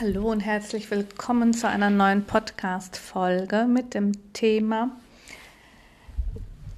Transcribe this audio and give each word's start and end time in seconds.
Hallo 0.00 0.30
und 0.30 0.38
herzlich 0.38 0.92
willkommen 0.92 1.52
zu 1.52 1.68
einer 1.68 1.90
neuen 1.90 2.22
Podcast-Folge 2.22 3.66
mit 3.68 3.94
dem 3.94 4.32
Thema 4.32 4.90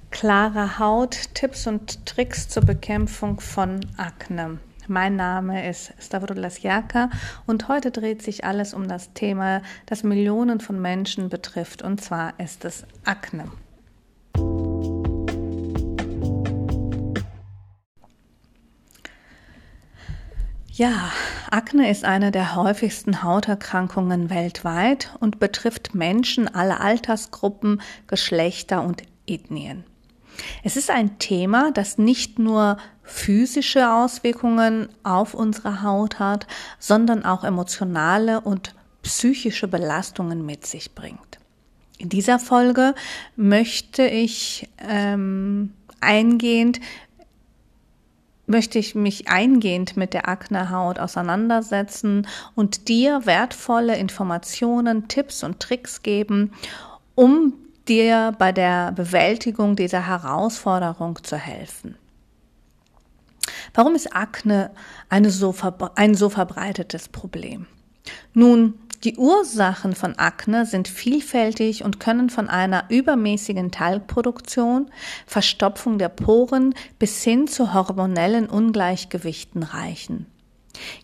klare 0.09 0.79
Haut, 0.79 1.35
Tipps 1.35 1.67
und 1.67 2.07
Tricks 2.07 2.49
zur 2.49 2.63
Bekämpfung 2.63 3.39
von 3.39 3.81
Akne. 3.95 4.57
Mein 4.87 5.17
Name 5.17 5.69
ist 5.69 5.93
Stavrolas 5.99 6.63
Jaka 6.63 7.11
und 7.45 7.67
heute 7.67 7.91
dreht 7.91 8.23
sich 8.23 8.43
alles 8.43 8.73
um 8.73 8.87
das 8.87 9.13
Thema, 9.13 9.61
das 9.85 10.01
Millionen 10.01 10.59
von 10.59 10.81
Menschen 10.81 11.29
betrifft, 11.29 11.83
und 11.83 12.01
zwar 12.01 12.39
ist 12.39 12.65
es 12.65 12.85
Akne. 13.05 13.51
Ja, 20.73 21.11
Akne 21.51 21.91
ist 21.91 22.05
eine 22.05 22.31
der 22.31 22.55
häufigsten 22.55 23.23
Hauterkrankungen 23.23 24.29
weltweit 24.29 25.11
und 25.19 25.39
betrifft 25.39 25.93
Menschen 25.93 26.47
aller 26.47 26.79
Altersgruppen, 26.79 27.81
Geschlechter 28.07 28.83
und 28.83 29.03
Ethnien. 29.27 29.83
Es 30.63 30.77
ist 30.77 30.89
ein 30.89 31.19
Thema, 31.19 31.71
das 31.71 31.97
nicht 31.97 32.39
nur 32.39 32.77
physische 33.03 33.91
Auswirkungen 33.91 34.87
auf 35.03 35.33
unsere 35.33 35.83
Haut 35.83 36.19
hat, 36.19 36.47
sondern 36.79 37.25
auch 37.25 37.43
emotionale 37.43 38.39
und 38.41 38.73
psychische 39.03 39.67
Belastungen 39.67 40.45
mit 40.45 40.65
sich 40.65 40.95
bringt. 40.95 41.39
In 41.97 42.07
dieser 42.07 42.39
Folge 42.39 42.95
möchte 43.35 44.03
ich 44.03 44.69
ähm, 44.79 45.73
eingehend 45.99 46.79
möchte 48.51 48.77
ich 48.77 48.93
mich 48.93 49.27
eingehend 49.27 49.97
mit 49.97 50.13
der 50.13 50.29
Aknehaut 50.29 50.99
auseinandersetzen 50.99 52.27
und 52.53 52.87
dir 52.87 53.25
wertvolle 53.25 53.97
Informationen, 53.97 55.07
Tipps 55.07 55.43
und 55.43 55.59
Tricks 55.59 56.03
geben, 56.03 56.51
um 57.15 57.53
dir 57.87 58.35
bei 58.37 58.51
der 58.51 58.91
Bewältigung 58.91 59.75
dieser 59.75 60.05
Herausforderung 60.05 61.23
zu 61.23 61.37
helfen. 61.37 61.95
Warum 63.73 63.95
ist 63.95 64.15
Akne 64.15 64.71
eine 65.09 65.31
so 65.31 65.55
ein 65.95 66.13
so 66.13 66.29
verbreitetes 66.29 67.09
Problem? 67.09 67.65
Nun, 68.33 68.75
die 69.03 69.17
Ursachen 69.17 69.95
von 69.95 70.17
Akne 70.19 70.65
sind 70.65 70.87
vielfältig 70.87 71.83
und 71.83 71.99
können 71.99 72.29
von 72.29 72.47
einer 72.49 72.85
übermäßigen 72.89 73.71
Talgproduktion, 73.71 74.91
Verstopfung 75.25 75.97
der 75.97 76.09
Poren 76.09 76.75
bis 76.99 77.23
hin 77.23 77.47
zu 77.47 77.73
hormonellen 77.73 78.47
Ungleichgewichten 78.47 79.63
reichen. 79.63 80.27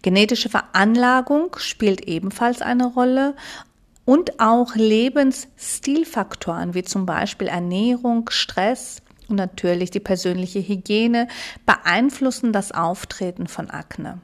Genetische 0.02 0.50
Veranlagung 0.50 1.56
spielt 1.58 2.02
ebenfalls 2.08 2.62
eine 2.62 2.86
Rolle 2.86 3.36
und 4.06 4.40
auch 4.40 4.76
Lebensstilfaktoren 4.76 6.74
wie 6.74 6.84
zum 6.84 7.06
Beispiel 7.06 7.48
Ernährung, 7.48 8.30
Stress 8.30 9.02
und 9.28 9.36
natürlich 9.36 9.92
die 9.92 10.00
persönliche 10.00 10.60
Hygiene 10.60 11.28
beeinflussen 11.66 12.54
das 12.54 12.72
Auftreten 12.72 13.48
von 13.48 13.70
Akne. 13.70 14.22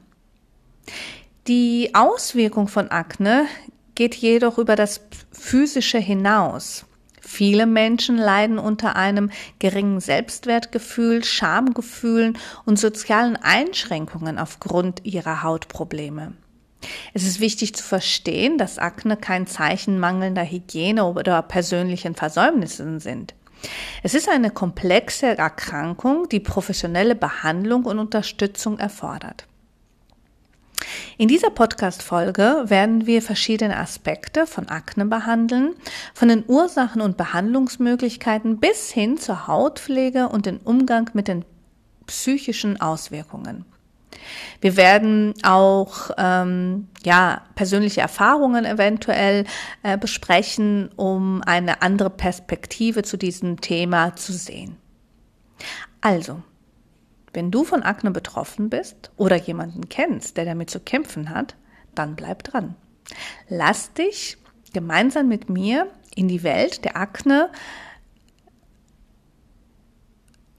Die 1.46 1.90
Auswirkung 1.92 2.68
von 2.68 2.90
Akne 2.90 3.44
geht 3.94 4.14
jedoch 4.14 4.56
über 4.56 4.76
das 4.76 5.02
Physische 5.30 5.98
hinaus. 5.98 6.86
Viele 7.20 7.66
Menschen 7.66 8.16
leiden 8.16 8.58
unter 8.58 8.96
einem 8.96 9.30
geringen 9.58 10.00
Selbstwertgefühl, 10.00 11.22
Schamgefühlen 11.22 12.38
und 12.64 12.78
sozialen 12.78 13.36
Einschränkungen 13.36 14.38
aufgrund 14.38 15.04
ihrer 15.04 15.42
Hautprobleme. 15.42 16.32
Es 17.12 17.24
ist 17.24 17.40
wichtig 17.40 17.74
zu 17.74 17.84
verstehen, 17.84 18.56
dass 18.56 18.78
Akne 18.78 19.18
kein 19.18 19.46
Zeichen 19.46 19.98
mangelnder 19.98 20.44
Hygiene 20.44 21.04
oder 21.04 21.42
persönlichen 21.42 22.14
Versäumnissen 22.14 23.00
sind. 23.00 23.34
Es 24.02 24.14
ist 24.14 24.30
eine 24.30 24.50
komplexe 24.50 25.36
Erkrankung, 25.36 26.26
die 26.30 26.40
professionelle 26.40 27.14
Behandlung 27.14 27.84
und 27.84 27.98
Unterstützung 27.98 28.78
erfordert. 28.78 29.46
In 31.18 31.28
dieser 31.28 31.50
Podcast-Folge 31.50 32.64
werden 32.66 33.06
wir 33.06 33.22
verschiedene 33.22 33.76
Aspekte 33.76 34.46
von 34.46 34.68
Akne 34.68 35.06
behandeln, 35.06 35.74
von 36.14 36.28
den 36.28 36.44
Ursachen 36.46 37.00
und 37.00 37.16
Behandlungsmöglichkeiten 37.16 38.58
bis 38.58 38.90
hin 38.90 39.18
zur 39.18 39.46
Hautpflege 39.46 40.28
und 40.28 40.46
den 40.46 40.58
Umgang 40.58 41.10
mit 41.14 41.28
den 41.28 41.44
psychischen 42.06 42.80
Auswirkungen. 42.80 43.64
Wir 44.60 44.76
werden 44.76 45.34
auch 45.42 46.10
ähm, 46.16 46.88
ja 47.04 47.42
persönliche 47.54 48.00
Erfahrungen 48.00 48.64
eventuell 48.64 49.44
äh, 49.82 49.98
besprechen, 49.98 50.90
um 50.96 51.42
eine 51.42 51.82
andere 51.82 52.10
Perspektive 52.10 53.02
zu 53.02 53.16
diesem 53.16 53.60
Thema 53.60 54.16
zu 54.16 54.32
sehen. 54.32 54.76
Also, 56.00 56.42
wenn 57.34 57.50
du 57.50 57.64
von 57.64 57.82
Akne 57.82 58.10
betroffen 58.10 58.70
bist 58.70 59.10
oder 59.16 59.36
jemanden 59.36 59.88
kennst, 59.88 60.36
der 60.36 60.44
damit 60.44 60.70
zu 60.70 60.80
kämpfen 60.80 61.30
hat, 61.30 61.56
dann 61.94 62.16
bleib 62.16 62.44
dran. 62.44 62.76
Lass 63.48 63.92
dich 63.92 64.38
gemeinsam 64.72 65.28
mit 65.28 65.50
mir 65.50 65.88
in 66.14 66.28
die 66.28 66.42
Welt 66.42 66.84
der 66.84 66.96
Akne 66.96 67.50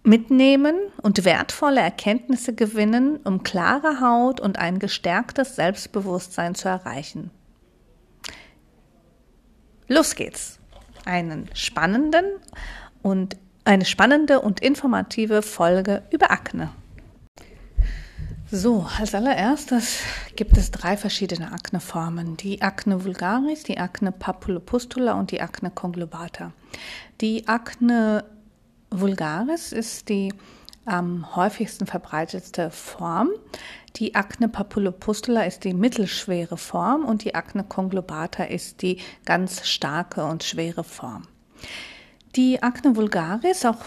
mitnehmen 0.03 0.75
und 1.01 1.25
wertvolle 1.25 1.81
Erkenntnisse 1.81 2.53
gewinnen, 2.53 3.17
um 3.23 3.43
klare 3.43 3.99
Haut 4.01 4.39
und 4.39 4.59
ein 4.59 4.79
gestärktes 4.79 5.55
Selbstbewusstsein 5.55 6.53
zu 6.55 6.69
erreichen. 6.69 7.31
Los 9.87 10.15
geht's. 10.15 10.59
Einen 11.05 11.49
spannenden 11.53 12.25
und 13.03 13.37
eine 13.65 13.85
spannende 13.85 14.41
und 14.41 14.59
informative 14.61 15.41
Folge 15.41 16.03
über 16.11 16.31
Akne. 16.31 16.71
So, 18.51 18.85
als 18.99 19.15
allererstes 19.15 20.01
gibt 20.35 20.55
es 20.55 20.69
drei 20.69 20.95
verschiedene 20.97 21.51
Akneformen. 21.51 22.37
Die 22.37 22.61
Akne 22.61 23.03
vulgaris, 23.03 23.63
die 23.63 23.79
Akne 23.79 24.11
papulopustula 24.11 25.13
und 25.13 25.31
die 25.31 25.41
Akne 25.41 25.71
conglobata. 25.71 26.53
Die 27.21 27.47
Akne 27.47 28.23
vulgaris 28.91 29.71
ist 29.73 30.09
die 30.09 30.31
am 30.85 31.35
häufigsten 31.35 31.87
verbreitetste 31.87 32.69
Form. 32.69 33.29
Die 33.95 34.13
Akne 34.13 34.47
papulopustula 34.47 35.41
ist 35.43 35.63
die 35.63 35.73
mittelschwere 35.73 36.57
Form 36.57 37.03
und 37.03 37.23
die 37.23 37.33
Akne 37.33 37.63
conglobata 37.63 38.43
ist 38.43 38.83
die 38.83 38.99
ganz 39.25 39.67
starke 39.67 40.23
und 40.23 40.43
schwere 40.43 40.83
Form. 40.83 41.23
Die 42.35 42.61
Akne 42.61 42.97
vulgaris 42.97 43.63
auch, 43.65 43.79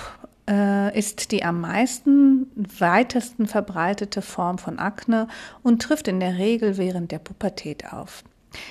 äh, 0.49 0.99
ist 0.99 1.33
die 1.33 1.45
am 1.45 1.61
meisten, 1.61 2.47
weitesten 2.57 3.47
verbreitete 3.47 4.23
Form 4.23 4.57
von 4.57 4.79
Akne 4.79 5.29
und 5.63 5.83
trifft 5.83 6.09
in 6.09 6.19
der 6.19 6.39
Regel 6.39 6.79
während 6.79 7.13
der 7.13 7.19
Pubertät 7.19 7.93
auf. 7.93 8.25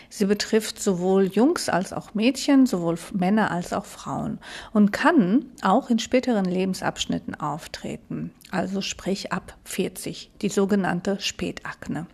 Sie 0.09 0.25
betrifft 0.25 0.81
sowohl 0.81 1.25
Jungs 1.25 1.69
als 1.69 1.93
auch 1.93 2.15
Mädchen, 2.15 2.65
sowohl 2.65 2.97
Männer 3.13 3.51
als 3.51 3.71
auch 3.71 3.85
Frauen 3.85 4.39
und 4.73 4.91
kann 4.91 5.45
auch 5.61 5.91
in 5.91 5.99
späteren 5.99 6.45
Lebensabschnitten 6.45 7.35
auftreten, 7.35 8.31
also 8.49 8.81
sprich 8.81 9.31
ab 9.31 9.55
40, 9.65 10.31
die 10.41 10.49
sogenannte 10.49 11.19
Spätakne. 11.19 12.07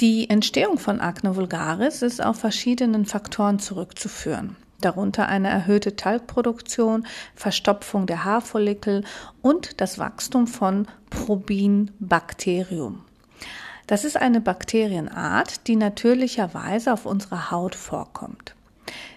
Die 0.00 0.28
Entstehung 0.28 0.78
von 0.78 1.00
Akne 1.00 1.36
vulgaris 1.36 2.02
ist 2.02 2.20
auf 2.20 2.40
verschiedenen 2.40 3.06
Faktoren 3.06 3.60
zurückzuführen 3.60 4.56
darunter 4.80 5.28
eine 5.28 5.48
erhöhte 5.48 5.96
Talgproduktion, 5.96 7.06
Verstopfung 7.34 8.06
der 8.06 8.24
Haarfollikel 8.24 9.04
und 9.42 9.80
das 9.80 9.98
Wachstum 9.98 10.46
von 10.46 10.86
Probinbakterium. 11.10 13.02
Das 13.86 14.04
ist 14.04 14.16
eine 14.16 14.40
Bakterienart, 14.40 15.68
die 15.68 15.76
natürlicherweise 15.76 16.92
auf 16.92 17.06
unserer 17.06 17.50
Haut 17.50 17.74
vorkommt. 17.74 18.54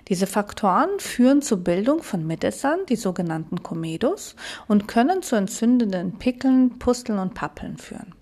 Diese 0.07 0.27
Faktoren 0.27 0.89
führen 0.99 1.41
zur 1.41 1.59
Bildung 1.59 2.01
von 2.01 2.25
Mitessern, 2.25 2.79
die 2.87 2.95
sogenannten 2.95 3.61
Komedos, 3.61 4.35
und 4.67 4.87
können 4.87 5.21
zu 5.21 5.35
entzündenden 5.35 6.17
Pickeln, 6.17 6.79
Pusteln 6.79 7.19
und 7.19 7.35
Pappeln 7.35 7.77
führen. 7.77 8.13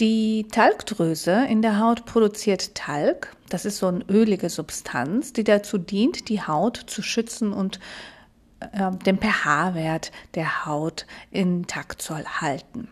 Die 0.00 0.46
Talgdrüse 0.52 1.46
in 1.48 1.60
der 1.60 1.80
Haut 1.80 2.04
produziert 2.04 2.76
Talg. 2.76 3.34
Das 3.48 3.64
ist 3.64 3.78
so 3.78 3.88
eine 3.88 4.04
ölige 4.08 4.48
Substanz, 4.48 5.32
die 5.32 5.42
dazu 5.42 5.76
dient, 5.76 6.28
die 6.28 6.40
Haut 6.40 6.76
zu 6.86 7.02
schützen 7.02 7.52
und 7.52 7.80
äh, 8.60 8.92
den 9.04 9.18
pH-Wert 9.18 10.12
der 10.36 10.66
Haut 10.66 11.04
intakt 11.32 12.00
zu 12.00 12.16
halten. 12.16 12.88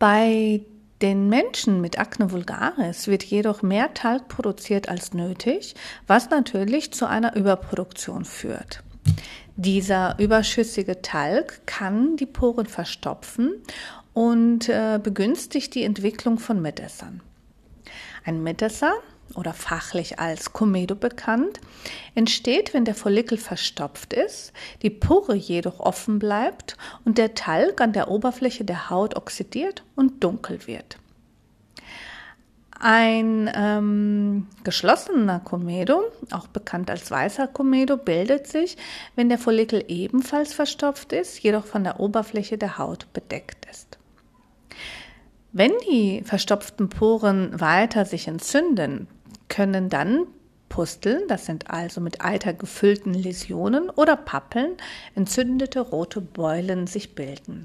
Bei 0.00 0.62
den 1.00 1.28
Menschen 1.28 1.80
mit 1.80 1.96
Acne 1.98 2.32
vulgaris 2.32 3.06
wird 3.06 3.22
jedoch 3.22 3.62
mehr 3.62 3.94
Talg 3.94 4.26
produziert 4.26 4.88
als 4.88 5.14
nötig, 5.14 5.76
was 6.08 6.28
natürlich 6.30 6.92
zu 6.92 7.06
einer 7.06 7.36
Überproduktion 7.36 8.24
führt. 8.24 8.82
Dieser 9.54 10.18
überschüssige 10.18 11.02
Talg 11.02 11.66
kann 11.66 12.16
die 12.16 12.26
Poren 12.26 12.66
verstopfen 12.66 13.62
und 14.16 14.70
äh, 14.70 14.98
begünstigt 15.02 15.74
die 15.74 15.82
Entwicklung 15.82 16.38
von 16.38 16.62
Mitessern. 16.62 17.20
Ein 18.24 18.42
Mitesser 18.42 18.94
oder 19.34 19.52
fachlich 19.52 20.18
als 20.18 20.54
Komedo 20.54 20.94
bekannt, 20.94 21.60
entsteht, 22.14 22.72
wenn 22.72 22.86
der 22.86 22.94
Follikel 22.94 23.36
verstopft 23.36 24.14
ist, 24.14 24.54
die 24.80 24.88
Pore 24.88 25.34
jedoch 25.34 25.80
offen 25.80 26.18
bleibt 26.18 26.78
und 27.04 27.18
der 27.18 27.34
Talg 27.34 27.82
an 27.82 27.92
der 27.92 28.10
Oberfläche 28.10 28.64
der 28.64 28.88
Haut 28.88 29.16
oxidiert 29.16 29.84
und 29.96 30.24
dunkel 30.24 30.66
wird. 30.66 30.96
Ein 32.80 33.50
ähm, 33.54 34.46
geschlossener 34.64 35.40
Komedo, 35.40 36.04
auch 36.30 36.46
bekannt 36.46 36.90
als 36.90 37.10
weißer 37.10 37.48
Komedo, 37.48 37.98
bildet 37.98 38.46
sich, 38.46 38.78
wenn 39.14 39.28
der 39.28 39.38
Follikel 39.38 39.84
ebenfalls 39.88 40.54
verstopft 40.54 41.12
ist, 41.12 41.42
jedoch 41.42 41.66
von 41.66 41.84
der 41.84 42.00
Oberfläche 42.00 42.56
der 42.56 42.78
Haut 42.78 43.12
bedeckt 43.12 43.66
ist. 43.70 43.85
Wenn 45.58 45.72
die 45.90 46.20
verstopften 46.22 46.90
Poren 46.90 47.58
weiter 47.58 48.04
sich 48.04 48.28
entzünden, 48.28 49.08
können 49.48 49.88
dann 49.88 50.26
Pusteln, 50.68 51.22
das 51.28 51.46
sind 51.46 51.70
also 51.70 52.02
mit 52.02 52.20
Eiter 52.22 52.52
gefüllten 52.52 53.14
Läsionen 53.14 53.88
oder 53.88 54.16
Pappeln, 54.16 54.76
entzündete 55.14 55.80
rote 55.80 56.20
Beulen 56.20 56.86
sich 56.86 57.14
bilden. 57.14 57.64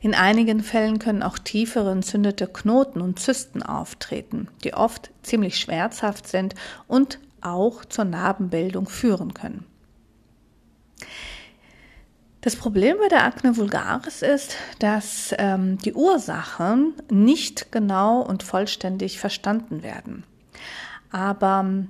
In 0.00 0.16
einigen 0.16 0.64
Fällen 0.64 0.98
können 0.98 1.22
auch 1.22 1.38
tiefere 1.38 1.92
entzündete 1.92 2.48
Knoten 2.48 3.02
und 3.02 3.20
Zysten 3.20 3.62
auftreten, 3.62 4.48
die 4.64 4.74
oft 4.74 5.12
ziemlich 5.22 5.60
schmerzhaft 5.60 6.26
sind 6.26 6.56
und 6.88 7.20
auch 7.40 7.84
zur 7.84 8.04
Narbenbildung 8.04 8.88
führen 8.88 9.32
können. 9.32 9.64
Das 12.40 12.54
Problem 12.54 12.96
bei 13.00 13.08
der 13.08 13.24
Akne 13.24 13.56
vulgaris 13.56 14.22
ist, 14.22 14.56
dass 14.78 15.34
ähm, 15.38 15.78
die 15.78 15.92
Ursachen 15.92 16.94
nicht 17.10 17.72
genau 17.72 18.20
und 18.20 18.44
vollständig 18.44 19.18
verstanden 19.18 19.82
werden. 19.82 20.22
Aber 21.10 21.60
ähm, 21.64 21.88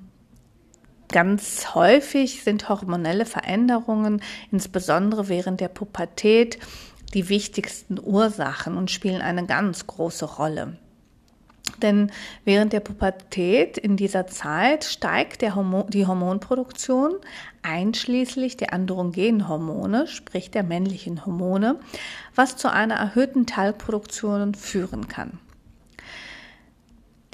ganz 1.08 1.74
häufig 1.74 2.42
sind 2.44 2.68
hormonelle 2.68 3.26
Veränderungen, 3.26 4.22
insbesondere 4.50 5.28
während 5.28 5.60
der 5.60 5.68
Pubertät, 5.68 6.58
die 7.14 7.28
wichtigsten 7.28 7.98
Ursachen 8.02 8.76
und 8.76 8.90
spielen 8.90 9.20
eine 9.20 9.46
ganz 9.46 9.86
große 9.86 10.24
Rolle. 10.24 10.78
Denn 11.82 12.10
während 12.44 12.72
der 12.72 12.80
Pubertät 12.80 13.78
in 13.78 13.96
dieser 13.96 14.26
Zeit 14.26 14.84
steigt 14.84 15.42
Hormon, 15.42 15.88
die 15.88 16.06
Hormonproduktion, 16.06 17.16
einschließlich 17.62 18.56
der 18.56 18.72
Androgenhormone, 18.72 20.06
sprich 20.06 20.50
der 20.50 20.62
männlichen 20.62 21.24
Hormone, 21.24 21.78
was 22.34 22.56
zu 22.56 22.70
einer 22.72 22.94
erhöhten 22.94 23.46
Talgproduktion 23.46 24.54
führen 24.54 25.08
kann. 25.08 25.38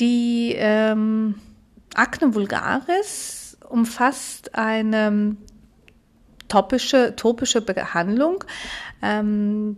Die 0.01 0.55
ähm, 0.57 1.37
Acne 1.95 2.35
vulgaris 2.35 3.57
umfasst 3.69 4.55
eine 4.55 5.37
topische, 6.49 7.15
topische 7.17 7.61
Behandlung, 7.61 8.45
ähm, 9.03 9.77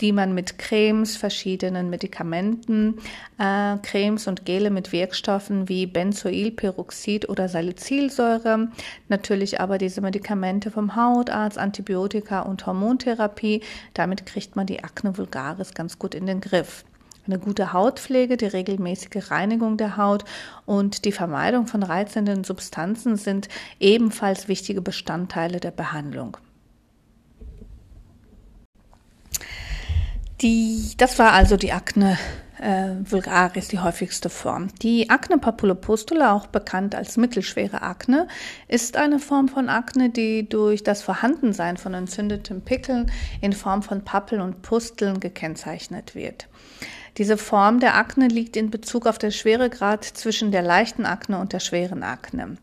die 0.00 0.12
man 0.12 0.34
mit 0.34 0.58
Cremes, 0.58 1.16
verschiedenen 1.16 1.90
Medikamenten, 1.90 2.98
äh, 3.38 3.76
Cremes 3.82 4.26
und 4.26 4.44
Gele 4.44 4.70
mit 4.70 4.92
Wirkstoffen 4.92 5.68
wie 5.68 5.86
Benzoylperoxid 5.86 7.28
oder 7.28 7.48
Salicylsäure, 7.48 8.68
natürlich 9.08 9.60
aber 9.60 9.78
diese 9.78 10.00
Medikamente 10.00 10.70
vom 10.70 10.96
Hautarzt, 10.96 11.58
Antibiotika 11.58 12.40
und 12.40 12.66
Hormontherapie. 12.66 13.62
Damit 13.94 14.26
kriegt 14.26 14.56
man 14.56 14.66
die 14.66 14.84
Akne 14.84 15.16
vulgaris 15.16 15.74
ganz 15.74 15.98
gut 15.98 16.14
in 16.14 16.26
den 16.26 16.40
Griff 16.40 16.84
eine 17.28 17.38
gute 17.38 17.72
Hautpflege, 17.72 18.36
die 18.36 18.46
regelmäßige 18.46 19.30
Reinigung 19.30 19.76
der 19.76 19.96
Haut 19.96 20.24
und 20.66 21.04
die 21.04 21.12
Vermeidung 21.12 21.66
von 21.66 21.82
reizenden 21.82 22.42
Substanzen 22.42 23.16
sind 23.16 23.48
ebenfalls 23.78 24.48
wichtige 24.48 24.80
Bestandteile 24.80 25.60
der 25.60 25.70
Behandlung. 25.70 26.38
Die, 30.40 30.92
das 30.96 31.18
war 31.18 31.32
also 31.32 31.56
die 31.56 31.72
Akne 31.72 32.16
äh, 32.60 32.90
vulgaris, 33.02 33.68
die 33.68 33.80
häufigste 33.80 34.30
Form. 34.30 34.68
Die 34.82 35.10
Akne 35.10 35.38
papulopustula, 35.38 36.32
auch 36.32 36.46
bekannt 36.46 36.94
als 36.94 37.16
mittelschwere 37.16 37.82
Akne, 37.82 38.28
ist 38.68 38.96
eine 38.96 39.18
Form 39.18 39.48
von 39.48 39.68
Akne, 39.68 40.10
die 40.10 40.48
durch 40.48 40.82
das 40.84 41.02
Vorhandensein 41.02 41.76
von 41.76 41.94
entzündeten 41.94 42.62
Pickeln 42.62 43.10
in 43.40 43.52
Form 43.52 43.82
von 43.82 44.04
Pappeln 44.04 44.40
und 44.40 44.62
Pusteln 44.62 45.18
gekennzeichnet 45.18 46.14
wird. 46.14 46.48
Diese 47.16 47.36
Form 47.36 47.80
der 47.80 47.96
Akne 47.96 48.28
liegt 48.28 48.56
in 48.56 48.70
Bezug 48.70 49.06
auf 49.06 49.18
den 49.18 49.32
Schweregrad 49.32 50.04
zwischen 50.04 50.52
der 50.52 50.62
leichten 50.62 51.04
Akne 51.04 51.38
und 51.38 51.52
der 51.52 51.60
schweren 51.60 52.04
Akne. 52.04 52.56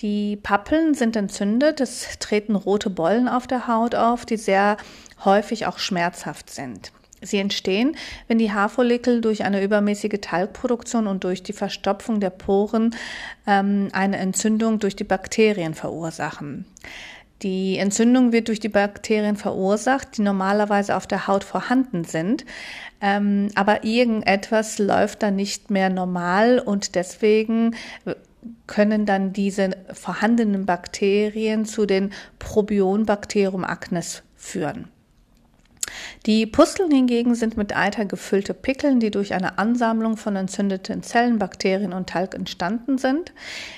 Die 0.00 0.36
Pappeln 0.36 0.94
sind 0.94 1.14
entzündet, 1.16 1.80
es 1.80 2.18
treten 2.18 2.56
rote 2.56 2.90
Bollen 2.90 3.28
auf 3.28 3.46
der 3.46 3.68
Haut 3.68 3.94
auf, 3.94 4.26
die 4.26 4.36
sehr 4.36 4.76
häufig 5.24 5.66
auch 5.66 5.78
schmerzhaft 5.78 6.50
sind. 6.50 6.92
Sie 7.24 7.38
entstehen, 7.38 7.96
wenn 8.28 8.38
die 8.38 8.52
Haarfollikel 8.52 9.20
durch 9.20 9.44
eine 9.44 9.62
übermäßige 9.62 10.20
Talgproduktion 10.20 11.06
und 11.06 11.24
durch 11.24 11.42
die 11.42 11.52
Verstopfung 11.52 12.20
der 12.20 12.30
Poren 12.30 12.94
ähm, 13.46 13.88
eine 13.92 14.18
Entzündung 14.18 14.78
durch 14.78 14.94
die 14.94 15.04
Bakterien 15.04 15.74
verursachen. 15.74 16.66
Die 17.42 17.78
Entzündung 17.78 18.32
wird 18.32 18.48
durch 18.48 18.60
die 18.60 18.68
Bakterien 18.68 19.36
verursacht, 19.36 20.16
die 20.16 20.22
normalerweise 20.22 20.96
auf 20.96 21.06
der 21.06 21.26
Haut 21.26 21.44
vorhanden 21.44 22.04
sind. 22.04 22.44
Ähm, 23.00 23.48
aber 23.54 23.84
irgendetwas 23.84 24.78
läuft 24.78 25.22
dann 25.22 25.36
nicht 25.36 25.70
mehr 25.70 25.90
normal 25.90 26.58
und 26.58 26.94
deswegen 26.94 27.74
können 28.66 29.06
dann 29.06 29.32
diese 29.32 29.70
vorhandenen 29.92 30.66
Bakterien 30.66 31.64
zu 31.64 31.86
den 31.86 32.12
Probionbacterium 32.38 33.64
acnes 33.64 34.22
führen. 34.36 34.88
Die 36.26 36.46
Pusteln 36.46 36.90
hingegen 36.90 37.34
sind 37.34 37.56
mit 37.56 37.76
Eiter 37.76 38.06
gefüllte 38.06 38.54
Pickeln, 38.54 38.98
die 38.98 39.10
durch 39.10 39.34
eine 39.34 39.58
Ansammlung 39.58 40.16
von 40.16 40.36
entzündeten 40.36 41.02
Zellen, 41.02 41.38
Bakterien 41.38 41.92
und 41.92 42.08
Talg 42.08 42.34
entstanden 42.34 42.96
sind. 42.96 43.32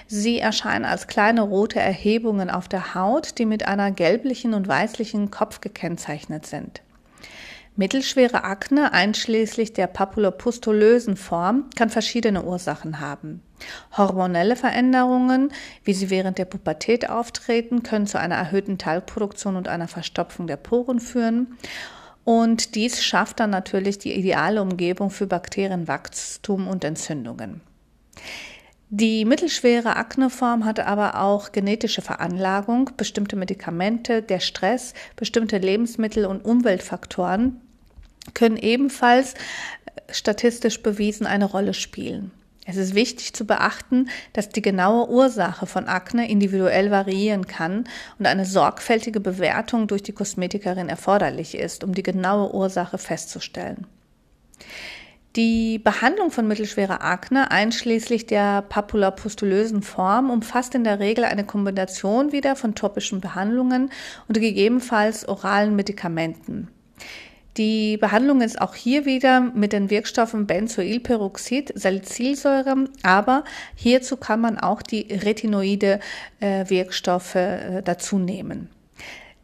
Sie 0.06 0.38
erscheinen 0.38 0.84
als 0.84 1.08
kleine 1.08 1.42
rote 1.42 1.80
Erhebungen 1.80 2.50
auf 2.50 2.68
der 2.68 2.94
Haut, 2.94 3.38
die 3.38 3.46
mit 3.46 3.66
einer 3.66 3.90
gelblichen 3.90 4.54
und 4.54 4.68
weißlichen 4.68 5.30
Kopf 5.30 5.60
gekennzeichnet 5.60 6.46
sind. 6.46 6.82
Mittelschwere 7.78 8.42
Akne, 8.44 8.94
einschließlich 8.94 9.74
der 9.74 9.86
papulopustulösen 9.86 11.14
Form, 11.14 11.68
kann 11.76 11.90
verschiedene 11.90 12.42
Ursachen 12.42 13.00
haben. 13.00 13.42
Hormonelle 13.94 14.56
Veränderungen, 14.56 15.52
wie 15.84 15.92
sie 15.92 16.08
während 16.08 16.38
der 16.38 16.46
Pubertät 16.46 17.10
auftreten, 17.10 17.82
können 17.82 18.06
zu 18.06 18.18
einer 18.18 18.36
erhöhten 18.36 18.78
Talgproduktion 18.78 19.56
und 19.56 19.68
einer 19.68 19.88
Verstopfung 19.88 20.46
der 20.46 20.56
Poren 20.56 21.00
führen. 21.00 21.58
Und 22.26 22.74
dies 22.74 23.04
schafft 23.04 23.38
dann 23.38 23.50
natürlich 23.50 24.00
die 24.00 24.12
ideale 24.12 24.60
Umgebung 24.60 25.10
für 25.10 25.28
Bakterienwachstum 25.28 26.66
und 26.66 26.82
Entzündungen. 26.82 27.60
Die 28.90 29.24
mittelschwere 29.24 29.94
Akneform 29.94 30.64
hat 30.64 30.80
aber 30.80 31.20
auch 31.20 31.52
genetische 31.52 32.02
Veranlagung, 32.02 32.90
bestimmte 32.96 33.36
Medikamente, 33.36 34.22
der 34.22 34.40
Stress, 34.40 34.92
bestimmte 35.14 35.58
Lebensmittel 35.58 36.26
und 36.26 36.44
Umweltfaktoren 36.44 37.60
können 38.34 38.56
ebenfalls 38.56 39.34
statistisch 40.10 40.82
bewiesen 40.82 41.28
eine 41.28 41.44
Rolle 41.44 41.74
spielen. 41.74 42.32
Es 42.68 42.76
ist 42.76 42.96
wichtig 42.96 43.32
zu 43.32 43.46
beachten, 43.46 44.08
dass 44.32 44.48
die 44.48 44.60
genaue 44.60 45.08
Ursache 45.08 45.66
von 45.66 45.86
Akne 45.86 46.28
individuell 46.28 46.90
variieren 46.90 47.46
kann 47.46 47.84
und 48.18 48.26
eine 48.26 48.44
sorgfältige 48.44 49.20
Bewertung 49.20 49.86
durch 49.86 50.02
die 50.02 50.12
Kosmetikerin 50.12 50.88
erforderlich 50.88 51.56
ist, 51.56 51.84
um 51.84 51.94
die 51.94 52.02
genaue 52.02 52.52
Ursache 52.52 52.98
festzustellen. 52.98 53.86
Die 55.36 55.78
Behandlung 55.78 56.30
von 56.30 56.48
mittelschwerer 56.48 57.04
Akne 57.04 57.50
einschließlich 57.50 58.26
der 58.26 58.62
papulopustulösen 58.62 59.82
Form 59.82 60.30
umfasst 60.30 60.74
in 60.74 60.82
der 60.82 60.98
Regel 60.98 61.24
eine 61.24 61.44
Kombination 61.44 62.32
wieder 62.32 62.56
von 62.56 62.74
topischen 62.74 63.20
Behandlungen 63.20 63.90
und 64.28 64.40
gegebenenfalls 64.40 65.28
oralen 65.28 65.76
Medikamenten. 65.76 66.68
Die 67.56 67.96
Behandlung 67.96 68.42
ist 68.42 68.60
auch 68.60 68.74
hier 68.74 69.06
wieder 69.06 69.40
mit 69.40 69.72
den 69.72 69.88
Wirkstoffen 69.88 70.46
Benzoylperoxid, 70.46 71.72
Salicylsäure, 71.74 72.84
aber 73.02 73.44
hierzu 73.74 74.18
kann 74.18 74.40
man 74.40 74.58
auch 74.58 74.82
die 74.82 75.06
Retinoide 75.10 76.00
äh, 76.40 76.68
Wirkstoffe 76.68 77.36
äh, 77.36 77.82
dazu 77.82 78.18
nehmen. 78.18 78.68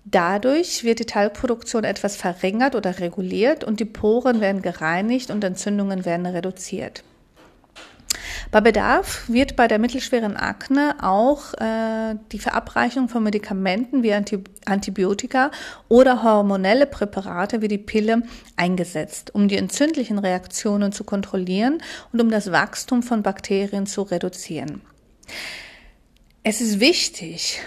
Dadurch 0.05 0.85
wird 0.85 0.99
die 0.99 1.07
Talgproduktion 1.07 1.85
etwas 1.85 2.17
verringert 2.17 2.75
oder 2.75 2.99
reguliert 2.99 3.65
und 3.65 3.81
die 3.81 3.85
Poren 3.85 4.41
werden 4.41 4.61
gereinigt 4.61 5.31
und 5.31 5.43
Entzündungen 5.45 6.05
werden 6.05 6.27
reduziert. 6.27 7.05
Bei 8.51 8.61
Bedarf 8.61 9.29
wird 9.29 9.57
bei 9.57 9.69
der 9.69 9.79
mittelschweren 9.79 10.37
Akne 10.37 10.97
auch 11.03 11.55
äh, 11.55 12.17
die 12.33 12.39
Verabreichung 12.39 13.09
von 13.09 13.23
Medikamenten 13.23 14.03
wie 14.03 14.15
Antibiotika 14.65 15.51
oder 15.89 16.23
hormonelle 16.23 16.87
Präparate 16.87 17.63
wie 17.63 17.69
die 17.69 17.79
Pille 17.79 18.23
eingesetzt, 18.57 19.35
um 19.35 19.49
die 19.49 19.57
entzündlichen 19.57 20.19
Reaktionen 20.19 20.93
zu 20.93 21.05
kontrollieren 21.05 21.83
und 22.13 22.21
um 22.21 22.31
das 22.31 22.53
Wachstum 22.53 23.03
von 23.03 23.23
Bakterien 23.23 23.87
zu 23.87 24.03
reduzieren. 24.03 24.83
Es 26.43 26.61
ist 26.61 26.81
wichtig, 26.81 27.61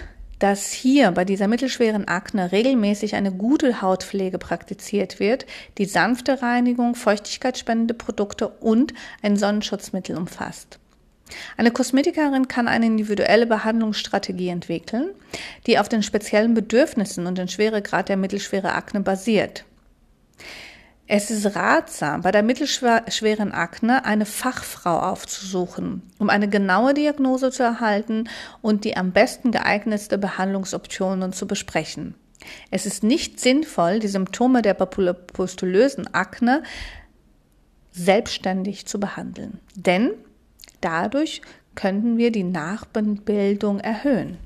dass 0.46 0.72
hier 0.72 1.10
bei 1.10 1.26
dieser 1.26 1.48
mittelschweren 1.48 2.08
Akne 2.08 2.52
regelmäßig 2.52 3.16
eine 3.16 3.32
gute 3.32 3.82
Hautpflege 3.82 4.38
praktiziert 4.38 5.20
wird, 5.20 5.48
die 5.80 5.86
sanfte 5.86 6.44
Reinigung, 6.44 6.94
feuchtigkeitsspendende 6.94 7.96
Produkte 7.96 8.50
und 8.50 8.94
ein 9.24 9.38
Sonnenschutzmittel 9.38 10.16
umfasst. 10.16 10.78
Eine 11.58 11.72
Kosmetikerin 11.72 12.48
kann 12.48 12.68
eine 12.68 12.86
individuelle 12.86 13.48
Behandlungsstrategie 13.48 14.50
entwickeln, 14.50 15.10
die 15.66 15.80
auf 15.80 15.90
den 15.90 16.04
speziellen 16.04 16.54
Bedürfnissen 16.54 17.26
und 17.26 17.40
den 17.40 17.48
Schweregrad 17.48 18.08
der 18.08 18.18
mittelschwere 18.18 18.74
Akne 18.74 19.00
basiert. 19.00 19.66
Es 21.08 21.30
ist 21.30 21.56
ratsam, 21.56 22.22
bei 22.22 22.32
der 22.32 22.42
mittelschweren 22.42 23.52
Akne 23.52 24.06
eine 24.06 24.26
Fachfrau 24.26 25.00
aufzusuchen, 25.00 26.02
um 26.18 26.32
eine 26.32 26.50
genaue 26.50 26.96
Diagnose 26.96 27.52
zu 27.52 27.62
erhalten 27.62 28.28
und 28.64 28.86
die 28.86 28.98
am 28.98 29.12
besten 29.12 29.52
geeignetste 29.52 30.18
Behandlungsoptionen 30.18 31.32
zu 31.32 31.46
besprechen. 31.46 32.16
Es 32.72 32.88
ist 32.88 33.04
nicht 33.04 33.40
sinnvoll, 33.40 34.00
die 34.00 34.08
Symptome 34.08 34.64
der 34.64 34.74
papulopustulösen 34.74 36.12
Akne 36.16 36.64
selbstständig 37.92 38.88
zu 38.88 39.00
behandeln, 39.00 39.60
denn 39.76 40.12
dadurch 40.82 41.42
könnten 41.76 42.18
wir 42.18 42.32
die 42.32 42.44
Nachbildung 42.44 43.80
erhöhen. 43.80 44.38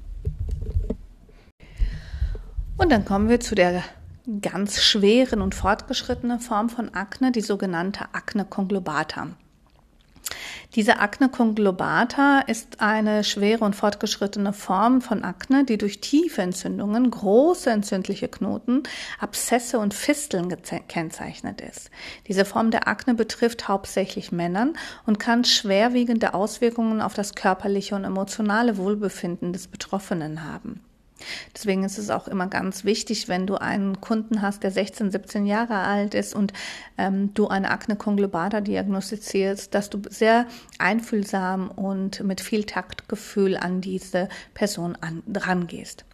Und 2.78 2.92
dann 2.92 3.06
kommen 3.06 3.30
wir 3.30 3.40
zu 3.40 3.56
der 3.56 3.84
ganz 4.42 4.82
schweren 4.82 5.42
und 5.42 5.56
fortgeschrittene 5.56 6.40
Form 6.40 6.70
von 6.70 6.94
Akne, 6.94 7.32
die 7.32 7.42
sogenannte 7.42 8.14
Akne 8.14 8.46
conglobata. 8.46 9.30
Diese 10.76 11.00
Akne 11.00 11.30
conglobata 11.30 12.42
ist 12.42 12.80
eine 12.80 13.24
schwere 13.24 13.66
und 13.66 13.76
fortgeschrittene 13.76 14.54
Form 14.54 15.02
von 15.02 15.24
Akne, 15.24 15.64
die 15.64 15.80
durch 15.80 16.00
tiefe 16.00 16.44
Entzündungen, 16.44 17.10
große 17.10 17.72
entzündliche 17.72 18.28
Knoten, 18.28 18.84
Abszesse 19.20 19.80
und 19.80 19.96
Fisteln 19.96 20.48
gekennzeichnet 20.48 21.62
ist. 21.62 21.90
Diese 22.28 22.46
Form 22.46 22.70
der 22.70 22.88
Akne 22.88 23.16
betrifft 23.16 23.68
hauptsächlich 23.68 24.32
Männern 24.32 24.74
und 25.08 25.18
kann 25.18 25.44
schwerwiegende 25.44 26.36
Auswirkungen 26.36 27.02
auf 27.02 27.16
das 27.16 27.34
körperliche 27.34 27.96
und 27.96 28.04
emotionale 28.04 28.78
Wohlbefinden 28.78 29.54
des 29.54 29.68
Betroffenen 29.68 30.44
haben. 30.44 30.82
Deswegen 31.54 31.84
ist 31.84 31.98
es 31.98 32.10
auch 32.10 32.28
immer 32.28 32.48
ganz 32.48 32.84
wichtig, 32.84 33.28
wenn 33.28 33.48
du 33.48 33.56
einen 33.56 34.02
Kunden 34.02 34.42
hast, 34.42 34.64
der 34.64 34.72
16, 34.72 35.12
17 35.12 35.46
Jahre 35.46 35.80
alt 35.80 36.14
ist 36.14 36.34
und 36.34 36.54
ähm, 36.98 37.34
du 37.34 37.48
eine 37.48 37.72
Akne 37.72 37.96
conglobata 37.96 38.62
diagnostizierst, 38.62 39.74
dass 39.74 39.90
du 39.90 40.02
sehr 40.10 40.48
einfühlsam 40.78 41.70
und 41.70 42.24
mit 42.24 42.42
viel 42.42 42.64
Taktgefühl 42.64 43.58
an 43.58 43.82
diese 43.82 44.30
Person 44.54 44.98
an, 45.02 45.24
rangehst. 45.34 46.06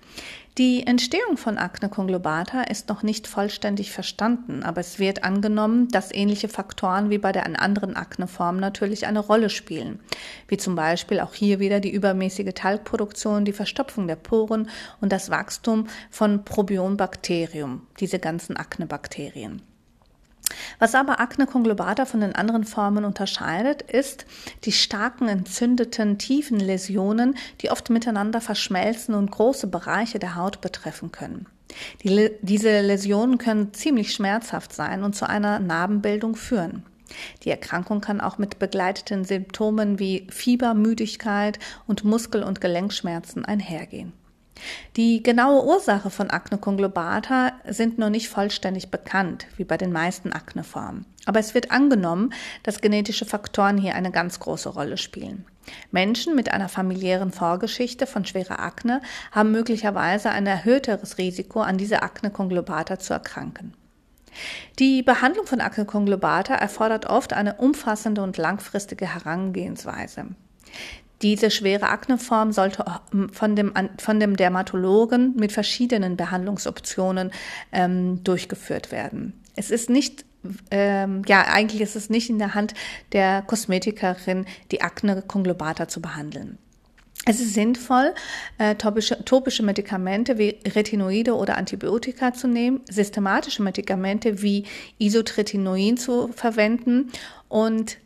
Die 0.57 0.87
Entstehung 0.87 1.35
von 1.35 1.57
Akne 1.57 1.89
conglobata 1.89 2.61
ist 2.61 2.87
noch 2.87 3.03
nicht 3.03 3.27
vollständig 3.27 3.91
verstanden, 3.91 4.63
aber 4.63 4.79
es 4.79 4.99
wird 4.99 5.25
angenommen, 5.25 5.89
dass 5.89 6.13
ähnliche 6.13 6.47
Faktoren 6.47 7.09
wie 7.09 7.17
bei 7.17 7.33
der 7.33 7.45
anderen 7.61 7.97
Akneform 7.97 8.57
natürlich 8.57 9.05
eine 9.05 9.19
Rolle 9.19 9.49
spielen, 9.49 9.99
wie 10.47 10.55
zum 10.55 10.75
Beispiel 10.75 11.19
auch 11.19 11.33
hier 11.33 11.59
wieder 11.59 11.81
die 11.81 11.91
übermäßige 11.91 12.53
Talgproduktion, 12.53 13.43
die 13.43 13.51
Verstopfung 13.51 14.07
der 14.07 14.15
Poren 14.15 14.69
und 15.01 15.11
das 15.11 15.29
Wachstum 15.29 15.87
von 16.09 16.45
Probionbakterium, 16.45 17.85
diese 17.99 18.19
ganzen 18.19 18.55
Aknebakterien. 18.55 19.61
Was 20.79 20.95
aber 20.95 21.19
Acne 21.19 21.45
conglobata 21.45 22.05
von 22.05 22.21
den 22.21 22.35
anderen 22.35 22.65
Formen 22.65 23.05
unterscheidet, 23.05 23.81
ist 23.81 24.25
die 24.63 24.71
starken 24.71 25.27
entzündeten 25.27 26.17
tiefen 26.17 26.59
Läsionen, 26.59 27.35
die 27.61 27.71
oft 27.71 27.89
miteinander 27.89 28.41
verschmelzen 28.41 29.15
und 29.15 29.31
große 29.31 29.67
Bereiche 29.67 30.19
der 30.19 30.35
Haut 30.35 30.61
betreffen 30.61 31.11
können. 31.11 31.47
Die, 32.03 32.31
diese 32.41 32.81
Läsionen 32.81 33.37
können 33.37 33.73
ziemlich 33.73 34.13
schmerzhaft 34.13 34.73
sein 34.73 35.03
und 35.03 35.15
zu 35.15 35.27
einer 35.27 35.59
Narbenbildung 35.59 36.35
führen. 36.35 36.83
Die 37.43 37.51
Erkrankung 37.51 38.01
kann 38.01 38.21
auch 38.21 38.37
mit 38.37 38.59
begleiteten 38.59 39.25
Symptomen 39.25 39.99
wie 39.99 40.27
Fieber, 40.29 40.73
Müdigkeit 40.73 41.59
und 41.87 42.03
Muskel- 42.03 42.43
und 42.43 42.61
Gelenkschmerzen 42.61 43.45
einhergehen. 43.45 44.13
Die 44.95 45.21
genaue 45.21 45.65
Ursache 45.65 46.09
von 46.09 46.29
Acne 46.29 46.57
conglobata 46.57 47.53
sind 47.67 47.97
noch 47.97 48.09
nicht 48.09 48.29
vollständig 48.29 48.89
bekannt, 48.89 49.47
wie 49.57 49.65
bei 49.65 49.77
den 49.77 49.91
meisten 49.91 50.31
Akneformen. 50.31 51.05
Aber 51.25 51.39
es 51.39 51.53
wird 51.53 51.71
angenommen, 51.71 52.33
dass 52.63 52.81
genetische 52.81 53.25
Faktoren 53.25 53.77
hier 53.77 53.95
eine 53.95 54.11
ganz 54.11 54.39
große 54.39 54.69
Rolle 54.69 54.97
spielen. 54.97 55.45
Menschen 55.91 56.35
mit 56.35 56.51
einer 56.51 56.69
familiären 56.69 57.31
Vorgeschichte 57.31 58.07
von 58.07 58.25
schwerer 58.25 58.59
Akne 58.59 59.01
haben 59.31 59.51
möglicherweise 59.51 60.29
ein 60.29 60.45
erhöhteres 60.45 61.17
Risiko, 61.17 61.61
an 61.61 61.77
dieser 61.77 62.03
Acne 62.03 62.29
conglobata 62.29 62.99
zu 62.99 63.13
erkranken. 63.13 63.73
Die 64.79 65.01
Behandlung 65.01 65.47
von 65.47 65.61
Acne 65.61 65.85
conglobata 65.85 66.55
erfordert 66.55 67.05
oft 67.05 67.33
eine 67.33 67.55
umfassende 67.55 68.21
und 68.21 68.37
langfristige 68.37 69.13
Herangehensweise. 69.13 70.27
Diese 71.21 71.51
schwere 71.51 71.89
Akneform 71.89 72.51
sollte 72.51 72.85
ähm, 73.13 73.29
von 73.29 73.55
dem, 73.55 73.73
von 73.97 74.19
dem 74.19 74.35
Dermatologen 74.35 75.35
mit 75.35 75.51
verschiedenen 75.51 76.17
Behandlungsoptionen 76.17 77.31
ähm, 77.71 78.23
durchgeführt 78.23 78.91
werden. 78.91 79.33
Es 79.55 79.71
ist 79.71 79.89
nicht 79.89 80.25
ähm, 80.69 81.23
ja, 81.27 81.45
eigentlich 81.47 81.81
ist 81.81 81.95
es 81.95 82.09
nicht 82.09 82.29
in 82.29 82.37
der 82.37 82.53
Hand 82.53 82.75
der 83.13 83.41
Kosmetikerin, 83.41 84.45
die 84.71 84.81
Akne 84.81 85.23
conglobata 85.25 85.87
zu 85.87 86.01
behandeln. 86.01 86.59
Es 87.27 87.39
ist 87.39 87.55
sinnvoll, 87.55 88.13
äh, 88.59 88.75
topische, 88.75 89.23
topische 89.25 89.63
Medikamente 89.63 90.37
wie 90.37 90.59
Retinoide 90.63 91.35
oder 91.35 91.57
Antibiotika 91.57 92.33
zu 92.33 92.47
nehmen, 92.47 92.81
systematische 92.87 93.63
Medikamente 93.63 94.43
wie 94.43 94.65
Isotretinoin 94.99 95.97
zu 95.97 96.27
verwenden 96.27 97.11
und, 97.47 97.97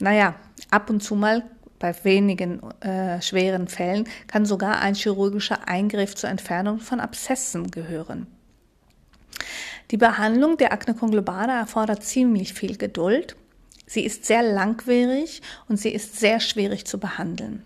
naja, 0.00 0.36
ab 0.70 0.90
und 0.90 1.02
zu 1.02 1.16
mal 1.16 1.44
bei 1.78 1.94
wenigen 2.04 2.62
äh, 2.80 3.20
schweren 3.22 3.68
Fällen 3.68 4.08
kann 4.26 4.46
sogar 4.46 4.80
ein 4.80 4.94
chirurgischer 4.94 5.68
Eingriff 5.68 6.14
zur 6.14 6.30
Entfernung 6.30 6.78
von 6.80 7.00
Abszessen 7.00 7.70
gehören. 7.70 8.26
Die 9.90 9.96
Behandlung 9.96 10.56
der 10.56 10.72
Akne 10.72 10.94
conglobata 10.94 11.58
erfordert 11.58 12.02
ziemlich 12.02 12.52
viel 12.52 12.76
Geduld. 12.76 13.36
Sie 13.86 14.04
ist 14.04 14.26
sehr 14.26 14.42
langwierig 14.42 15.40
und 15.68 15.78
sie 15.78 15.90
ist 15.90 16.18
sehr 16.18 16.40
schwierig 16.40 16.84
zu 16.84 16.98
behandeln. 16.98 17.62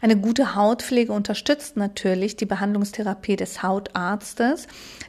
Eine 0.00 0.16
gute 0.16 0.54
Hautpflege 0.54 1.12
unterstützt 1.12 1.76
natürlich 1.76 2.36
die 2.36 2.46
Behandlungstherapie 2.46 3.36
des 3.36 3.62
Hautarztes. 3.62 4.66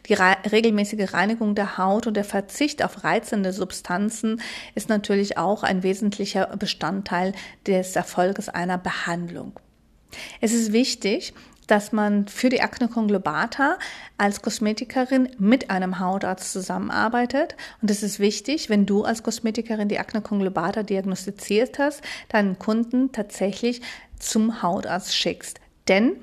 Die 0.08 0.14
regelmäßige 0.14 1.14
Reinigung 1.14 1.56
der 1.56 1.78
Haut 1.78 2.08
und 2.08 2.16
der 2.16 2.24
Verzicht 2.24 2.84
auf 2.84 3.04
reizende 3.04 3.54
Substanzen 3.54 4.42
ist 4.76 4.90
natürlich 4.90 5.38
auch 5.38 5.64
ein 5.64 5.84
wesentlicher 5.84 6.56
Bestandteil 6.58 7.34
des 7.68 7.96
Erfolges 7.96 8.50
einer 8.50 8.78
Behandlung. 8.78 9.60
Es 10.42 10.54
ist 10.54 10.74
wichtig, 10.74 11.34
dass 11.68 11.92
man 11.92 12.28
für 12.28 12.50
die 12.50 12.62
Akne 12.62 12.88
conglobata 12.88 13.78
als 14.18 14.42
Kosmetikerin 14.42 15.30
mit 15.40 15.70
einem 15.70 16.00
Hautarzt 16.00 16.52
zusammenarbeitet. 16.52 17.56
Und 17.82 17.92
es 17.92 18.04
ist 18.04 18.20
wichtig, 18.20 18.70
wenn 18.70 18.86
du 18.86 19.04
als 19.04 19.24
Kosmetikerin 19.24 19.90
die 19.90 20.00
Akne 20.00 20.22
conglobata 20.22 20.84
diagnostiziert 20.84 21.80
hast, 21.80 22.02
deinen 22.30 22.60
Kunden 22.60 23.12
tatsächlich 23.12 23.82
zum 24.20 24.62
Hautarzt 24.62 25.16
schickst. 25.16 25.60
Denn 25.88 26.18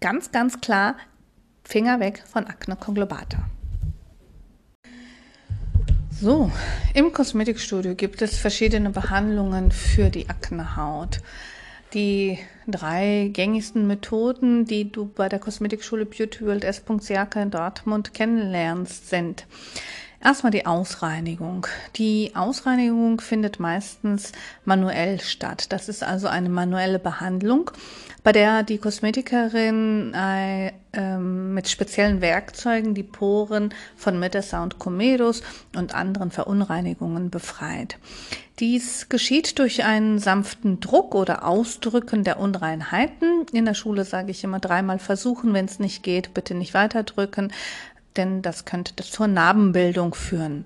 ganz, 0.00 0.32
ganz 0.32 0.60
klar, 0.60 0.96
Finger 1.64 2.00
weg 2.00 2.22
von 2.26 2.46
Akne 2.46 2.76
conglobata. 2.76 3.48
So, 6.20 6.52
im 6.92 7.14
Kosmetikstudio 7.14 7.94
gibt 7.94 8.20
es 8.20 8.36
verschiedene 8.36 8.90
Behandlungen 8.90 9.72
für 9.72 10.10
die 10.10 10.28
Aknehaut. 10.28 11.20
Die 11.94 12.38
drei 12.72 13.30
gängigsten 13.32 13.86
Methoden, 13.86 14.64
die 14.64 14.90
du 14.90 15.06
bei 15.06 15.28
der 15.28 15.38
Kosmetikschule 15.38 16.06
Beauty 16.06 16.44
World 16.46 16.64
S.ch 16.64 17.36
in 17.36 17.50
Dortmund 17.50 18.14
kennenlernst, 18.14 19.08
sind 19.08 19.46
Erstmal 20.22 20.52
die 20.52 20.66
Ausreinigung. 20.66 21.66
Die 21.96 22.32
Ausreinigung 22.34 23.22
findet 23.22 23.58
meistens 23.58 24.32
manuell 24.66 25.18
statt. 25.18 25.72
Das 25.72 25.88
ist 25.88 26.02
also 26.04 26.28
eine 26.28 26.50
manuelle 26.50 26.98
Behandlung, 26.98 27.70
bei 28.22 28.32
der 28.32 28.62
die 28.62 28.78
Kosmetikerin 28.78 30.14
äh, 30.14 30.72
äh, 30.92 31.18
mit 31.18 31.68
speziellen 31.68 32.20
Werkzeugen 32.20 32.94
die 32.94 33.02
Poren 33.02 33.74
von 33.96 34.18
Metassa 34.18 34.62
und 34.62 34.78
Comedus 34.78 35.42
und 35.76 35.94
anderen 35.94 36.30
Verunreinigungen 36.30 37.30
befreit. 37.30 37.98
Dies 38.58 39.08
geschieht 39.08 39.58
durch 39.58 39.84
einen 39.84 40.18
sanften 40.18 40.80
Druck 40.80 41.14
oder 41.14 41.46
Ausdrücken 41.46 42.24
der 42.24 42.38
Unreinheiten. 42.38 43.46
In 43.52 43.64
der 43.64 43.74
Schule 43.74 44.04
sage 44.04 44.32
ich 44.32 44.44
immer 44.44 44.58
dreimal 44.58 44.98
versuchen, 44.98 45.54
wenn 45.54 45.64
es 45.64 45.78
nicht 45.78 46.02
geht, 46.02 46.34
bitte 46.34 46.54
nicht 46.54 46.74
weiter 46.74 47.02
drücken 47.02 47.50
denn 48.16 48.42
das 48.42 48.64
könnte 48.64 48.94
zur 48.96 49.26
Narbenbildung 49.26 50.14
führen. 50.14 50.64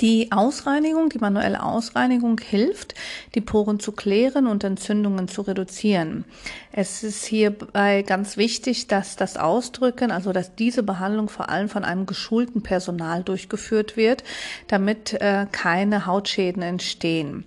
Die 0.00 0.32
Ausreinigung, 0.32 1.10
die 1.10 1.18
manuelle 1.18 1.62
Ausreinigung 1.62 2.40
hilft, 2.40 2.94
die 3.34 3.42
Poren 3.42 3.80
zu 3.80 3.92
klären 3.92 4.46
und 4.46 4.64
Entzündungen 4.64 5.28
zu 5.28 5.42
reduzieren. 5.42 6.24
Es 6.72 7.02
ist 7.02 7.26
hierbei 7.26 8.02
ganz 8.02 8.36
wichtig, 8.38 8.86
dass 8.86 9.16
das 9.16 9.36
Ausdrücken, 9.36 10.10
also 10.10 10.32
dass 10.32 10.54
diese 10.54 10.82
Behandlung 10.82 11.28
vor 11.28 11.50
allem 11.50 11.68
von 11.68 11.84
einem 11.84 12.06
geschulten 12.06 12.62
Personal 12.62 13.22
durchgeführt 13.22 13.96
wird, 13.96 14.24
damit 14.68 15.14
äh, 15.20 15.46
keine 15.52 16.06
Hautschäden 16.06 16.62
entstehen. 16.62 17.44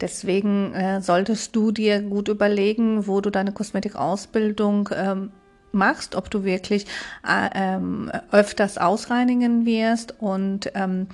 Deswegen 0.00 0.74
äh, 0.74 1.00
solltest 1.00 1.54
du 1.54 1.70
dir 1.70 2.02
gut 2.02 2.28
überlegen, 2.28 3.06
wo 3.06 3.20
du 3.20 3.30
deine 3.30 3.52
Kosmetikausbildung 3.52 4.90
ähm, 4.92 5.30
machst, 5.72 6.16
ob 6.16 6.30
du 6.30 6.44
wirklich 6.44 6.86
äh, 7.26 7.48
ähm, 7.54 8.10
öfters 8.32 8.76
ausreinigen 8.76 9.64
wirst 9.66 10.20
und 10.20 10.70
ähm, 10.74 11.06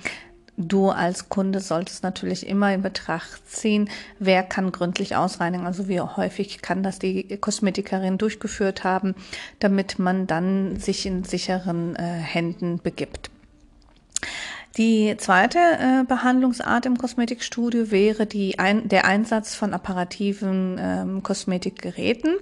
Du 0.55 0.89
als 0.89 1.29
Kunde 1.29 1.59
solltest 1.59 2.03
natürlich 2.03 2.47
immer 2.47 2.71
in 2.73 2.83
Betracht 2.83 3.49
ziehen, 3.49 3.89
wer 4.19 4.43
kann 4.43 4.71
gründlich 4.71 5.15
ausreinigen, 5.15 5.65
also 5.65 5.87
wie 5.87 5.99
häufig 5.99 6.61
kann 6.61 6.83
das 6.83 6.99
die 6.99 7.37
Kosmetikerin 7.37 8.19
durchgeführt 8.19 8.83
haben, 8.83 9.15
damit 9.59 9.97
man 9.97 10.27
dann 10.27 10.77
sich 10.77 11.07
in 11.07 11.23
sicheren 11.23 11.95
äh, 11.95 12.03
Händen 12.03 12.79
begibt. 12.83 13.31
Die 14.77 15.15
zweite 15.17 15.59
äh, 15.59 16.03
Behandlungsart 16.07 16.87
im 16.87 16.97
Kosmetikstudio 16.97 17.91
wäre 17.91 18.25
die 18.25 18.57
ein, 18.57 18.89
der 18.89 19.05
Einsatz 19.05 19.53
von 19.53 19.71
apparativen 19.71 20.77
ähm, 20.79 21.21
Kosmetikgeräten, 21.21 22.37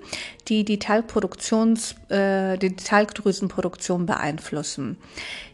die 0.48 0.64
die, 0.64 0.80
Talgproduktions, 0.80 1.96
äh, 2.08 2.58
die 2.58 2.78
Talgdrüsenproduktion 2.78 4.06
beeinflussen. 4.06 4.96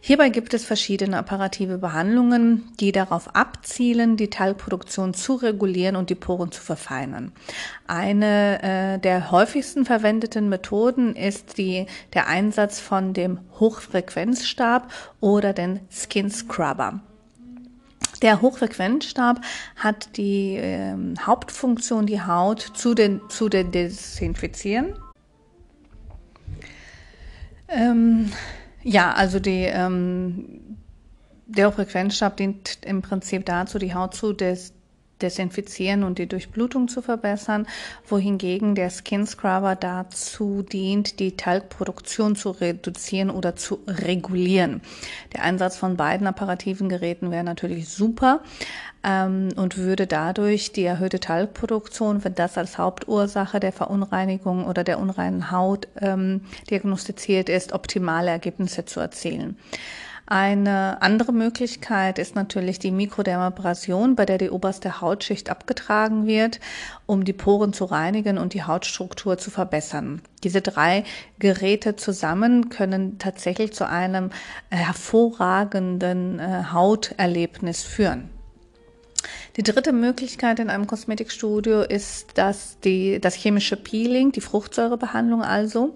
Hierbei 0.08 0.30
gibt 0.30 0.54
es 0.54 0.64
verschiedene 0.64 1.18
apparative 1.18 1.80
Behandlungen, 1.80 2.64
die 2.80 2.94
darauf 2.94 3.36
abzielen, 3.36 4.16
die 4.16 4.30
Talgproduktion 4.30 5.14
zu 5.14 5.36
regulieren 5.36 5.98
und 5.98 6.10
die 6.10 6.16
Poren 6.16 6.50
zu 6.50 6.62
verfeinern. 6.62 7.34
Eine 7.88 8.64
äh, 8.64 9.00
der 9.00 9.32
häufigsten 9.32 9.84
verwendeten 9.84 10.48
Methoden 10.48 11.14
ist 11.14 11.58
die, 11.58 11.88
der 12.14 12.28
Einsatz 12.28 12.80
von 12.80 13.12
dem 13.12 13.42
Hochfrequenzstab 13.60 14.90
oder 15.20 15.52
den 15.52 15.82
Skin 15.92 16.32
Scrubber. 16.32 17.02
Der 18.22 18.42
Hochfrequenzstab 18.42 19.42
hat 19.76 20.16
die 20.16 20.56
äh, 20.56 20.96
Hauptfunktion, 21.20 22.06
die 22.06 22.22
Haut 22.22 22.62
zu, 22.62 22.94
den, 22.94 23.20
zu 23.28 23.50
den 23.50 23.74
Desinfizieren. 23.74 24.94
Ähm, 27.68 28.32
ja, 28.84 29.14
also 29.14 29.40
die, 29.40 29.64
ähm, 29.64 30.78
der 31.48 31.68
Hochfrequenzstab 31.68 32.38
dient 32.38 32.80
im 32.86 33.02
Prinzip 33.02 33.46
dazu, 33.46 33.80
die 33.80 33.94
Haut 33.94 34.14
zu 34.14 34.34
des, 34.34 34.74
desinfizieren 35.22 36.04
und 36.04 36.20
die 36.20 36.28
Durchblutung 36.28 36.88
zu 36.88 37.02
verbessern, 37.02 37.68
wohingegen 38.08 38.76
der 38.76 38.90
Skin 38.90 39.26
Scrubber 39.26 39.76
dazu 39.76 40.64
dient, 40.64 41.20
die 41.20 41.36
Talgproduktion 41.36 42.36
zu 42.36 42.52
reduzieren 42.52 43.30
oder 43.30 43.56
zu 43.56 43.80
regulieren. 43.88 44.82
Der 45.34 45.44
Einsatz 45.44 45.78
von 45.78 45.98
beiden 45.98 46.28
apparativen 46.28 46.90
Geräten 46.90 47.32
wäre 47.32 47.44
natürlich 47.44 47.90
super 47.90 48.42
ähm, 49.04 49.50
und 49.56 49.78
würde 49.78 50.08
dadurch 50.08 50.72
die 50.72 50.84
erhöhte 50.84 51.20
Talgproduktion, 51.20 52.24
wenn 52.24 52.36
das 52.36 52.58
als 52.58 52.78
Hauptursache 52.78 53.60
der 53.60 53.72
Verunreinigung 53.72 54.66
oder 54.66 54.84
der 54.84 55.00
unreinen 55.00 55.52
Haut 55.52 55.88
ähm, 56.00 56.42
diagnostiziert 56.70 57.50
ist, 57.50 57.74
optimale 57.74 58.32
Ergebnisse 58.32 58.86
zu 58.86 59.00
erzielen. 59.00 59.58
Eine 60.30 61.02
andere 61.02 61.32
Möglichkeit 61.32 62.20
ist 62.20 62.36
natürlich 62.36 62.80
die 62.80 62.92
Mikrodermabrasion, 62.92 64.18
bei 64.18 64.26
der 64.26 64.38
die 64.38 64.50
oberste 64.50 65.00
Hautschicht 65.00 65.50
abgetragen 65.50 66.28
wird, 66.28 66.60
um 67.06 67.24
die 67.24 67.32
Poren 67.32 67.72
zu 67.72 67.86
reinigen 67.86 68.38
und 68.38 68.54
die 68.54 68.64
Hautstruktur 68.64 69.38
zu 69.38 69.52
verbessern. 69.52 70.22
Diese 70.44 70.62
drei 70.62 71.06
Geräte 71.40 71.96
zusammen 71.96 72.68
können 72.68 73.20
tatsächlich 73.20 73.72
zu 73.72 73.88
einem 73.88 74.32
hervorragenden 74.70 76.40
äh, 76.40 76.64
Hauterlebnis 76.74 77.84
führen. 77.84 78.30
Die 79.56 79.64
dritte 79.64 79.94
Möglichkeit 79.94 80.60
in 80.60 80.70
einem 80.70 80.88
Kosmetikstudio 80.88 81.82
ist 81.84 82.38
dass 82.38 82.80
die, 82.82 83.20
das 83.22 83.34
chemische 83.34 83.78
Peeling, 83.78 84.34
die 84.34 84.42
Fruchtsäurebehandlung 84.42 85.42
also. 85.42 85.96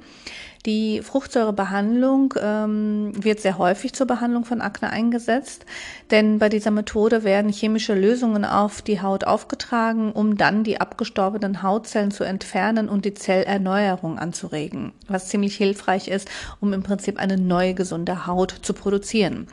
Die 0.66 1.02
Fruchtsäurebehandlung 1.02 2.36
ähm, 2.40 3.12
wird 3.16 3.40
sehr 3.40 3.58
häufig 3.58 3.94
zur 3.94 4.06
Behandlung 4.06 4.46
von 4.46 4.62
Akne 4.62 4.92
eingesetzt, 4.92 5.66
denn 6.12 6.38
bei 6.38 6.50
dieser 6.50 6.70
Methode 6.70 7.24
werden 7.24 7.52
chemische 7.52 7.96
Lösungen 7.96 8.46
auf 8.46 8.84
die 8.84 9.02
Haut 9.02 9.24
aufgetragen, 9.24 10.12
um 10.12 10.38
dann 10.38 10.64
die 10.64 10.80
abgestorbenen 10.80 11.64
Hautzellen 11.64 12.12
zu 12.12 12.24
entfernen 12.24 12.90
und 12.90 13.06
die 13.06 13.16
Zellerneuerung 13.16 14.20
anzuregen, 14.20 14.92
was 15.08 15.30
ziemlich 15.30 15.56
hilfreich 15.56 16.08
ist, 16.08 16.30
um 16.60 16.74
im 16.74 16.84
Prinzip 16.84 17.18
eine 17.18 17.38
neue 17.38 17.74
gesunde 17.74 18.28
Haut 18.28 18.56
zu 18.62 18.74
produzieren. 18.74 19.48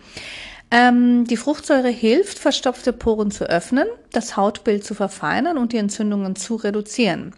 Ähm, 0.70 1.24
die 1.24 1.38
Fruchtsäure 1.38 1.88
hilft, 1.88 2.38
verstopfte 2.38 2.92
Poren 2.92 3.30
zu 3.30 3.48
öffnen, 3.48 3.86
das 4.12 4.36
Hautbild 4.36 4.84
zu 4.84 4.94
verfeinern 4.94 5.56
und 5.56 5.72
die 5.72 5.78
Entzündungen 5.78 6.36
zu 6.36 6.56
reduzieren. 6.56 7.32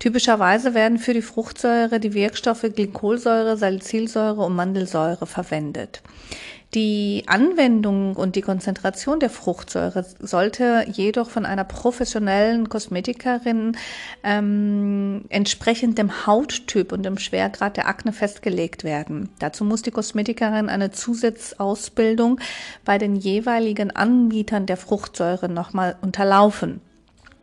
Typischerweise 0.00 0.74
werden 0.74 0.98
für 0.98 1.14
die 1.14 1.22
Fruchtsäure 1.22 2.00
die 2.00 2.14
Wirkstoffe 2.14 2.62
Glykolsäure, 2.74 3.56
Salicylsäure 3.56 4.42
und 4.42 4.56
Mandelsäure 4.56 5.26
verwendet. 5.26 6.02
Die 6.74 7.22
Anwendung 7.28 8.16
und 8.16 8.34
die 8.34 8.40
Konzentration 8.40 9.20
der 9.20 9.30
Fruchtsäure 9.30 10.04
sollte 10.18 10.84
jedoch 10.90 11.30
von 11.30 11.46
einer 11.46 11.62
professionellen 11.62 12.68
Kosmetikerin 12.68 13.76
ähm, 14.24 15.24
entsprechend 15.28 15.98
dem 15.98 16.26
Hauttyp 16.26 16.90
und 16.90 17.04
dem 17.04 17.16
Schwergrad 17.18 17.76
der 17.76 17.86
Akne 17.86 18.12
festgelegt 18.12 18.82
werden. 18.82 19.28
Dazu 19.38 19.64
muss 19.64 19.82
die 19.82 19.92
Kosmetikerin 19.92 20.68
eine 20.68 20.90
Zusatzausbildung 20.90 22.40
bei 22.84 22.98
den 22.98 23.14
jeweiligen 23.14 23.94
Anbietern 23.94 24.66
der 24.66 24.76
Fruchtsäure 24.76 25.48
nochmal 25.48 25.94
unterlaufen. 26.02 26.80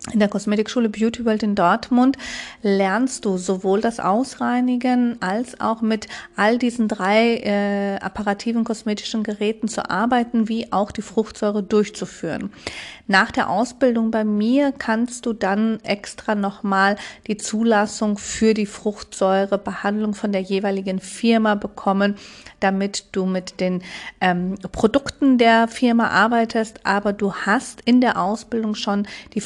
In 0.10 0.18
der 0.18 0.30
Kosmetikschule 0.30 0.90
Beauty 0.90 1.26
World 1.26 1.44
in 1.44 1.54
Dortmund 1.54 2.18
lernst 2.64 3.24
du 3.24 3.38
sowohl 3.38 3.82
das 3.82 4.00
Ausreinigen 4.00 5.22
als 5.22 5.62
auch 5.62 5.82
mit 5.82 6.08
all 6.36 6.58
diesen 6.58 6.88
drei 6.88 7.38
äh, 7.38 7.98
apparativen 7.98 8.64
kosmetischen 8.64 9.22
Geräten 9.22 9.68
zu 9.68 9.92
arbeiten, 9.92 10.50
wie 10.50 10.74
auch 10.74 10.92
die 10.92 11.04
Fruchtsäure 11.04 11.62
durchzuführen. 11.62 12.52
Nach 13.06 13.30
der 13.30 13.50
Ausbildung 13.50 14.10
bei 14.10 14.24
mir 14.24 14.72
kannst 14.72 15.28
du 15.28 15.34
dann 15.34 15.80
extra 15.84 16.34
nochmal 16.34 16.96
die 17.28 17.38
Zulassung 17.38 18.18
für 18.18 18.56
die 18.56 18.66
Fruchtsäurebehandlung 18.66 20.16
von 20.16 20.32
der 20.32 20.42
jeweiligen 20.42 21.00
Firma 21.00 21.54
bekommen, 21.54 22.16
damit 22.60 23.06
du 23.12 23.26
mit 23.26 23.60
den 23.60 23.84
ähm, 24.20 24.56
Produkten 24.72 25.38
der 25.38 25.68
Firma 25.68 26.08
arbeitest, 26.08 26.86
aber 26.86 27.14
du 27.14 27.34
hast 27.34 27.82
in 27.82 28.02
der 28.02 28.22
Ausbildung 28.22 28.76
schon 28.76 29.08
die 29.34 29.42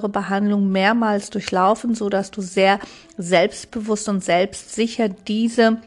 Fruchtsäurebehandlung 0.00 0.70
mehrmals 0.70 1.30
durchlaufen, 1.30 1.94
so 1.94 2.08
dass 2.08 2.30
du 2.30 2.40
sehr 2.40 2.78
selbstbewusst 3.16 4.08
und 4.08 4.24
selbstsicher 4.24 5.08
diese 5.08 5.78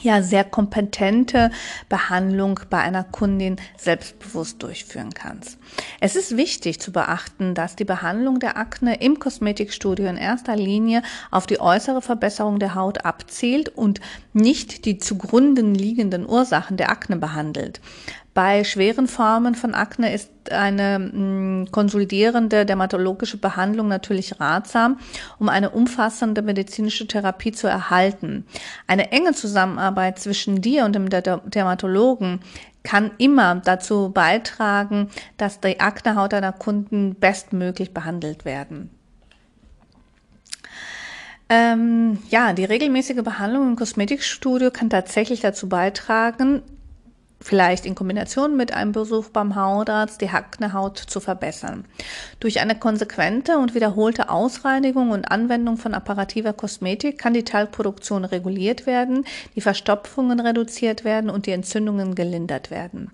ja 0.00 0.22
sehr 0.22 0.44
kompetente 0.44 1.50
Behandlung 1.90 2.60
bei 2.70 2.78
einer 2.78 3.04
Kundin 3.04 3.56
selbstbewusst 3.76 4.62
durchführen 4.62 5.12
kannst. 5.12 5.58
Es 6.00 6.16
ist 6.16 6.34
wichtig 6.38 6.80
zu 6.80 6.92
beachten, 6.92 7.54
dass 7.54 7.76
die 7.76 7.84
Behandlung 7.84 8.40
der 8.40 8.56
Akne 8.56 9.02
im 9.02 9.18
Kosmetikstudio 9.18 10.06
in 10.06 10.16
erster 10.16 10.56
Linie 10.56 11.02
auf 11.30 11.46
die 11.46 11.60
äußere 11.60 12.00
Verbesserung 12.00 12.58
der 12.58 12.74
Haut 12.74 13.04
abzielt 13.04 13.68
und 13.68 14.00
nicht 14.32 14.86
die 14.86 14.96
zugrunde 14.96 15.60
liegenden 15.60 16.26
Ursachen 16.26 16.78
der 16.78 16.90
Akne 16.90 17.16
behandelt. 17.16 17.82
Bei 18.34 18.64
schweren 18.64 19.08
Formen 19.08 19.54
von 19.54 19.74
Akne 19.74 20.14
ist 20.14 20.30
eine 20.50 20.98
mh, 20.98 21.18
mm, 21.18 21.70
konsolidierende 21.70 22.64
dermatologische 22.64 23.36
Behandlung 23.36 23.88
natürlich 23.88 24.40
ratsam, 24.40 24.98
um 25.38 25.50
eine 25.50 25.70
umfassende 25.70 26.40
medizinische 26.40 27.06
Therapie 27.06 27.52
zu 27.52 27.66
erhalten. 27.66 28.46
Eine 28.86 29.12
enge 29.12 29.34
Zusammenarbeit 29.34 30.18
zwischen 30.18 30.62
dir 30.62 30.86
und 30.86 30.94
dem 30.94 31.10
Dermatologen 31.10 32.40
kann 32.82 33.10
immer 33.18 33.56
dazu 33.56 34.10
beitragen, 34.12 35.10
dass 35.36 35.60
die 35.60 35.80
Aknehaut 35.80 36.32
deiner 36.32 36.52
Kunden 36.52 37.14
bestmöglich 37.14 37.92
behandelt 37.92 38.44
werden. 38.44 38.90
Ähm, 41.48 42.18
ja, 42.30 42.54
die 42.54 42.64
regelmäßige 42.64 43.22
Behandlung 43.22 43.68
im 43.68 43.76
Kosmetikstudio 43.76 44.70
kann 44.70 44.88
tatsächlich 44.88 45.40
dazu 45.40 45.68
beitragen, 45.68 46.62
vielleicht 47.42 47.86
in 47.86 47.94
Kombination 47.94 48.56
mit 48.56 48.72
einem 48.72 48.92
Besuch 48.92 49.28
beim 49.28 49.56
Hautarzt 49.56 50.20
die 50.20 50.28
Aknehaut 50.28 50.98
zu 50.98 51.20
verbessern. 51.20 51.84
Durch 52.40 52.60
eine 52.60 52.78
konsequente 52.78 53.58
und 53.58 53.74
wiederholte 53.74 54.30
Ausreinigung 54.30 55.10
und 55.10 55.30
Anwendung 55.30 55.76
von 55.76 55.94
apparativer 55.94 56.52
Kosmetik 56.52 57.18
kann 57.18 57.34
die 57.34 57.44
Talgproduktion 57.44 58.24
reguliert 58.24 58.86
werden, 58.86 59.24
die 59.56 59.60
Verstopfungen 59.60 60.40
reduziert 60.40 61.04
werden 61.04 61.30
und 61.30 61.46
die 61.46 61.52
Entzündungen 61.52 62.14
gelindert 62.14 62.70
werden. 62.70 63.10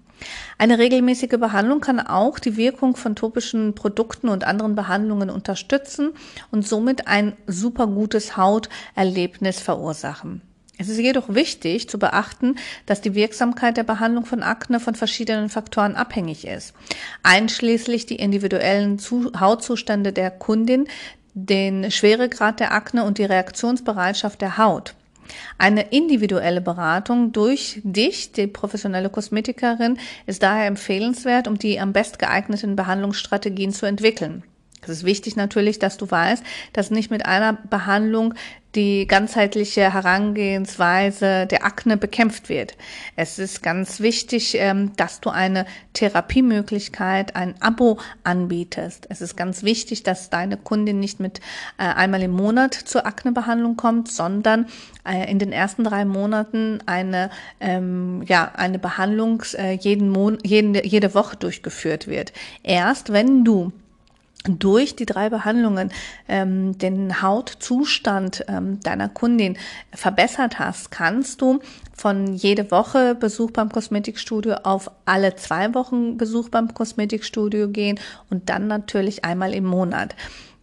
Eine 0.59 0.79
regelmäßige 0.79 1.39
Behandlung 1.39 1.81
kann 1.81 2.01
auch 2.01 2.39
die 2.39 2.57
Wirkung 2.57 2.97
von 2.97 3.15
topischen 3.15 3.75
Produkten 3.75 4.29
und 4.29 4.45
anderen 4.45 4.75
Behandlungen 4.75 5.31
unterstützen 5.31 6.11
und 6.51 6.67
somit 6.67 7.07
ein 7.07 7.37
super 7.47 7.87
gutes 7.87 8.37
Hauterlebnis 8.37 9.61
verursachen. 9.61 10.43
Es 10.81 10.89
ist 10.89 10.99
jedoch 10.99 11.35
wichtig 11.35 11.89
zu 11.89 11.99
beachten, 11.99 12.55
dass 12.87 13.01
die 13.01 13.17
Wirksamkeit 13.17 13.77
der 13.77 13.83
Behandlung 13.83 14.25
von 14.25 14.45
Akne 14.45 14.79
von 14.79 14.95
verschiedenen 14.95 15.49
Faktoren 15.49 15.97
abhängig 15.97 16.47
ist, 16.47 16.73
einschließlich 17.25 18.07
die 18.07 18.17
individuellen 18.17 18.99
Hautzustände 19.41 20.13
der 20.13 20.31
Kundin, 20.31 20.87
den 21.35 21.91
Schweregrad 21.91 22.61
der 22.61 22.73
Akne 22.73 23.03
und 23.05 23.19
die 23.19 23.25
Reaktionsbereitschaft 23.25 24.41
der 24.41 24.57
Haut. 24.57 24.95
Eine 25.59 25.83
individuelle 25.83 26.61
Beratung 26.61 27.33
durch 27.33 27.81
dich, 27.83 28.33
die 28.33 28.47
professionelle 28.47 29.11
Kosmetikerin, 29.11 29.99
ist 30.27 30.43
daher 30.43 30.67
empfehlenswert, 30.67 31.49
um 31.49 31.59
die 31.59 31.81
am 31.81 31.93
best 31.93 32.19
geeigneten 32.19 32.77
Behandlungsstrategien 32.77 33.73
zu 33.73 33.85
entwickeln. 33.85 34.45
Es 34.83 34.89
ist 34.89 35.05
wichtig 35.05 35.37
natürlich, 35.37 35.79
dass 35.79 35.97
du 35.97 36.11
weißt, 36.11 36.43
dass 36.73 36.91
nicht 36.91 37.11
mit 37.11 37.27
einer 37.27 37.55
Behandlung 37.55 38.35
die 38.75 39.07
ganzheitliche 39.07 39.93
Herangehensweise 39.93 41.47
der 41.47 41.65
Akne 41.65 41.97
bekämpft 41.97 42.49
wird. 42.49 42.77
Es 43.17 43.39
ist 43.39 43.63
ganz 43.63 44.01
wichtig, 44.01 44.57
ähm, 44.59 44.93
dass 44.97 45.21
du 45.21 45.31
eine 45.31 45.65
Therapiemöglichkeit, 45.95 47.35
ein 47.35 47.55
Abo 47.61 47.99
anbietest. 48.25 49.07
Es 49.09 49.23
ist 49.23 49.37
ganz 49.37 49.63
wichtig, 49.63 50.03
dass 50.03 50.29
deine 50.29 50.59
Kundin 50.59 51.01
nicht 51.01 51.19
mit 51.19 51.41
äh, 51.79 51.85
einmal 51.85 52.23
im 52.23 52.33
Monat 52.33 52.75
zur 52.75 53.07
Aknebehandlung 53.07 53.77
kommt, 53.77 54.13
sondern 54.13 54.67
äh, 55.05 55.31
in 55.31 55.39
den 55.39 55.51
ersten 55.51 55.83
drei 55.83 56.05
Monaten 56.05 56.81
eine, 56.85 57.31
ähm, 57.61 58.23
ja, 58.27 58.53
eine 58.55 58.79
Behandlung 58.79 59.43
äh, 59.55 59.73
jeden 59.73 60.11
Mon 60.11 60.39
jede 60.45 61.15
Woche 61.15 61.37
durchgeführt 61.37 62.07
wird. 62.07 62.35
Erst 62.63 63.13
wenn 63.13 63.45
du 63.45 63.73
durch 64.45 64.97
die 64.97 65.07
drei 65.07 65.31
Behandlungen 65.31 65.91
ähm, 66.29 66.79
den 66.79 67.23
Hautzustand 67.23 68.45
ähm, 68.49 68.81
deiner 68.81 69.09
Kundin 69.09 69.57
verbessert 69.93 70.59
hast, 70.59 70.91
kannst 70.91 71.41
du 71.41 71.61
von 71.95 72.35
jede 72.35 72.71
Woche 72.71 73.17
Besuch 73.17 73.51
beim 73.51 73.71
Kosmetikstudio 73.71 74.55
auf 74.63 74.91
alle 75.05 75.35
zwei 75.35 75.75
Wochen 75.75 76.17
Besuch 76.17 76.49
beim 76.51 76.73
Kosmetikstudio 76.73 77.69
gehen 77.69 77.99
und 78.31 78.49
dann 78.49 78.69
natürlich 78.69 79.25
einmal 79.25 79.53
im 79.53 79.65
Monat. 79.65 80.15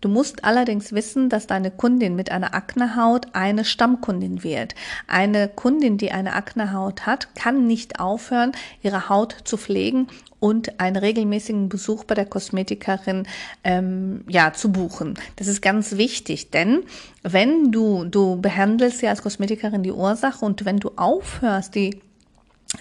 Du 0.06 0.12
musst 0.12 0.44
allerdings 0.44 0.94
wissen, 0.94 1.30
dass 1.30 1.48
deine 1.48 1.72
Kundin 1.72 2.16
mit 2.16 2.32
einer 2.32 2.54
Aknehaut 2.54 3.26
eine 3.34 3.66
Stammkundin 3.66 4.44
wird. 4.44 4.76
Eine 5.08 5.48
Kundin, 5.48 5.98
die 5.98 6.12
eine 6.12 6.34
Aknehaut 6.34 7.08
hat, 7.08 7.34
kann 7.34 7.66
nicht 7.66 8.00
aufhören, 8.00 8.52
ihre 8.84 9.10
Haut 9.10 9.36
zu 9.46 9.58
pflegen 9.58 10.06
und 10.40 10.80
einen 10.80 10.98
regelmäßigen 10.98 11.70
Besuch 11.70 12.04
bei 12.04 12.14
der 12.14 12.28
Kosmetikerin 12.28 13.28
ähm, 13.64 14.24
ja 14.30 14.54
zu 14.54 14.72
buchen. 14.72 15.16
Das 15.38 15.48
ist 15.48 15.64
ganz 15.64 15.98
wichtig, 15.98 16.52
denn 16.52 16.84
wenn 17.24 17.72
du 17.72 18.04
du 18.04 18.40
behandelst 18.40 19.02
ja 19.02 19.10
als 19.10 19.24
Kosmetikerin 19.24 19.82
die 19.82 19.92
Ursache 19.92 20.46
und 20.46 20.66
wenn 20.66 20.78
du 20.78 20.92
aufhörst, 20.98 21.74
die 21.74 22.00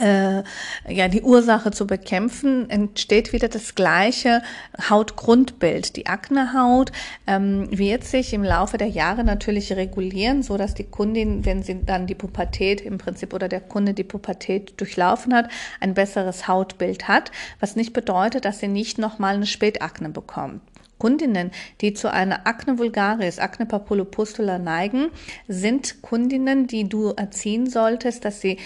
äh, 0.01 0.43
ja, 0.89 1.09
die 1.09 1.23
Ursache 1.23 1.71
zu 1.71 1.87
bekämpfen, 1.87 2.69
entsteht 2.71 3.33
wieder 3.33 3.49
das 3.49 3.75
gleiche 3.75 4.43
Hautgrundbild. 4.89 5.97
Die 5.97 6.07
Aknehaut 6.07 6.93
ähm, 7.27 7.69
wird 7.71 8.05
sich 8.05 8.33
im 8.33 8.45
Laufe 8.45 8.79
der 8.79 8.89
Jahre 8.89 9.25
natürlich 9.25 9.73
regulieren, 9.73 10.43
so 10.43 10.57
dass 10.57 10.75
die 10.75 10.85
Kundin, 10.85 11.45
wenn 11.45 11.63
sie 11.63 11.85
dann 11.85 12.07
die 12.07 12.15
Pubertät 12.15 12.81
im 12.81 12.99
Prinzip 12.99 13.33
oder 13.33 13.49
der 13.49 13.61
Kunde 13.61 13.95
die 13.95 14.05
Pubertät 14.05 14.81
durchlaufen 14.81 15.35
hat, 15.35 15.49
ein 15.81 15.95
besseres 15.95 16.49
Hautbild 16.49 17.09
hat, 17.09 17.31
was 17.61 17.77
nicht 17.77 17.93
bedeutet, 17.93 18.45
dass 18.45 18.61
sie 18.61 18.69
nicht 18.69 18.99
nochmal 18.99 19.35
eine 19.37 19.47
Spätakne 19.47 20.09
bekommt. 20.09 20.61
Kundinnen, 20.99 21.51
die 21.81 21.93
zu 21.93 22.11
einer 22.11 22.47
Akne 22.47 22.79
vulgaris, 22.79 23.39
Akne 23.39 23.67
papulopustula 23.67 24.59
neigen, 24.59 25.11
sind 25.49 26.03
Kundinnen, 26.03 26.67
die 26.67 26.89
du 26.89 27.11
erziehen 27.11 27.69
solltest, 27.69 28.25
dass 28.25 28.41
sie 28.41 28.59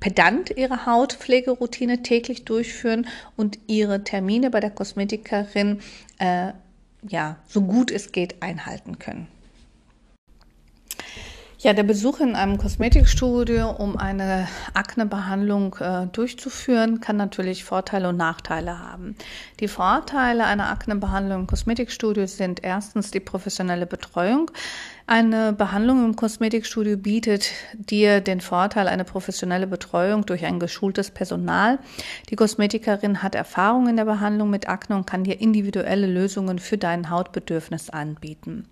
pedant 0.00 0.50
ihre 0.56 0.86
Hautpflegeroutine 0.86 2.02
täglich 2.02 2.44
durchführen 2.44 3.06
und 3.36 3.58
ihre 3.66 4.02
Termine 4.02 4.50
bei 4.50 4.60
der 4.60 4.70
Kosmetikerin 4.70 5.80
äh, 6.18 6.52
ja 7.06 7.36
so 7.46 7.62
gut 7.62 7.90
es 7.90 8.12
geht 8.12 8.42
einhalten 8.42 8.98
können. 8.98 9.28
Ja, 11.62 11.74
der 11.74 11.82
Besuch 11.82 12.20
in 12.20 12.36
einem 12.36 12.56
Kosmetikstudio, 12.56 13.70
um 13.70 13.98
eine 13.98 14.48
Aknebehandlung 14.72 15.76
äh, 15.78 16.06
durchzuführen, 16.06 17.00
kann 17.00 17.18
natürlich 17.18 17.64
Vorteile 17.64 18.08
und 18.08 18.16
Nachteile 18.16 18.78
haben. 18.78 19.14
Die 19.60 19.68
Vorteile 19.68 20.46
einer 20.46 20.70
Aknebehandlung 20.70 21.40
im 21.40 21.46
Kosmetikstudio 21.46 22.26
sind 22.26 22.64
erstens 22.64 23.10
die 23.10 23.20
professionelle 23.20 23.84
Betreuung. 23.84 24.50
Eine 25.06 25.52
Behandlung 25.52 26.04
im 26.04 26.14
Kosmetikstudio 26.14 26.96
bietet 26.96 27.50
dir 27.74 28.20
den 28.20 28.40
Vorteil, 28.40 28.86
eine 28.86 29.04
professionelle 29.04 29.66
Betreuung 29.66 30.24
durch 30.24 30.44
ein 30.44 30.60
geschultes 30.60 31.10
Personal. 31.10 31.78
Die 32.28 32.36
Kosmetikerin 32.36 33.22
hat 33.22 33.34
Erfahrung 33.34 33.88
in 33.88 33.96
der 33.96 34.04
Behandlung 34.04 34.50
mit 34.50 34.68
Akne 34.68 34.96
und 34.96 35.06
kann 35.06 35.24
dir 35.24 35.40
individuelle 35.40 36.06
Lösungen 36.06 36.58
für 36.58 36.78
dein 36.78 37.10
Hautbedürfnis 37.10 37.90
anbieten. 37.90 38.68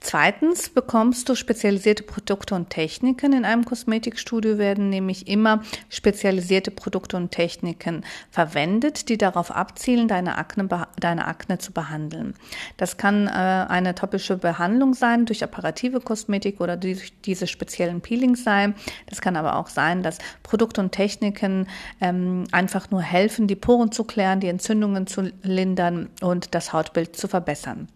Zweitens 0.00 0.70
bekommst 0.70 1.28
du 1.28 1.34
spezialisierte 1.34 2.02
Produkte 2.02 2.54
und 2.54 2.70
Techniken. 2.70 3.32
In 3.32 3.44
einem 3.44 3.64
Kosmetikstudio 3.64 4.58
werden 4.58 4.88
nämlich 4.90 5.28
immer 5.28 5.62
spezialisierte 5.88 6.70
Produkte 6.70 7.16
und 7.16 7.30
Techniken 7.30 8.04
verwendet, 8.30 9.08
die 9.08 9.18
darauf 9.18 9.54
abzielen, 9.54 10.08
deine 10.08 10.38
Akne, 10.38 10.68
deine 10.98 11.26
Akne 11.26 11.58
zu 11.58 11.72
behandeln. 11.72 12.34
Das 12.76 12.96
kann 12.96 13.28
äh, 13.28 13.30
eine 13.30 13.94
topische 13.94 14.36
Behandlung 14.36 14.94
sein 14.94 15.26
durch 15.26 15.44
Apparatur 15.44 15.75
dekorative 15.76 16.00
Kosmetik 16.00 16.60
oder 16.60 16.76
die, 16.76 16.98
diese 17.24 17.46
speziellen 17.46 18.00
Peelings 18.00 18.44
sein. 18.44 18.74
Das 19.06 19.20
kann 19.20 19.36
aber 19.36 19.56
auch 19.56 19.68
sein, 19.68 20.02
dass 20.02 20.18
Produkte 20.42 20.80
und 20.80 20.92
Techniken 20.92 21.68
ähm, 22.00 22.44
einfach 22.52 22.90
nur 22.90 23.02
helfen, 23.02 23.46
die 23.46 23.56
Poren 23.56 23.92
zu 23.92 24.04
klären, 24.04 24.40
die 24.40 24.48
Entzündungen 24.48 25.06
zu 25.06 25.32
lindern 25.42 26.08
und 26.20 26.54
das 26.54 26.72
Hautbild 26.72 27.16
zu 27.16 27.28
verbessern. 27.28 27.88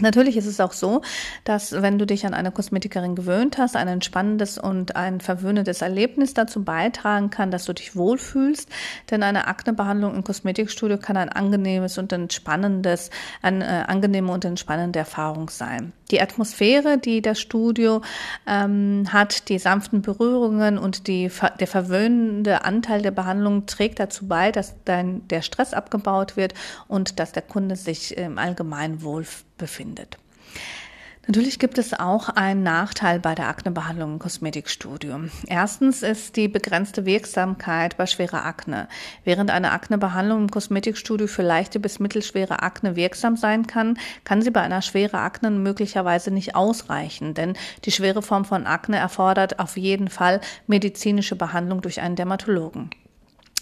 Natürlich 0.00 0.36
ist 0.36 0.46
es 0.46 0.58
auch 0.58 0.72
so, 0.72 1.02
dass 1.44 1.70
wenn 1.70 2.00
du 2.00 2.06
dich 2.06 2.26
an 2.26 2.34
eine 2.34 2.50
Kosmetikerin 2.50 3.14
gewöhnt 3.14 3.58
hast, 3.58 3.76
ein 3.76 3.86
entspannendes 3.86 4.58
und 4.58 4.96
ein 4.96 5.20
verwöhnendes 5.20 5.82
Erlebnis 5.82 6.34
dazu 6.34 6.64
beitragen 6.64 7.30
kann, 7.30 7.52
dass 7.52 7.64
du 7.64 7.74
dich 7.74 7.94
wohlfühlst. 7.94 8.68
Denn 9.12 9.22
eine 9.22 9.46
Aknebehandlung 9.46 10.16
im 10.16 10.24
Kosmetikstudio 10.24 10.98
kann 10.98 11.16
ein 11.16 11.28
angenehmes 11.28 11.96
und 11.96 12.12
entspannendes, 12.12 13.10
eine 13.40 13.64
äh, 13.64 13.84
angenehme 13.84 14.32
und 14.32 14.44
entspannende 14.44 14.98
Erfahrung 14.98 15.48
sein. 15.48 15.92
Die 16.10 16.20
Atmosphäre, 16.20 16.98
die 16.98 17.22
das 17.22 17.40
Studio 17.40 18.02
ähm, 18.46 19.04
hat, 19.12 19.48
die 19.48 19.58
sanften 19.58 20.02
Berührungen 20.02 20.76
und 20.76 21.06
die, 21.06 21.30
der 21.60 21.66
verwöhnende 21.66 22.64
Anteil 22.64 23.00
der 23.00 23.10
Behandlung 23.12 23.66
trägt 23.66 24.00
dazu 24.00 24.26
bei, 24.26 24.50
dass 24.50 24.74
dein, 24.84 25.26
der 25.28 25.42
Stress 25.42 25.72
abgebaut 25.72 26.36
wird 26.36 26.54
und 26.88 27.20
dass 27.20 27.32
der 27.32 27.42
Kunde 27.42 27.76
sich 27.76 28.16
im 28.16 28.38
Allgemeinen 28.38 29.02
wohl 29.02 29.24
befindet. 29.58 30.18
Natürlich 31.26 31.58
gibt 31.58 31.78
es 31.78 31.94
auch 31.94 32.28
einen 32.28 32.62
Nachteil 32.62 33.18
bei 33.18 33.34
der 33.34 33.48
Aknebehandlung 33.48 34.12
im 34.12 34.18
Kosmetikstudio. 34.18 35.20
Erstens 35.46 36.02
ist 36.02 36.36
die 36.36 36.48
begrenzte 36.48 37.06
Wirksamkeit 37.06 37.96
bei 37.96 38.04
schwerer 38.04 38.44
Akne. 38.44 38.88
Während 39.24 39.50
eine 39.50 39.72
Aknebehandlung 39.72 40.42
im 40.42 40.50
Kosmetikstudio 40.50 41.26
für 41.26 41.42
leichte 41.42 41.80
bis 41.80 41.98
mittelschwere 41.98 42.62
Akne 42.62 42.94
wirksam 42.94 43.38
sein 43.38 43.66
kann, 43.66 43.98
kann 44.24 44.42
sie 44.42 44.50
bei 44.50 44.60
einer 44.60 44.82
schweren 44.82 45.18
Akne 45.18 45.50
möglicherweise 45.50 46.30
nicht 46.30 46.54
ausreichen, 46.54 47.32
denn 47.32 47.54
die 47.86 47.92
schwere 47.92 48.20
Form 48.20 48.44
von 48.44 48.66
Akne 48.66 48.98
erfordert 48.98 49.60
auf 49.60 49.78
jeden 49.78 50.08
Fall 50.08 50.42
medizinische 50.66 51.36
Behandlung 51.36 51.80
durch 51.80 52.02
einen 52.02 52.16
Dermatologen. 52.16 52.90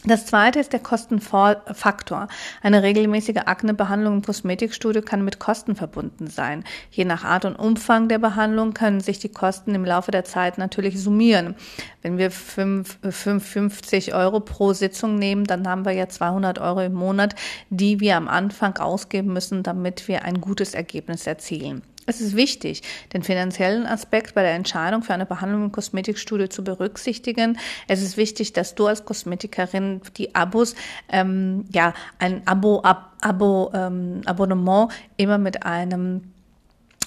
Das 0.04 0.26
zweite 0.26 0.58
ist 0.58 0.72
der 0.72 0.80
Kostenfaktor. 0.80 2.26
Eine 2.60 2.82
regelmäßige 2.82 3.42
Aknebehandlung 3.46 4.14
im 4.14 4.22
Kosmetikstudio 4.22 5.00
kann 5.00 5.24
mit 5.24 5.38
Kosten 5.38 5.76
verbunden 5.76 6.26
sein. 6.26 6.64
Je 6.90 7.04
nach 7.04 7.22
Art 7.22 7.44
und 7.44 7.54
Umfang 7.54 8.08
der 8.08 8.18
Behandlung 8.18 8.74
können 8.74 9.00
sich 9.00 9.20
die 9.20 9.28
Kosten 9.28 9.76
im 9.76 9.84
Laufe 9.84 10.10
der 10.10 10.24
Zeit 10.24 10.58
natürlich 10.58 11.00
summieren. 11.00 11.54
Wenn 12.02 12.18
wir 12.18 12.32
5, 12.32 12.98
50 13.10 14.12
Euro 14.12 14.40
pro 14.40 14.72
Sitzung 14.72 15.20
nehmen, 15.20 15.44
dann 15.44 15.68
haben 15.68 15.84
wir 15.84 15.92
ja 15.92 16.08
200 16.08 16.58
Euro 16.58 16.80
im 16.80 16.94
Monat, 16.94 17.36
die 17.70 18.00
wir 18.00 18.16
am 18.16 18.26
Anfang 18.26 18.78
ausgeben 18.78 19.32
müssen, 19.32 19.62
damit 19.62 20.08
wir 20.08 20.24
ein 20.24 20.40
gutes 20.40 20.74
Ergebnis 20.74 21.28
erzielen. 21.28 21.82
Es 22.06 22.20
ist 22.20 22.34
wichtig, 22.34 22.82
den 23.12 23.22
finanziellen 23.22 23.86
Aspekt 23.86 24.34
bei 24.34 24.42
der 24.42 24.54
Entscheidung 24.54 25.02
für 25.02 25.14
eine 25.14 25.26
Behandlung 25.26 25.64
im 25.64 25.72
Kosmetikstudio 25.72 26.48
zu 26.48 26.64
berücksichtigen. 26.64 27.58
Es 27.86 28.02
ist 28.02 28.16
wichtig, 28.16 28.52
dass 28.52 28.74
du 28.74 28.86
als 28.86 29.04
Kosmetikerin 29.04 30.00
die 30.16 30.34
Abos, 30.34 30.74
ähm, 31.10 31.64
ja, 31.72 31.94
ein 32.18 32.46
Abo, 32.46 32.80
Ab, 32.80 33.16
Abo, 33.20 33.70
ähm, 33.72 34.22
Abonnement 34.26 34.90
immer 35.16 35.38
mit 35.38 35.64
einem 35.64 36.31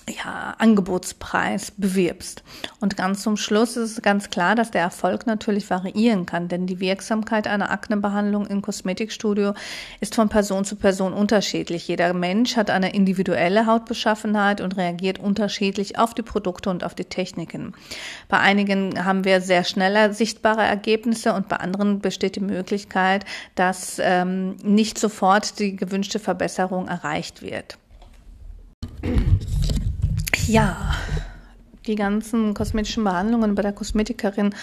ja, 0.08 0.54
Angebotspreis 0.60 1.72
bewirbst. 1.72 2.44
Und 2.80 2.96
ganz 2.96 3.24
zum 3.24 3.38
Schluss 3.38 3.76
ist 3.76 3.92
es 3.94 4.02
ganz 4.04 4.30
klar, 4.30 4.56
dass 4.56 4.70
der 4.70 4.82
Erfolg 4.82 5.26
natürlich 5.26 5.70
variieren 5.70 6.28
kann, 6.28 6.48
denn 6.48 6.68
die 6.68 6.80
Wirksamkeit 6.80 7.48
einer 7.48 7.72
Aknebehandlung 7.72 8.46
im 8.46 8.62
Kosmetikstudio 8.62 9.54
ist 10.02 10.14
von 10.14 10.30
Person 10.30 10.64
zu 10.64 10.76
Person 10.76 11.14
unterschiedlich. 11.14 11.88
Jeder 11.88 12.14
Mensch 12.14 12.56
hat 12.56 12.70
eine 12.70 12.94
individuelle 12.94 13.66
Hautbeschaffenheit 13.66 14.62
und 14.62 14.78
reagiert 14.78 15.20
unterschiedlich 15.20 15.98
auf 15.98 16.14
die 16.14 16.22
Produkte 16.22 16.70
und 16.70 16.84
auf 16.84 16.94
die 16.94 17.06
Techniken. 17.06 17.74
Bei 18.28 18.40
einigen 18.40 19.06
haben 19.06 19.26
wir 19.26 19.42
sehr 19.42 19.64
schneller 19.64 20.14
sichtbare 20.14 20.64
Ergebnisse 20.64 21.34
und 21.34 21.50
bei 21.50 21.58
anderen 21.58 22.00
besteht 22.00 22.36
die 22.36 22.42
Möglichkeit, 22.42 23.26
dass 23.56 24.00
ähm, 24.00 24.58
nicht 24.62 25.00
sofort 25.00 25.58
die 25.60 25.76
gewünschte 25.76 26.20
Verbesserung 26.20 26.88
erreicht 26.88 27.42
wird. 27.42 27.80
Ja, 30.48 30.96
die 31.88 31.96
ganzen 31.96 32.54
kosmetischen 32.54 33.04
Behandlungen 33.04 33.56
bei 33.56 33.62
der 33.62 33.74
Kosmetikerin, 33.74 34.54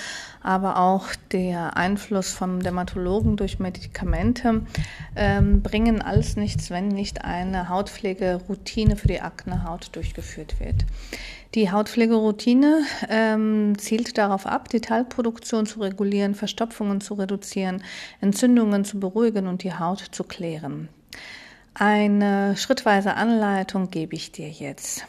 aber 0.43 0.79
auch 0.79 1.09
der 1.31 1.77
Einfluss 1.77 2.33
von 2.33 2.61
Dermatologen 2.61 3.37
durch 3.37 3.59
Medikamente 3.59 4.63
ähm, 5.17 5.63
bringen 5.63 6.03
alles 6.03 6.37
nichts, 6.37 6.71
wenn 6.71 6.89
nicht 6.89 7.25
eine 7.25 7.69
Hautpflegeroutine 7.69 8.97
für 8.97 9.09
die 9.09 9.21
Aknehaut 9.21 9.91
durchgeführt 9.93 10.59
wird. 10.61 10.85
Die 11.55 11.71
Hautpflegeroutine 11.71 12.83
ähm, 13.09 13.77
zielt 13.77 14.17
darauf 14.19 14.47
ab, 14.47 14.69
die 14.69 14.81
Talgproduktion 14.81 15.67
zu 15.67 15.81
regulieren, 15.81 16.35
Verstopfungen 16.35 17.01
zu 17.01 17.15
reduzieren, 17.15 17.83
Entzündungen 18.21 18.85
zu 18.85 18.99
beruhigen 18.99 19.47
und 19.47 19.63
die 19.63 19.75
Haut 19.75 20.01
zu 20.13 20.25
klären. 20.25 20.89
Eine 21.75 22.55
schrittweise 22.57 23.15
Anleitung 23.15 23.91
gebe 23.91 24.15
ich 24.15 24.31
dir 24.31 24.49
jetzt. 24.49 25.07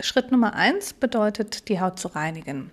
Schritt 0.00 0.32
Nummer 0.32 0.54
eins 0.54 0.94
bedeutet, 0.94 1.68
die 1.68 1.80
Haut 1.80 1.98
zu 1.98 2.08
reinigen. 2.08 2.70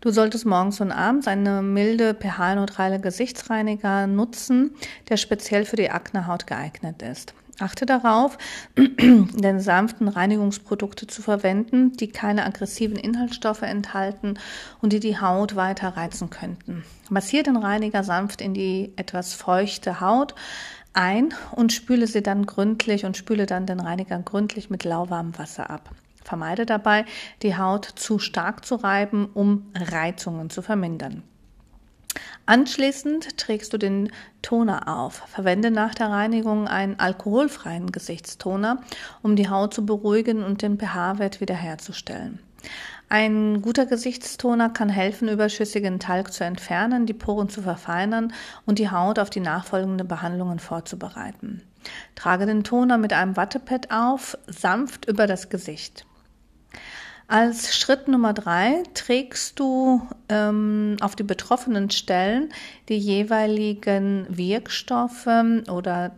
Du 0.00 0.10
solltest 0.10 0.46
morgens 0.46 0.80
und 0.80 0.92
abends 0.92 1.26
eine 1.26 1.62
milde, 1.62 2.14
pH-neutrale 2.14 3.00
Gesichtsreiniger 3.00 4.06
nutzen, 4.06 4.70
der 5.08 5.16
speziell 5.16 5.64
für 5.64 5.76
die 5.76 5.90
Aknehaut 5.90 6.46
geeignet 6.46 7.02
ist. 7.02 7.34
Achte 7.58 7.86
darauf, 7.86 8.36
denn 8.76 9.60
sanften 9.60 10.08
Reinigungsprodukte 10.08 11.06
zu 11.06 11.22
verwenden, 11.22 11.92
die 11.94 12.08
keine 12.08 12.44
aggressiven 12.44 12.96
Inhaltsstoffe 12.96 13.62
enthalten 13.62 14.38
und 14.82 14.92
die 14.92 15.00
die 15.00 15.18
Haut 15.18 15.56
weiter 15.56 15.88
reizen 15.96 16.28
könnten. 16.28 16.84
Massiere 17.08 17.44
den 17.44 17.56
Reiniger 17.56 18.04
sanft 18.04 18.42
in 18.42 18.52
die 18.52 18.92
etwas 18.96 19.32
feuchte 19.32 20.00
Haut 20.00 20.34
ein 20.96 21.34
und 21.52 21.72
spüle 21.72 22.06
sie 22.06 22.22
dann 22.22 22.46
gründlich 22.46 23.04
und 23.04 23.16
spüle 23.16 23.46
dann 23.46 23.66
den 23.66 23.80
Reiniger 23.80 24.18
gründlich 24.18 24.70
mit 24.70 24.84
lauwarmem 24.84 25.38
Wasser 25.38 25.70
ab. 25.70 25.90
Vermeide 26.24 26.66
dabei, 26.66 27.04
die 27.42 27.56
Haut 27.56 27.84
zu 27.84 28.18
stark 28.18 28.64
zu 28.64 28.76
reiben, 28.76 29.26
um 29.32 29.70
Reizungen 29.74 30.50
zu 30.50 30.62
vermindern. 30.62 31.22
Anschließend 32.46 33.36
trägst 33.36 33.72
du 33.72 33.78
den 33.78 34.10
Toner 34.42 34.88
auf. 34.88 35.22
Verwende 35.26 35.70
nach 35.70 35.94
der 35.94 36.10
Reinigung 36.10 36.68
einen 36.68 36.98
alkoholfreien 36.98 37.92
Gesichtstoner, 37.92 38.82
um 39.22 39.36
die 39.36 39.48
Haut 39.48 39.74
zu 39.74 39.84
beruhigen 39.84 40.42
und 40.42 40.62
den 40.62 40.78
pH-Wert 40.78 41.40
wiederherzustellen. 41.40 42.38
Ein 43.08 43.62
guter 43.62 43.86
Gesichtstoner 43.86 44.68
kann 44.70 44.88
helfen, 44.88 45.28
überschüssigen 45.28 46.00
Talg 46.00 46.32
zu 46.32 46.42
entfernen, 46.44 47.06
die 47.06 47.14
Poren 47.14 47.48
zu 47.48 47.62
verfeinern 47.62 48.32
und 48.64 48.80
die 48.80 48.90
Haut 48.90 49.20
auf 49.20 49.30
die 49.30 49.40
nachfolgenden 49.40 50.08
Behandlungen 50.08 50.58
vorzubereiten. 50.58 51.62
Trage 52.16 52.46
den 52.46 52.64
Toner 52.64 52.98
mit 52.98 53.12
einem 53.12 53.36
Wattepad 53.36 53.92
auf, 53.92 54.36
sanft 54.48 55.06
über 55.06 55.28
das 55.28 55.50
Gesicht. 55.50 56.04
Als 57.28 57.76
Schritt 57.76 58.06
Nummer 58.08 58.32
drei 58.32 58.82
trägst 58.94 59.58
du 59.58 60.00
ähm, 60.28 60.96
auf 61.00 61.16
die 61.16 61.24
betroffenen 61.24 61.90
Stellen 61.90 62.50
die 62.88 62.98
jeweiligen 62.98 64.26
Wirkstoffe 64.28 65.28
oder 65.68 66.12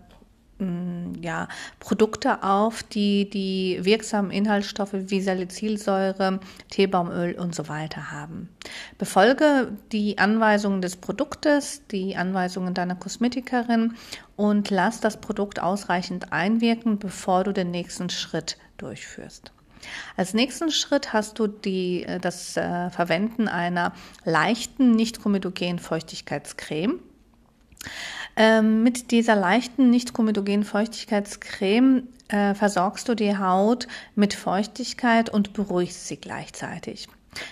ja, 1.20 1.48
Produkte 1.78 2.42
auf, 2.42 2.82
die 2.82 3.30
die 3.30 3.78
wirksamen 3.82 4.30
Inhaltsstoffe 4.30 4.94
wie 4.94 5.20
Salicylsäure, 5.20 6.40
Teebaumöl 6.70 7.38
und 7.38 7.54
so 7.54 7.68
weiter 7.68 8.10
haben. 8.10 8.48
Befolge 8.98 9.72
die 9.92 10.18
Anweisungen 10.18 10.82
des 10.82 10.96
Produktes, 10.96 11.86
die 11.88 12.16
Anweisungen 12.16 12.74
deiner 12.74 12.96
Kosmetikerin 12.96 13.94
und 14.36 14.70
lass 14.70 15.00
das 15.00 15.20
Produkt 15.20 15.60
ausreichend 15.60 16.32
einwirken, 16.32 16.98
bevor 16.98 17.44
du 17.44 17.52
den 17.52 17.70
nächsten 17.70 18.10
Schritt 18.10 18.58
durchführst. 18.78 19.52
Als 20.16 20.34
nächsten 20.34 20.72
Schritt 20.72 21.12
hast 21.12 21.38
du 21.38 21.46
die, 21.46 22.02
äh, 22.02 22.18
das 22.18 22.56
äh, 22.56 22.90
Verwenden 22.90 23.46
einer 23.46 23.92
leichten, 24.24 24.92
nicht 24.92 25.22
komedogenen 25.22 25.78
Feuchtigkeitscreme. 25.78 27.00
Ähm, 28.40 28.84
mit 28.84 29.10
dieser 29.10 29.34
leichten, 29.34 29.90
nicht 29.90 30.12
komedogenen 30.12 30.62
Feuchtigkeitscreme 30.62 32.04
äh, 32.28 32.54
versorgst 32.54 33.08
du 33.08 33.16
die 33.16 33.36
Haut 33.36 33.88
mit 34.14 34.32
Feuchtigkeit 34.32 35.28
und 35.28 35.54
beruhigst 35.54 36.06
sie 36.06 36.18
gleichzeitig. 36.18 37.08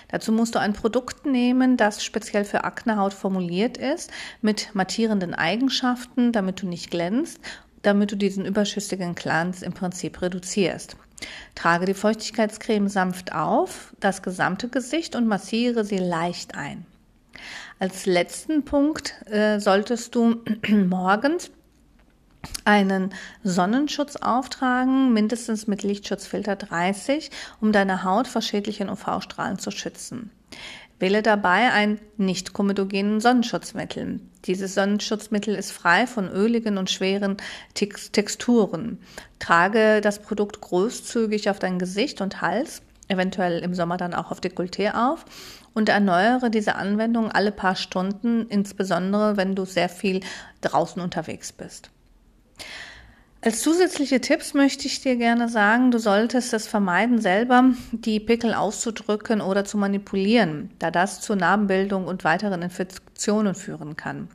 Dazu 0.07 0.31
musst 0.31 0.55
du 0.55 0.59
ein 0.59 0.71
Produkt 0.71 1.25
nehmen, 1.25 1.75
das 1.75 2.05
speziell 2.05 2.45
für 2.45 2.63
Aknehaut 2.63 3.13
formuliert 3.13 3.77
ist, 3.77 4.11
mit 4.41 4.73
mattierenden 4.75 5.33
Eigenschaften, 5.33 6.31
damit 6.31 6.61
du 6.61 6.67
nicht 6.67 6.89
glänzt, 6.89 7.41
damit 7.81 8.13
du 8.13 8.15
diesen 8.15 8.45
überschüssigen 8.45 9.13
Glanz 9.13 9.63
im 9.63 9.73
Prinzip 9.73 10.21
reduzierst. 10.21 10.95
Trage 11.53 11.85
die 11.85 11.95
Feuchtigkeitscreme 11.95 12.87
sanft 12.87 13.33
auf, 13.33 13.93
das 13.99 14.21
gesamte 14.21 14.69
Gesicht 14.69 15.17
und 15.17 15.27
massiere 15.27 15.83
sie 15.83 15.97
leicht 15.97 16.55
ein. 16.55 16.85
Als 17.79 18.07
letzten 18.07 18.65
Punkt 18.65 19.13
äh, 19.27 19.59
solltest 19.59 20.15
du 20.15 20.41
morgens 20.67 21.51
einen 22.65 23.13
Sonnenschutz 23.43 24.15
auftragen, 24.15 25.13
mindestens 25.13 25.67
mit 25.67 25.83
Lichtschutzfilter 25.83 26.55
30, 26.55 27.29
um 27.61 27.71
deine 27.71 28.03
Haut 28.03 28.27
vor 28.27 28.41
schädlichen 28.41 28.89
UV-Strahlen 28.89 29.59
zu 29.59 29.71
schützen. 29.71 30.31
Wähle 30.99 31.21
dabei 31.21 31.71
ein 31.71 31.99
nicht 32.17 32.53
komedogenen 32.53 33.19
Sonnenschutzmittel. 33.19 34.19
Dieses 34.45 34.73
Sonnenschutzmittel 34.73 35.53
ist 35.53 35.71
frei 35.71 36.07
von 36.07 36.27
öligen 36.27 36.79
und 36.79 36.89
schweren 36.89 37.37
Texturen. 37.75 38.97
Trage 39.37 40.01
das 40.01 40.19
Produkt 40.19 40.61
großzügig 40.61 41.51
auf 41.51 41.59
dein 41.59 41.77
Gesicht 41.77 42.21
und 42.21 42.41
Hals, 42.41 42.81
eventuell 43.09 43.59
im 43.59 43.75
Sommer 43.75 43.97
dann 43.97 44.15
auch 44.15 44.31
auf 44.31 44.39
Dekolleté 44.39 44.93
auf 44.95 45.25
und 45.73 45.89
erneuere 45.89 46.49
diese 46.49 46.75
Anwendung 46.75 47.31
alle 47.31 47.51
paar 47.51 47.75
Stunden, 47.75 48.47
insbesondere 48.47 49.37
wenn 49.37 49.55
du 49.55 49.65
sehr 49.65 49.89
viel 49.89 50.21
draußen 50.61 51.01
unterwegs 51.01 51.51
bist. 51.51 51.89
Als 53.39 53.61
zusätzliche 53.61 54.19
Tipps 54.19 54.55
möchte 54.55 54.87
ich 54.87 55.01
dir 55.01 55.15
gerne 55.15 55.47
sagen, 55.47 55.91
du 55.91 55.99
solltest 55.99 56.53
es 56.53 56.67
vermeiden, 56.67 57.21
selber 57.21 57.71
die 57.91 58.19
Pickel 58.19 58.53
auszudrücken 58.53 59.41
oder 59.41 59.63
zu 59.63 59.77
manipulieren, 59.77 60.71
da 60.79 60.89
das 60.89 61.21
zur 61.21 61.35
Narbenbildung 61.35 62.07
und 62.07 62.23
weiteren 62.23 62.63
Infektionen 62.63 63.53
führen 63.53 63.95
kann. 63.95 64.27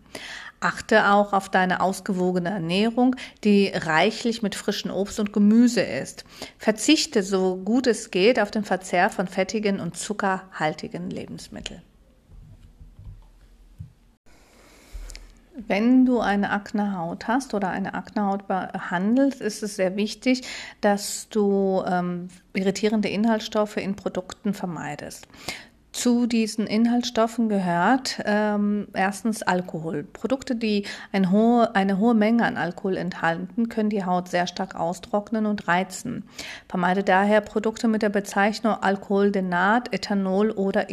Achte 0.62 1.10
auch 1.10 1.32
auf 1.32 1.48
deine 1.48 1.80
ausgewogene 1.80 2.50
Ernährung, 2.50 3.16
die 3.44 3.72
reichlich 3.74 4.42
mit 4.42 4.54
frischem 4.54 4.90
Obst 4.90 5.18
und 5.18 5.32
Gemüse 5.32 5.80
ist. 5.80 6.24
Verzichte 6.58 7.22
so 7.22 7.56
gut 7.56 7.86
es 7.86 8.10
geht 8.10 8.38
auf 8.38 8.50
den 8.50 8.64
Verzehr 8.64 9.10
von 9.10 9.26
fettigen 9.26 9.80
und 9.80 9.96
zuckerhaltigen 9.96 11.10
Lebensmitteln. 11.10 11.82
Wenn 15.54 16.06
du 16.06 16.20
eine 16.20 16.50
Aknehaut 16.50 17.28
hast 17.28 17.52
oder 17.52 17.68
eine 17.68 17.92
Aknehaut 17.92 18.46
behandelst, 18.46 19.40
ist 19.40 19.62
es 19.62 19.76
sehr 19.76 19.96
wichtig, 19.96 20.42
dass 20.80 21.28
du 21.28 21.82
ähm, 21.86 22.28
irritierende 22.54 23.08
Inhaltsstoffe 23.08 23.76
in 23.76 23.94
Produkten 23.94 24.54
vermeidest. 24.54 25.28
Zu 25.92 26.26
diesen 26.26 26.66
Inhaltsstoffen 26.66 27.50
gehört 27.50 28.22
ähm, 28.24 28.88
erstens 28.94 29.42
Alkohol. 29.42 30.04
Produkte, 30.04 30.56
die 30.56 30.86
ein 31.12 31.30
hohe, 31.30 31.74
eine 31.74 31.98
hohe 31.98 32.14
Menge 32.14 32.46
an 32.46 32.56
Alkohol 32.56 32.96
enthalten, 32.96 33.68
können 33.68 33.90
die 33.90 34.06
Haut 34.06 34.28
sehr 34.28 34.46
stark 34.46 34.74
austrocknen 34.74 35.44
und 35.44 35.68
reizen. 35.68 36.24
Vermeide 36.66 37.02
daher 37.02 37.42
Produkte 37.42 37.88
mit 37.88 38.00
der 38.00 38.08
Bezeichnung 38.08 38.72
Alkoholdenat, 38.72 39.92
Ethanol 39.92 40.50
oder 40.50 40.86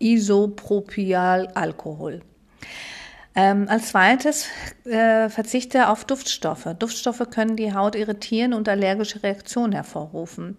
Isopropialalkohol. 0.00 2.22
Ähm, 3.34 3.66
als 3.68 3.88
zweites 3.88 4.46
äh, 4.84 5.30
verzichte 5.30 5.88
auf 5.88 6.04
Duftstoffe. 6.04 6.68
Duftstoffe 6.78 7.30
können 7.30 7.56
die 7.56 7.72
Haut 7.72 7.94
irritieren 7.94 8.52
und 8.52 8.68
allergische 8.68 9.22
Reaktionen 9.22 9.72
hervorrufen. 9.72 10.58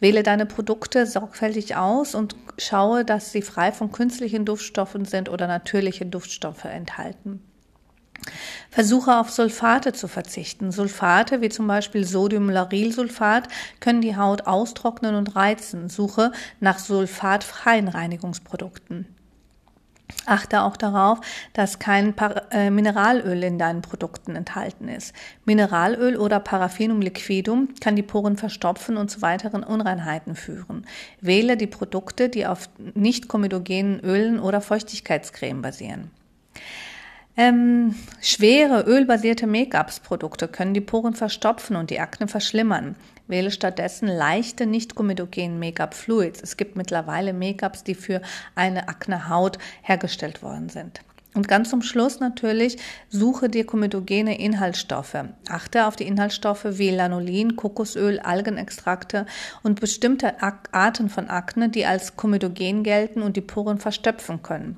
Wähle 0.00 0.22
deine 0.22 0.46
Produkte 0.46 1.06
sorgfältig 1.06 1.76
aus 1.76 2.14
und 2.14 2.34
schaue, 2.56 3.04
dass 3.04 3.32
sie 3.32 3.42
frei 3.42 3.72
von 3.72 3.92
künstlichen 3.92 4.46
Duftstoffen 4.46 5.04
sind 5.04 5.28
oder 5.28 5.46
natürliche 5.46 6.06
Duftstoffe 6.06 6.64
enthalten. 6.64 7.42
Versuche 8.70 9.18
auf 9.18 9.30
Sulfate 9.30 9.92
zu 9.92 10.08
verzichten. 10.08 10.72
Sulfate 10.72 11.42
wie 11.42 11.50
zum 11.50 11.66
Beispiel 11.66 12.06
Sodiumlaurylsulfat 12.06 13.48
können 13.80 14.00
die 14.00 14.16
Haut 14.16 14.46
austrocknen 14.46 15.14
und 15.14 15.36
reizen. 15.36 15.90
Suche 15.90 16.32
nach 16.58 16.78
sulfatfreien 16.78 17.88
Reinigungsprodukten. 17.88 19.14
Achte 20.26 20.62
auch 20.62 20.76
darauf, 20.76 21.20
dass 21.54 21.78
kein 21.78 22.14
äh, 22.50 22.70
Mineralöl 22.70 23.42
in 23.42 23.58
deinen 23.58 23.82
Produkten 23.82 24.36
enthalten 24.36 24.88
ist. 24.88 25.14
Mineralöl 25.44 26.16
oder 26.16 26.40
Paraffinum 26.40 27.00
liquidum 27.00 27.70
kann 27.80 27.96
die 27.96 28.02
Poren 28.02 28.36
verstopfen 28.36 28.96
und 28.96 29.10
zu 29.10 29.22
weiteren 29.22 29.62
Unreinheiten 29.62 30.34
führen. 30.34 30.86
Wähle 31.20 31.56
die 31.56 31.66
Produkte, 31.66 32.28
die 32.28 32.46
auf 32.46 32.68
nicht 32.94 33.28
komedogenen 33.28 34.00
Ölen 34.00 34.40
oder 34.40 34.60
Feuchtigkeitscreme 34.60 35.62
basieren. 35.62 36.10
Ähm, 37.36 37.94
schwere 38.20 38.84
ölbasierte 38.86 39.46
Make-ups-Produkte 39.46 40.48
können 40.48 40.74
die 40.74 40.80
Poren 40.80 41.14
verstopfen 41.14 41.76
und 41.76 41.90
die 41.90 41.98
Akne 41.98 42.28
verschlimmern. 42.28 42.94
Wähle 43.26 43.50
stattdessen 43.50 44.08
leichte, 44.08 44.66
nicht 44.66 44.94
komedogenen 44.94 45.58
Make-up-Fluids. 45.58 46.42
Es 46.42 46.56
gibt 46.56 46.76
mittlerweile 46.76 47.32
Make-ups, 47.32 47.84
die 47.84 47.94
für 47.94 48.20
eine 48.54 48.88
Akne-Haut 48.88 49.58
hergestellt 49.82 50.42
worden 50.42 50.68
sind. 50.68 51.00
Und 51.34 51.48
ganz 51.48 51.70
zum 51.70 51.82
Schluss 51.82 52.20
natürlich, 52.20 52.78
suche 53.08 53.48
dir 53.48 53.66
komedogene 53.66 54.38
Inhaltsstoffe. 54.38 55.16
Achte 55.48 55.86
auf 55.86 55.96
die 55.96 56.06
Inhaltsstoffe 56.06 56.66
wie 56.78 56.90
Lanolin, 56.90 57.56
Kokosöl, 57.56 58.20
Algenextrakte 58.20 59.26
und 59.64 59.80
bestimmte 59.80 60.34
Arten 60.40 61.08
von 61.08 61.28
Akne, 61.28 61.70
die 61.70 61.86
als 61.86 62.14
komedogen 62.14 62.84
gelten 62.84 63.20
und 63.20 63.36
die 63.36 63.40
Poren 63.40 63.78
verstöpfen 63.78 64.42
können. 64.44 64.76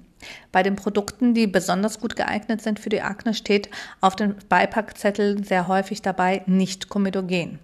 Bei 0.50 0.62
den 0.62 0.76
Produkten, 0.76 1.34
die 1.34 1.46
besonders 1.46 2.00
gut 2.00 2.16
geeignet 2.16 2.62
sind 2.62 2.80
für 2.80 2.88
die 2.88 3.02
Akne, 3.02 3.34
steht 3.34 3.68
auf 4.00 4.16
den 4.16 4.36
Beipackzetteln 4.48 5.44
sehr 5.44 5.68
häufig 5.68 6.00
dabei 6.00 6.42
nicht 6.46 6.88
komedogen. 6.88 7.58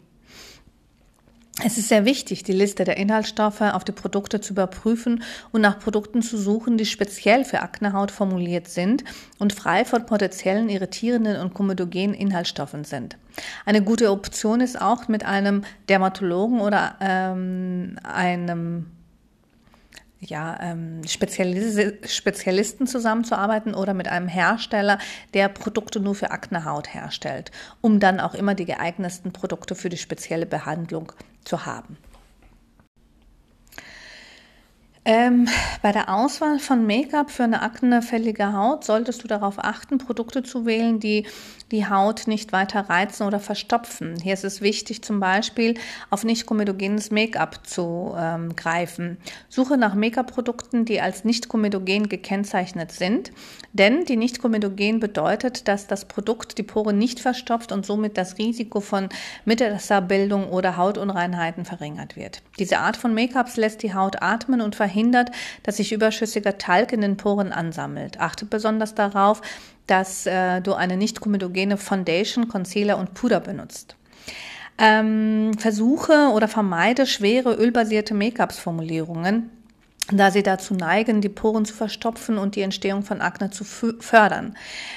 Es 1.60 1.76
ist 1.76 1.88
sehr 1.88 2.06
wichtig, 2.06 2.44
die 2.44 2.52
Liste 2.52 2.84
der 2.84 2.96
Inhaltsstoffe 2.96 3.60
auf 3.60 3.84
die 3.84 3.92
Produkte 3.92 4.40
zu 4.40 4.54
überprüfen 4.54 5.22
und 5.52 5.60
nach 5.60 5.78
Produkten 5.78 6.22
zu 6.22 6.38
suchen, 6.38 6.78
die 6.78 6.86
speziell 6.86 7.44
für 7.44 7.60
Aknehaut 7.60 8.10
formuliert 8.10 8.68
sind 8.68 9.04
und 9.38 9.52
frei 9.52 9.84
von 9.84 10.06
potenziellen 10.06 10.70
irritierenden 10.70 11.36
und 11.36 11.52
komedogenen 11.52 12.14
Inhaltsstoffen 12.14 12.84
sind. 12.84 13.18
Eine 13.66 13.82
gute 13.82 14.10
Option 14.10 14.60
ist 14.60 14.80
auch 14.80 15.08
mit 15.08 15.26
einem 15.26 15.64
Dermatologen 15.90 16.60
oder 16.60 16.96
ähm, 17.00 17.96
einem 18.02 18.86
ja, 20.24 20.56
ähm, 20.60 21.02
Spezialis 21.06 21.78
Spezialisten 22.06 22.86
zusammenzuarbeiten 22.86 23.74
oder 23.74 23.92
mit 23.92 24.08
einem 24.08 24.28
Hersteller, 24.28 24.98
der 25.34 25.48
Produkte 25.48 25.98
nur 26.00 26.14
für 26.14 26.30
Aknehaut 26.30 26.94
herstellt, 26.94 27.50
um 27.80 27.98
dann 27.98 28.20
auch 28.20 28.34
immer 28.34 28.54
die 28.54 28.64
geeignetsten 28.64 29.32
Produkte 29.32 29.74
für 29.74 29.88
die 29.88 29.96
spezielle 29.96 30.46
Behandlung 30.46 31.12
zu 31.44 31.66
haben. 31.66 31.98
Ähm, 35.04 35.48
bei 35.82 35.90
der 35.90 36.14
Auswahl 36.14 36.60
von 36.60 36.86
Make-up 36.86 37.32
für 37.32 37.42
eine 37.42 37.62
aknefällige 37.62 38.52
Haut 38.52 38.84
solltest 38.84 39.24
du 39.24 39.28
darauf 39.28 39.58
achten, 39.58 39.98
Produkte 39.98 40.44
zu 40.44 40.64
wählen, 40.64 41.00
die 41.00 41.26
die 41.72 41.88
Haut 41.88 42.26
nicht 42.26 42.52
weiter 42.52 42.88
reizen 42.90 43.26
oder 43.26 43.40
verstopfen. 43.40 44.16
Hier 44.22 44.34
ist 44.34 44.44
es 44.44 44.60
wichtig, 44.60 45.02
zum 45.02 45.20
Beispiel 45.20 45.74
auf 46.10 46.22
nicht 46.22 46.46
komedogenes 46.46 47.10
Make-up 47.10 47.66
zu 47.66 48.14
ähm, 48.16 48.54
greifen. 48.54 49.16
Suche 49.48 49.78
nach 49.78 49.94
Make-up-Produkten, 49.94 50.84
die 50.84 51.00
als 51.00 51.24
nicht 51.24 51.48
komedogen 51.48 52.10
gekennzeichnet 52.10 52.92
sind, 52.92 53.32
denn 53.72 54.04
die 54.04 54.16
nicht 54.16 54.40
komedogen 54.40 55.00
bedeutet, 55.00 55.66
dass 55.66 55.86
das 55.86 56.04
Produkt 56.04 56.58
die 56.58 56.62
Poren 56.62 56.98
nicht 56.98 57.20
verstopft 57.20 57.72
und 57.72 57.86
somit 57.86 58.18
das 58.18 58.36
Risiko 58.36 58.80
von 58.80 59.08
Mittelwasserbildung 59.46 60.50
oder 60.50 60.76
Hautunreinheiten 60.76 61.64
verringert 61.64 62.16
wird. 62.16 62.42
Diese 62.58 62.80
Art 62.80 62.98
von 62.98 63.14
Make-ups 63.14 63.56
lässt 63.56 63.82
die 63.82 63.94
Haut 63.94 64.20
atmen 64.20 64.60
und 64.60 64.76
verhindert, 64.76 65.30
dass 65.62 65.78
sich 65.78 65.92
überschüssiger 65.92 66.58
Talg 66.58 66.92
in 66.92 67.00
den 67.00 67.16
Poren 67.16 67.50
ansammelt. 67.50 68.20
Achte 68.20 68.44
besonders 68.44 68.94
darauf, 68.94 69.40
dass 69.86 70.26
äh, 70.26 70.60
du 70.60 70.74
eine 70.74 70.96
nicht 70.96 71.20
komedogene 71.20 71.76
Foundation, 71.76 72.48
Concealer 72.48 72.98
und 72.98 73.14
Puder 73.14 73.40
benutzt. 73.40 73.96
Ähm, 74.78 75.52
versuche 75.58 76.30
oder 76.34 76.48
vermeide 76.48 77.06
schwere 77.06 77.54
ölbasierte 77.54 78.14
Make-ups-Formulierungen, 78.14 79.50
da 80.10 80.30
sie 80.30 80.42
dazu 80.42 80.74
neigen, 80.74 81.20
die 81.20 81.28
Poren 81.28 81.64
zu 81.64 81.74
verstopfen 81.74 82.38
und 82.38 82.56
die 82.56 82.62
Entstehung 82.62 83.02
von 83.02 83.20
Akne 83.20 83.50
zu 83.50 83.64
fördern. 83.64 84.56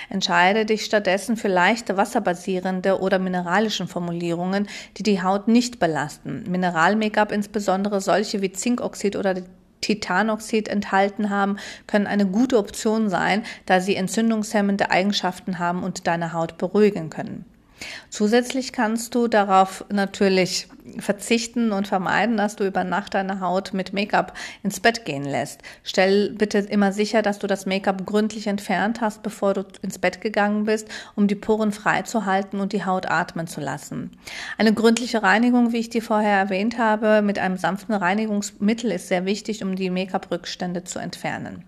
Entscheide 0.10 0.66
dich 0.66 0.86
stattdessen 0.86 1.38
für 1.38 1.50
leichte 1.50 1.98
wasserbasierende 1.98 3.00
oder 3.00 3.20
mineralischen 3.20 3.88
Formulierungen, 3.88 4.68
die 4.98 5.04
die 5.04 5.22
Haut 5.22 5.48
nicht 5.48 5.80
belasten. 5.80 6.44
Mineral-Make-up, 6.50 7.32
insbesondere 7.32 8.02
solche 8.02 8.42
wie 8.42 8.52
Zinkoxid 8.52 9.16
oder 9.16 9.36
Titanoxid 9.86 10.68
enthalten 10.68 11.30
haben, 11.30 11.58
können 11.86 12.08
eine 12.08 12.26
gute 12.26 12.58
Option 12.58 13.10
sein, 13.10 13.44
da 13.66 13.80
sie 13.80 13.96
entzündungshemmende 13.96 14.90
Eigenschaften 14.90 15.60
haben 15.60 15.84
und 15.84 16.08
deine 16.08 16.34
Haut 16.34 16.58
beruhigen 16.58 17.10
können. 17.10 17.46
Zusätzlich 18.10 18.74
kannst 18.74 19.14
du 19.14 19.28
darauf 19.28 19.86
natürlich 19.90 20.68
verzichten 21.00 21.72
und 21.72 21.88
vermeiden, 21.88 22.38
dass 22.38 22.56
du 22.56 22.66
über 22.66 22.84
Nacht 22.84 23.14
deine 23.14 23.40
Haut 23.40 23.74
mit 23.74 23.94
Make-up 23.94 24.34
ins 24.64 24.80
Bett 24.80 25.06
gehen 25.06 25.26
lässt. 25.26 25.62
Stell 25.84 26.32
bitte 26.32 26.60
immer 26.60 26.92
sicher, 26.92 27.22
dass 27.22 27.40
du 27.40 27.48
das 27.48 27.66
Make-up 27.66 28.06
gründlich 28.06 28.48
entfernt 28.48 29.02
hast, 29.02 29.24
bevor 29.24 29.54
du 29.54 29.66
ins 29.82 30.00
Bett 30.00 30.22
gegangen 30.22 30.66
bist, 30.66 30.88
um 31.16 31.28
die 31.28 31.36
Poren 31.36 31.72
frei 31.72 32.04
zu 32.04 32.26
halten 32.26 32.60
und 32.60 32.74
die 32.74 32.86
Haut 32.86 33.10
atmen 33.10 33.48
zu 33.48 33.62
lassen. 33.62 34.12
Eine 34.58 34.74
gründliche 34.74 35.24
Reinigung, 35.24 35.72
wie 35.72 35.80
ich 35.80 35.90
dir 35.90 36.02
vorher 36.02 36.38
erwähnt 36.38 36.78
habe, 36.78 37.22
mit 37.22 37.40
einem 37.40 37.58
sanften 37.58 37.96
Reinigungsmittel 37.96 38.92
ist 38.92 39.08
sehr 39.08 39.26
wichtig, 39.26 39.64
um 39.64 39.76
die 39.76 39.90
Make-up-Rückstände 39.90 40.84
zu 40.84 41.00
entfernen. 41.00 41.64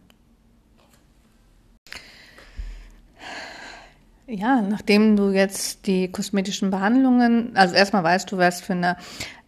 Ja, 4.30 4.62
nachdem 4.62 5.16
du 5.16 5.30
jetzt 5.30 5.88
die 5.88 6.12
kosmetischen 6.12 6.70
Behandlungen, 6.70 7.56
also 7.56 7.76
erstmal 7.76 8.04
weißt 8.04 8.30
du, 8.30 8.38
was 8.38 8.60
für 8.60 8.74
eine 8.74 8.98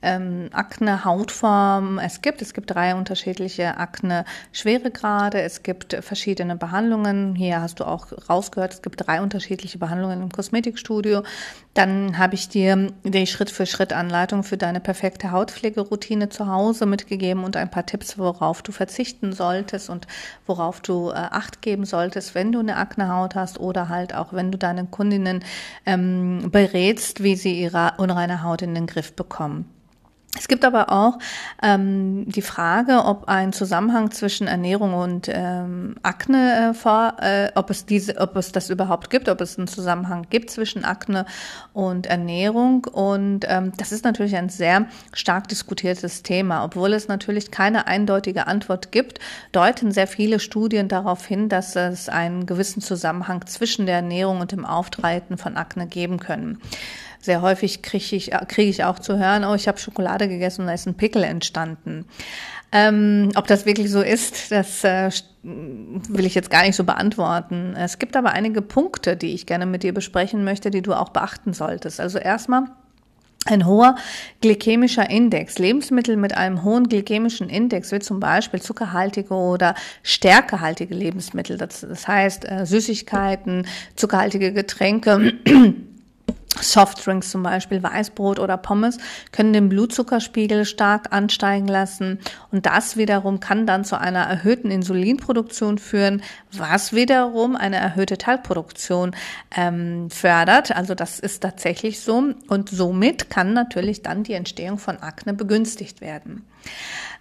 ähm, 0.01 0.49
Akne-Hautform 0.53 1.99
es 1.99 2.21
gibt. 2.21 2.41
Es 2.41 2.53
gibt 2.53 2.73
drei 2.73 2.95
unterschiedliche 2.95 3.77
Akne-Schweregrade. 3.77 5.41
Es 5.41 5.63
gibt 5.63 5.93
verschiedene 6.01 6.55
Behandlungen. 6.55 7.35
Hier 7.35 7.61
hast 7.61 7.79
du 7.79 7.85
auch 7.85 8.07
rausgehört, 8.29 8.73
es 8.73 8.81
gibt 8.81 9.05
drei 9.05 9.21
unterschiedliche 9.21 9.77
Behandlungen 9.77 10.21
im 10.21 10.31
Kosmetikstudio. 10.31 11.23
Dann 11.73 12.17
habe 12.17 12.35
ich 12.35 12.49
dir 12.49 12.91
die 13.03 13.27
Schritt-für-Schritt-Anleitung 13.27 14.43
für 14.43 14.57
deine 14.57 14.79
perfekte 14.79 15.31
Hautpflegeroutine 15.31 16.29
zu 16.29 16.47
Hause 16.47 16.85
mitgegeben 16.85 17.43
und 17.43 17.57
ein 17.57 17.69
paar 17.69 17.85
Tipps, 17.85 18.17
worauf 18.17 18.61
du 18.61 18.71
verzichten 18.71 19.33
solltest 19.33 19.89
und 19.89 20.07
worauf 20.45 20.81
du 20.81 21.09
äh, 21.09 21.13
Acht 21.13 21.61
geben 21.61 21.85
solltest, 21.85 22.35
wenn 22.35 22.51
du 22.51 22.59
eine 22.59 22.77
Aknehaut 22.77 23.35
hast 23.35 23.59
oder 23.59 23.89
halt 23.89 24.15
auch, 24.15 24.33
wenn 24.33 24.51
du 24.51 24.57
deine 24.57 24.85
Kundinnen 24.85 25.43
ähm, 25.85 26.49
berätst, 26.51 27.23
wie 27.23 27.35
sie 27.35 27.61
ihre 27.61 27.93
unreine 27.97 28.43
Haut 28.43 28.61
in 28.61 28.73
den 28.73 28.87
Griff 28.87 29.13
bekommen. 29.13 29.65
Es 30.39 30.47
gibt 30.47 30.63
aber 30.63 30.89
auch 30.89 31.19
ähm, 31.61 32.23
die 32.25 32.41
Frage, 32.41 33.03
ob 33.03 33.27
ein 33.27 33.51
Zusammenhang 33.51 34.11
zwischen 34.11 34.47
Ernährung 34.47 34.93
und 34.93 35.29
ähm, 35.29 35.95
Akne 36.01 36.69
äh, 36.69 36.73
vor, 36.73 37.17
äh, 37.19 37.51
ob 37.55 37.69
es 37.69 37.85
diese, 37.85 38.17
ob 38.17 38.37
es 38.37 38.53
das 38.53 38.69
überhaupt 38.69 39.09
gibt, 39.09 39.27
ob 39.27 39.41
es 39.41 39.57
einen 39.57 39.67
Zusammenhang 39.67 40.27
gibt 40.29 40.49
zwischen 40.49 40.85
Akne 40.85 41.25
und 41.73 42.07
Ernährung. 42.07 42.85
Und 42.85 43.41
ähm, 43.49 43.73
das 43.75 43.91
ist 43.91 44.05
natürlich 44.05 44.37
ein 44.37 44.47
sehr 44.47 44.85
stark 45.11 45.49
diskutiertes 45.49 46.23
Thema, 46.23 46.63
obwohl 46.63 46.93
es 46.93 47.09
natürlich 47.09 47.51
keine 47.51 47.87
eindeutige 47.87 48.47
Antwort 48.47 48.93
gibt, 48.93 49.19
deuten 49.51 49.91
sehr 49.91 50.07
viele 50.07 50.39
Studien 50.39 50.87
darauf 50.87 51.25
hin, 51.25 51.49
dass 51.49 51.75
es 51.75 52.07
einen 52.07 52.45
gewissen 52.45 52.81
Zusammenhang 52.81 53.45
zwischen 53.45 53.85
der 53.85 53.95
Ernährung 53.95 54.39
und 54.39 54.53
dem 54.53 54.65
Auftreten 54.65 55.37
von 55.37 55.57
Akne 55.57 55.85
geben 55.85 56.17
können. 56.17 56.61
Sehr 57.21 57.41
häufig 57.41 57.81
kriege 57.81 58.15
ich, 58.15 58.31
kriege 58.47 58.69
ich 58.69 58.83
auch 58.83 58.99
zu 58.99 59.17
hören, 59.17 59.43
oh, 59.43 59.53
ich 59.53 59.67
habe 59.67 59.77
Schokolade 59.77 60.27
gegessen 60.27 60.61
und 60.61 60.67
da 60.67 60.73
ist 60.73 60.87
ein 60.87 60.95
Pickel 60.95 61.23
entstanden. 61.23 62.05
Ähm, 62.71 63.31
ob 63.35 63.47
das 63.47 63.65
wirklich 63.65 63.91
so 63.91 64.01
ist, 64.01 64.51
das 64.51 64.83
äh, 64.83 65.09
will 65.41 66.25
ich 66.25 66.35
jetzt 66.35 66.51
gar 66.51 66.63
nicht 66.63 66.75
so 66.75 66.83
beantworten. 66.83 67.75
Es 67.75 67.97
gibt 67.97 68.15
aber 68.15 68.31
einige 68.31 68.61
Punkte, 68.61 69.17
die 69.17 69.33
ich 69.33 69.45
gerne 69.47 69.65
mit 69.65 69.83
dir 69.83 69.93
besprechen 69.93 70.43
möchte, 70.43 70.69
die 70.69 70.81
du 70.81 70.93
auch 70.93 71.09
beachten 71.09 71.53
solltest. 71.53 71.99
Also 71.99 72.19
erstmal, 72.19 72.65
ein 73.45 73.65
hoher 73.65 73.95
glykämischer 74.41 75.09
Index. 75.09 75.57
Lebensmittel 75.59 76.17
mit 76.17 76.35
einem 76.35 76.63
hohen 76.63 76.87
glykämischen 76.89 77.49
Index, 77.49 77.91
wie 77.91 77.99
zum 77.99 78.19
Beispiel 78.19 78.61
zuckerhaltige 78.61 79.33
oder 79.33 79.75
stärkehaltige 80.03 80.93
Lebensmittel, 80.93 81.57
das, 81.57 81.81
das 81.81 82.07
heißt 82.07 82.49
äh, 82.49 82.65
Süßigkeiten, 82.65 83.65
zuckerhaltige 83.95 84.53
Getränke, 84.53 85.33
Softdrinks 86.59 87.29
zum 87.29 87.43
Beispiel, 87.43 87.81
Weißbrot 87.81 88.39
oder 88.39 88.57
Pommes 88.57 88.97
können 89.31 89.53
den 89.53 89.69
Blutzuckerspiegel 89.69 90.65
stark 90.65 91.13
ansteigen 91.13 91.67
lassen 91.67 92.19
und 92.51 92.65
das 92.65 92.97
wiederum 92.97 93.39
kann 93.39 93.65
dann 93.65 93.85
zu 93.85 93.99
einer 93.99 94.23
erhöhten 94.23 94.71
Insulinproduktion 94.71 95.77
führen, 95.77 96.21
was 96.51 96.93
wiederum 96.93 97.55
eine 97.55 97.77
erhöhte 97.77 98.17
Talgproduktion 98.17 99.15
ähm, 99.55 100.09
fördert. 100.09 100.75
Also 100.75 100.95
das 100.95 101.19
ist 101.19 101.41
tatsächlich 101.41 102.01
so 102.01 102.33
und 102.47 102.69
somit 102.69 103.29
kann 103.29 103.53
natürlich 103.53 104.01
dann 104.01 104.23
die 104.23 104.33
Entstehung 104.33 104.79
von 104.79 104.97
Akne 104.97 105.33
begünstigt 105.33 106.01
werden. 106.01 106.45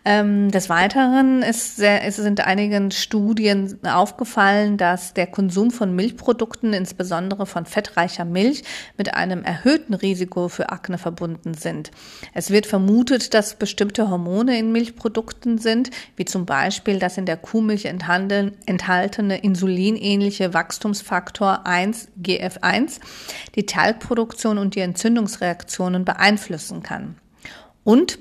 Ähm, 0.05 0.51
des 0.51 0.71
Weiteren 0.71 1.43
ist 1.43 1.77
sehr, 1.77 2.05
es 2.05 2.17
sind 2.17 2.41
einigen 2.41 2.93
Studien 2.93 3.79
aufgefallen, 3.85 4.79
dass 4.79 5.13
der 5.13 5.27
Konsum 5.27 5.71
von 5.71 5.95
Milchprodukten, 5.95 6.73
insbesondere 6.73 7.45
von 7.45 7.67
fettreicher 7.67 8.25
Milch, 8.25 8.63
mit 8.97 9.13
einem 9.15 9.43
erhöhten 9.43 9.93
Risiko 9.93 10.49
für 10.49 10.71
Akne 10.71 10.99
verbunden 10.99 11.53
sind. 11.53 11.91
Es 12.33 12.51
wird 12.51 12.65
vermutet, 12.67 13.35
dass 13.35 13.57
bestimmte 13.57 14.09
Hormone 14.09 14.59
in 14.59 14.73
Milchprodukten 14.73 15.59
sind, 15.59 15.91
wie 16.17 16.25
zum 16.25 16.47
Beispiel 16.47 16.99
das 16.99 17.19
in 17.19 17.27
der 17.27 17.37
Kuhmilch 17.37 17.85
enthaltene 17.85 19.39
insulinähnliche 19.39 20.55
Wachstumsfaktor 20.55 21.67
1 21.67 22.09
GF1, 22.23 23.01
die 23.57 23.67
Talgproduktion 23.67 24.59
und 24.59 24.75
die 24.75 24.81
Entzündungsreaktionen 24.81 26.07
beeinflussen 26.07 26.83
kann. 26.83 27.17
Und 27.85 28.19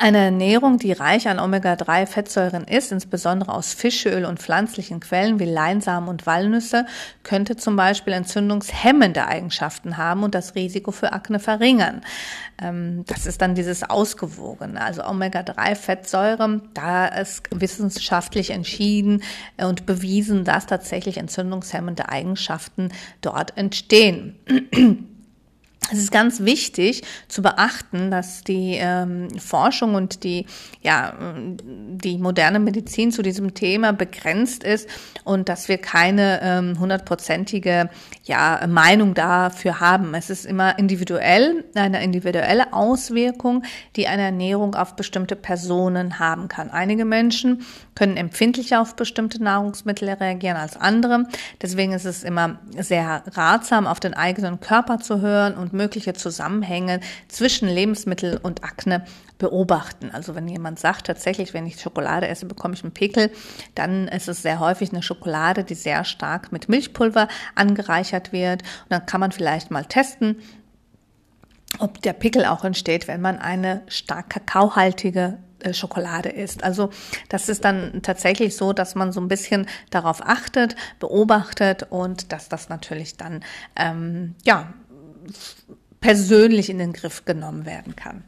eine 0.00 0.18
Ernährung, 0.18 0.78
die 0.78 0.92
reich 0.92 1.28
an 1.28 1.38
Omega-3-Fettsäuren 1.38 2.64
ist, 2.64 2.90
insbesondere 2.90 3.52
aus 3.52 3.72
Fischöl 3.72 4.24
und 4.24 4.40
pflanzlichen 4.40 4.98
Quellen 4.98 5.38
wie 5.38 5.44
Leinsamen 5.44 6.08
und 6.08 6.26
Walnüsse, 6.26 6.86
könnte 7.22 7.56
zum 7.56 7.76
Beispiel 7.76 8.12
entzündungshemmende 8.12 9.26
Eigenschaften 9.26 9.96
haben 9.96 10.24
und 10.24 10.34
das 10.34 10.56
Risiko 10.56 10.90
für 10.90 11.12
Akne 11.12 11.38
verringern. 11.38 12.02
Ähm, 12.60 13.04
das 13.06 13.26
ist 13.26 13.40
dann 13.40 13.54
dieses 13.54 13.88
Ausgewogene. 13.88 14.80
Also 14.80 15.04
Omega-3-Fettsäure, 15.04 16.62
da 16.74 17.06
ist 17.06 17.44
wissenschaftlich 17.54 18.50
entschieden 18.50 19.22
und 19.56 19.86
bewiesen, 19.86 20.44
dass 20.44 20.66
tatsächlich 20.66 21.18
entzündungshemmende 21.18 22.08
Eigenschaften 22.08 22.90
dort 23.20 23.56
entstehen. 23.56 24.36
Es 25.92 25.98
ist 25.98 26.10
ganz 26.10 26.40
wichtig 26.40 27.02
zu 27.28 27.42
beachten, 27.42 28.10
dass 28.10 28.42
die 28.42 28.76
ähm, 28.78 29.28
Forschung 29.38 29.94
und 29.94 30.24
die, 30.24 30.46
ja, 30.82 31.14
die 31.58 32.18
moderne 32.18 32.58
Medizin 32.58 33.12
zu 33.12 33.22
diesem 33.22 33.54
Thema 33.54 33.92
begrenzt 33.92 34.64
ist 34.64 34.88
und 35.24 35.48
dass 35.48 35.68
wir 35.68 35.78
keine 35.78 36.40
ähm, 36.42 36.80
hundertprozentige 36.80 37.88
ja, 38.26 38.66
Meinung 38.66 39.14
dafür 39.14 39.78
haben. 39.78 40.12
Es 40.14 40.30
ist 40.30 40.46
immer 40.46 40.78
individuell, 40.80 41.64
eine 41.74 42.02
individuelle 42.02 42.72
Auswirkung, 42.72 43.62
die 43.94 44.08
eine 44.08 44.22
Ernährung 44.22 44.74
auf 44.74 44.96
bestimmte 44.96 45.36
Personen 45.36 46.18
haben 46.18 46.48
kann. 46.48 46.70
Einige 46.70 47.04
Menschen 47.04 47.64
können 47.94 48.16
empfindlicher 48.16 48.80
auf 48.80 48.96
bestimmte 48.96 49.42
Nahrungsmittel 49.42 50.08
reagieren 50.08 50.56
als 50.56 50.76
andere. 50.76 51.26
Deswegen 51.62 51.92
ist 51.92 52.04
es 52.04 52.24
immer 52.24 52.58
sehr 52.76 53.22
ratsam, 53.32 53.86
auf 53.86 54.00
den 54.00 54.14
eigenen 54.14 54.58
Körper 54.58 54.98
zu 54.98 55.20
hören 55.20 55.54
und 55.54 55.72
mögliche 55.72 56.12
Zusammenhänge 56.14 57.00
zwischen 57.28 57.68
Lebensmittel 57.68 58.40
und 58.42 58.64
Akne 58.64 59.04
beobachten. 59.38 60.10
Also 60.10 60.34
wenn 60.34 60.48
jemand 60.48 60.78
sagt, 60.78 61.06
tatsächlich, 61.06 61.54
wenn 61.54 61.66
ich 61.66 61.80
Schokolade 61.80 62.28
esse, 62.28 62.46
bekomme 62.46 62.74
ich 62.74 62.82
einen 62.82 62.92
Pickel, 62.92 63.30
dann 63.74 64.08
ist 64.08 64.28
es 64.28 64.42
sehr 64.42 64.60
häufig 64.60 64.92
eine 64.92 65.02
Schokolade, 65.02 65.64
die 65.64 65.74
sehr 65.74 66.04
stark 66.04 66.52
mit 66.52 66.68
Milchpulver 66.68 67.28
angereichert 67.54 68.32
wird. 68.32 68.62
Und 68.62 68.90
dann 68.90 69.06
kann 69.06 69.20
man 69.20 69.32
vielleicht 69.32 69.70
mal 69.70 69.84
testen, 69.84 70.36
ob 71.78 72.00
der 72.02 72.12
Pickel 72.12 72.44
auch 72.46 72.64
entsteht, 72.64 73.08
wenn 73.08 73.20
man 73.20 73.38
eine 73.38 73.82
stark 73.88 74.30
kakaohaltige 74.30 75.38
äh, 75.60 75.74
Schokolade 75.74 76.30
isst. 76.30 76.64
Also 76.64 76.90
das 77.28 77.48
ist 77.48 77.64
dann 77.64 78.00
tatsächlich 78.02 78.56
so, 78.56 78.72
dass 78.72 78.94
man 78.94 79.12
so 79.12 79.20
ein 79.20 79.28
bisschen 79.28 79.66
darauf 79.90 80.22
achtet, 80.22 80.76
beobachtet 80.98 81.86
und 81.90 82.32
dass 82.32 82.48
das 82.48 82.68
natürlich 82.68 83.16
dann 83.16 83.44
ähm, 83.74 84.34
ja 84.44 84.72
persönlich 86.00 86.70
in 86.70 86.78
den 86.78 86.92
Griff 86.92 87.24
genommen 87.24 87.66
werden 87.66 87.96
kann. 87.96 88.24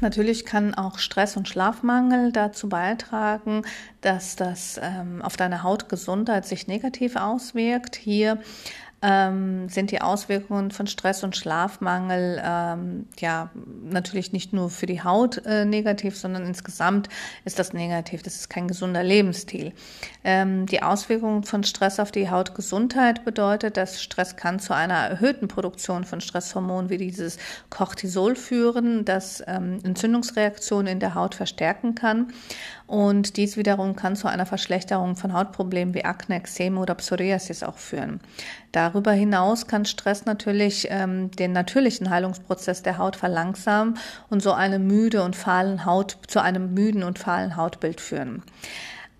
Natürlich 0.00 0.44
kann 0.44 0.74
auch 0.74 0.98
Stress 0.98 1.36
und 1.36 1.48
Schlafmangel 1.48 2.32
dazu 2.32 2.68
beitragen, 2.68 3.62
dass 4.00 4.36
das 4.36 4.80
ähm, 4.82 5.22
auf 5.22 5.36
deine 5.36 5.62
Hautgesundheit 5.62 6.46
sich 6.46 6.68
negativ 6.68 7.16
auswirkt. 7.16 7.96
Hier 7.96 8.38
ähm, 9.00 9.68
sind 9.68 9.90
die 9.92 10.00
Auswirkungen 10.00 10.70
von 10.70 10.86
Stress 10.86 11.22
und 11.22 11.36
Schlafmangel 11.36 12.42
ähm, 12.44 13.06
ja 13.18 13.50
natürlich 13.84 14.32
nicht 14.32 14.52
nur 14.52 14.70
für 14.70 14.86
die 14.86 15.02
Haut 15.02 15.44
äh, 15.46 15.64
negativ, 15.64 16.16
sondern 16.16 16.44
insgesamt 16.46 17.08
ist 17.44 17.58
das 17.58 17.72
negativ. 17.72 18.22
Das 18.22 18.34
ist 18.34 18.50
kein 18.50 18.66
gesunder 18.66 19.04
Lebensstil. 19.04 19.72
Ähm, 20.24 20.66
die 20.66 20.82
Auswirkungen 20.82 21.44
von 21.44 21.62
Stress 21.62 22.00
auf 22.00 22.10
die 22.10 22.28
Hautgesundheit 22.28 23.24
bedeutet, 23.24 23.76
dass 23.76 24.02
Stress 24.02 24.36
kann 24.36 24.58
zu 24.58 24.74
einer 24.74 24.94
erhöhten 24.94 25.46
Produktion 25.46 26.04
von 26.04 26.20
Stresshormonen 26.20 26.90
wie 26.90 26.98
dieses 26.98 27.38
Cortisol 27.70 28.34
führen, 28.34 29.04
das 29.04 29.42
ähm, 29.46 29.78
Entzündungsreaktionen 29.84 30.92
in 30.92 31.00
der 31.00 31.14
Haut 31.14 31.36
verstärken 31.36 31.94
kann. 31.94 32.32
Und 32.88 33.36
dies 33.36 33.58
wiederum 33.58 33.96
kann 33.96 34.16
zu 34.16 34.28
einer 34.28 34.46
Verschlechterung 34.46 35.14
von 35.14 35.34
Hautproblemen 35.34 35.92
wie 35.92 36.06
Akne, 36.06 36.36
Ekzeme 36.36 36.80
oder 36.80 36.94
Psoriasis 36.94 37.62
auch 37.62 37.76
führen. 37.76 38.18
Darüber 38.72 39.12
hinaus 39.12 39.66
kann 39.66 39.84
Stress 39.84 40.24
natürlich 40.24 40.88
ähm, 40.90 41.30
den 41.32 41.52
natürlichen 41.52 42.08
Heilungsprozess 42.08 42.82
der 42.82 42.96
Haut 42.96 43.14
verlangsamen 43.14 43.98
und 44.30 44.42
so 44.42 44.52
eine 44.52 44.78
müde 44.78 45.22
und 45.22 45.36
fahlen 45.36 45.84
Haut 45.84 46.16
zu 46.28 46.40
einem 46.40 46.72
müden 46.72 47.02
und 47.02 47.18
fahlen 47.18 47.56
Hautbild 47.56 48.00
führen. 48.00 48.42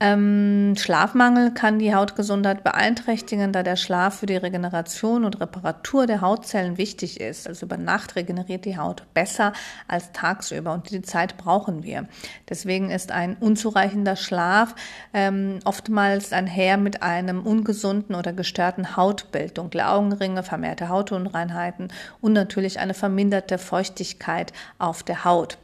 Ähm, 0.00 0.74
Schlafmangel 0.76 1.52
kann 1.52 1.80
die 1.80 1.92
Hautgesundheit 1.92 2.62
beeinträchtigen, 2.62 3.52
da 3.52 3.64
der 3.64 3.74
Schlaf 3.74 4.20
für 4.20 4.26
die 4.26 4.36
Regeneration 4.36 5.24
und 5.24 5.40
Reparatur 5.40 6.06
der 6.06 6.20
Hautzellen 6.20 6.78
wichtig 6.78 7.20
ist. 7.20 7.48
Also 7.48 7.66
über 7.66 7.76
Nacht 7.76 8.14
regeneriert 8.14 8.64
die 8.64 8.78
Haut 8.78 9.02
besser 9.12 9.52
als 9.88 10.12
tagsüber 10.12 10.72
und 10.72 10.90
die 10.90 11.02
Zeit 11.02 11.36
brauchen 11.36 11.82
wir. 11.82 12.06
Deswegen 12.48 12.90
ist 12.90 13.10
ein 13.10 13.36
unzureichender 13.40 14.14
Schlaf 14.14 14.76
ähm, 15.12 15.58
oftmals 15.64 16.32
einher 16.32 16.76
mit 16.76 17.02
einem 17.02 17.44
ungesunden 17.44 18.14
oder 18.14 18.32
gestörten 18.32 18.96
Hautbild, 18.96 19.58
dunkle 19.58 19.88
Augenringe, 19.88 20.44
vermehrte 20.44 20.88
Hautunreinheiten 20.88 21.88
und 22.20 22.34
natürlich 22.34 22.78
eine 22.78 22.94
verminderte 22.94 23.58
Feuchtigkeit 23.58 24.52
auf 24.78 25.02
der 25.02 25.24
Haut. 25.24 25.58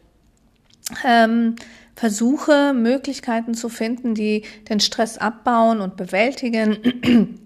Ähm, 1.07 1.57
versuche 1.95 2.73
Möglichkeiten 2.75 3.55
zu 3.55 3.69
finden, 3.69 4.15
die 4.15 4.43
den 4.69 4.81
Stress 4.81 5.19
abbauen 5.19 5.81
und 5.81 5.97
bewältigen. 5.97 7.41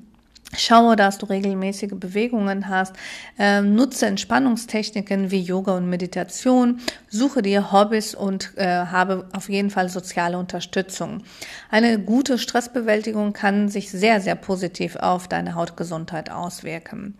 Schaue, 0.57 0.97
dass 0.97 1.19
du 1.19 1.27
regelmäßige 1.27 1.93
Bewegungen 1.93 2.69
hast. 2.71 2.95
Ähm, 3.39 3.75
nutze 3.75 4.07
Entspannungstechniken 4.07 5.31
wie 5.31 5.43
Yoga 5.43 5.77
und 5.77 5.91
Meditation. 5.91 6.81
Suche 7.11 7.43
dir 7.43 7.71
Hobbys 7.71 8.15
und 8.15 8.57
äh, 8.57 8.67
habe 8.67 9.29
auf 9.37 9.51
jeden 9.51 9.69
Fall 9.69 9.91
soziale 9.91 10.39
Unterstützung. 10.39 11.23
Eine 11.71 11.99
gute 11.99 12.39
Stressbewältigung 12.39 13.35
kann 13.35 13.69
sich 13.69 13.91
sehr, 13.91 14.23
sehr 14.23 14.37
positiv 14.37 14.97
auf 14.97 15.29
deine 15.29 15.55
Hautgesundheit 15.55 16.31
auswirken. 16.31 17.19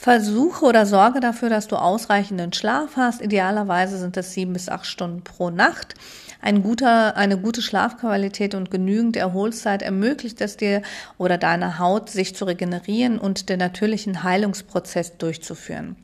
Versuche 0.00 0.64
oder 0.64 0.86
sorge 0.86 1.18
dafür, 1.18 1.50
dass 1.50 1.66
du 1.66 1.74
ausreichenden 1.74 2.52
Schlaf 2.52 2.90
hast. 2.96 3.20
Idealerweise 3.20 3.98
sind 3.98 4.16
es 4.16 4.32
sieben 4.32 4.52
bis 4.52 4.68
acht 4.68 4.86
Stunden 4.86 5.24
pro 5.24 5.50
Nacht. 5.50 5.96
Ein 6.40 6.62
guter, 6.62 7.16
eine 7.16 7.36
gute 7.36 7.62
Schlafqualität 7.62 8.54
und 8.54 8.70
genügend 8.70 9.16
Erholzeit 9.16 9.82
ermöglicht 9.82 10.40
es 10.40 10.56
dir 10.56 10.82
oder 11.18 11.36
deiner 11.36 11.80
Haut, 11.80 12.10
sich 12.10 12.36
zu 12.36 12.44
regenerieren 12.44 13.18
und 13.18 13.48
den 13.48 13.58
natürlichen 13.58 14.22
Heilungsprozess 14.22 15.18
durchzuführen. 15.18 15.96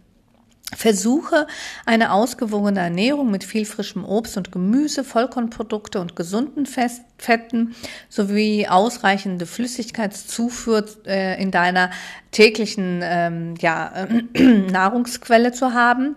Versuche 0.77 1.47
eine 1.87 2.12
ausgewogene 2.12 2.81
Ernährung 2.81 3.31
mit 3.31 3.45
viel 3.45 3.64
frischem 3.64 4.05
Obst 4.05 4.37
und 4.37 4.53
Gemüse, 4.53 5.05
Vollkornprodukte 5.05 6.01
und 6.01 6.16
gesunden 6.16 6.66
Fetten 6.66 7.75
sowie 8.09 8.66
ausreichende 8.68 9.47
Flüssigkeitszufuhr 9.47 10.85
äh, 11.07 11.41
in 11.41 11.51
deiner 11.51 11.91
täglichen 12.31 13.01
ähm, 13.03 13.55
ja, 13.61 14.07
Nahrungsquelle 14.35 15.53
zu 15.53 15.72
haben. 15.72 16.16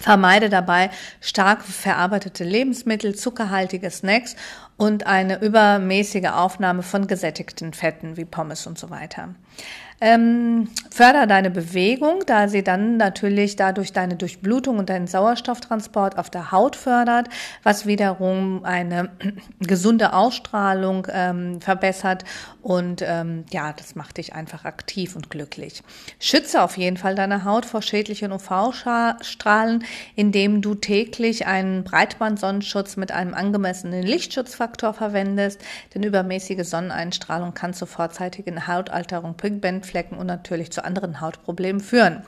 Vermeide 0.00 0.48
dabei 0.48 0.90
stark 1.20 1.62
verarbeitete 1.62 2.44
Lebensmittel, 2.44 3.14
zuckerhaltige 3.14 3.90
Snacks 3.90 4.36
und 4.76 5.06
eine 5.06 5.40
übermäßige 5.42 6.28
Aufnahme 6.28 6.82
von 6.82 7.06
gesättigten 7.06 7.72
Fetten 7.72 8.16
wie 8.16 8.24
Pommes 8.24 8.66
und 8.66 8.78
so 8.78 8.90
weiter. 8.90 9.34
Ähm, 10.04 10.66
förder 10.90 11.28
deine 11.28 11.48
Bewegung, 11.48 12.24
da 12.26 12.48
sie 12.48 12.64
dann 12.64 12.96
natürlich 12.96 13.54
dadurch 13.54 13.92
deine 13.92 14.16
Durchblutung 14.16 14.80
und 14.80 14.90
deinen 14.90 15.06
Sauerstofftransport 15.06 16.18
auf 16.18 16.28
der 16.28 16.50
Haut 16.50 16.74
fördert, 16.74 17.28
was 17.62 17.86
wiederum 17.86 18.64
eine 18.64 19.10
gesunde 19.60 20.12
Ausstrahlung 20.12 21.06
ähm, 21.08 21.60
verbessert 21.60 22.24
und 22.62 23.02
ähm, 23.06 23.44
ja, 23.52 23.72
das 23.72 23.94
macht 23.94 24.18
dich 24.18 24.34
einfach 24.34 24.64
aktiv 24.64 25.14
und 25.14 25.30
glücklich. 25.30 25.84
Schütze 26.18 26.62
auf 26.62 26.76
jeden 26.76 26.96
Fall 26.96 27.14
deine 27.14 27.44
Haut 27.44 27.64
vor 27.64 27.80
schädlichen 27.80 28.32
UV-Strahlen, 28.32 29.84
indem 30.16 30.62
du 30.62 30.74
täglich 30.74 31.46
einen 31.46 31.84
Breitband-Sonnenschutz 31.84 32.96
mit 32.96 33.12
einem 33.12 33.34
angemessenen 33.34 34.02
Lichtschutzfaktor 34.02 34.94
verwendest, 34.94 35.60
denn 35.94 36.02
übermäßige 36.02 36.64
Sonneneinstrahlung 36.64 37.54
kann 37.54 37.72
zur 37.72 37.86
vorzeitigen 37.86 38.66
Hautalterung, 38.66 39.36
Pigment 39.36 39.91
Flecken 39.92 40.16
und 40.16 40.26
natürlich 40.26 40.72
zu 40.72 40.84
anderen 40.84 41.20
Hautproblemen 41.20 41.82
führen. 41.82 42.22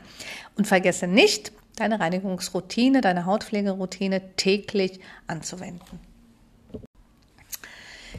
Und 0.55 0.67
vergesse 0.67 1.07
nicht, 1.07 1.51
deine 1.77 1.99
Reinigungsroutine, 1.99 3.01
deine 3.01 3.25
Hautpflegeroutine 3.25 4.37
täglich 4.37 5.01
anzuwenden. 5.27 5.99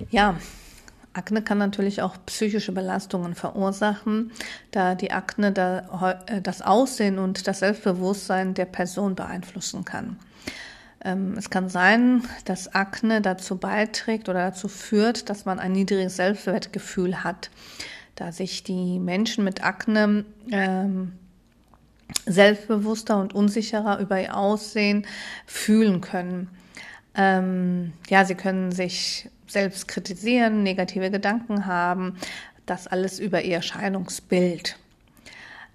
Ja, 0.10 0.36
Akne 1.14 1.44
kann 1.44 1.60
natürlich 1.60 2.02
auch 2.02 2.16
psychische 2.26 2.72
Belastungen 2.72 3.36
verursachen, 3.36 4.32
da 4.72 4.96
die 4.96 5.12
Akne 5.12 5.54
äh, 6.26 6.42
das 6.42 6.64
Aussehen 6.64 7.20
und 7.20 7.48
das 7.48 7.60
Selbstbewusstsein 7.60 8.56
der 8.56 8.66
Person 8.66 9.14
beeinflussen 9.16 9.86
kann. 9.86 10.18
Ähm, 11.06 11.36
es 11.38 11.52
kann 11.52 11.70
sein, 11.70 12.24
dass 12.46 12.74
Akne 12.74 13.22
dazu 13.22 13.58
beiträgt 13.58 14.28
oder 14.28 14.40
dazu 14.40 14.68
führt, 14.68 15.30
dass 15.30 15.46
man 15.46 15.60
ein 15.60 15.72
niedriges 15.72 16.16
Selbstwertgefühl 16.16 17.24
hat 17.24 17.52
da 18.16 18.32
sich 18.32 18.64
die 18.64 19.00
Menschen 19.00 19.44
mit 19.44 19.64
Akne 19.64 20.26
ähm, 20.52 21.14
selbstbewusster 22.26 23.20
und 23.20 23.34
unsicherer 23.34 24.00
über 24.00 24.22
ihr 24.22 24.36
Aussehen 24.36 25.06
fühlen 25.46 26.02
können. 26.02 26.50
Ähm, 27.16 27.94
ja, 28.10 28.26
sie 28.26 28.36
können 28.36 28.72
sich 28.72 29.30
selbst 29.48 29.88
kritisieren, 29.88 30.64
negative 30.64 31.12
Gedanken 31.12 31.66
haben, 31.66 32.18
das 32.66 32.88
alles 32.88 33.20
über 33.20 33.44
ihr 33.44 33.58
Erscheinungsbild. 33.58 34.78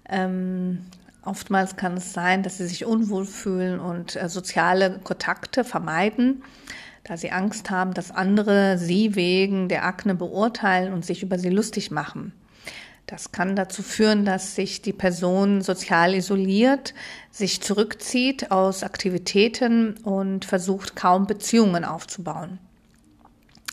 Ähm, 0.09 0.85
oftmals 1.23 1.77
kann 1.77 1.95
es 1.95 2.13
sein, 2.13 2.43
dass 2.43 2.57
sie 2.57 2.67
sich 2.67 2.85
unwohl 2.85 3.25
fühlen 3.25 3.79
und 3.79 4.15
äh, 4.15 4.29
soziale 4.29 4.99
Kontakte 5.03 5.63
vermeiden 5.63 6.43
da 7.03 7.17
sie 7.17 7.31
Angst 7.31 7.69
haben, 7.69 7.93
dass 7.93 8.11
andere 8.11 8.77
sie 8.77 9.15
wegen 9.15 9.69
der 9.69 9.85
Akne 9.85 10.15
beurteilen 10.15 10.93
und 10.93 11.05
sich 11.05 11.23
über 11.23 11.39
sie 11.39 11.49
lustig 11.49 11.91
machen. 11.91 12.33
Das 13.07 13.31
kann 13.31 13.55
dazu 13.55 13.83
führen, 13.83 14.23
dass 14.23 14.55
sich 14.55 14.81
die 14.81 14.93
Person 14.93 15.61
sozial 15.61 16.13
isoliert, 16.13 16.93
sich 17.29 17.61
zurückzieht 17.61 18.51
aus 18.51 18.83
Aktivitäten 18.83 19.97
und 20.03 20.45
versucht 20.45 20.95
kaum 20.95 21.27
Beziehungen 21.27 21.83
aufzubauen. 21.83 22.59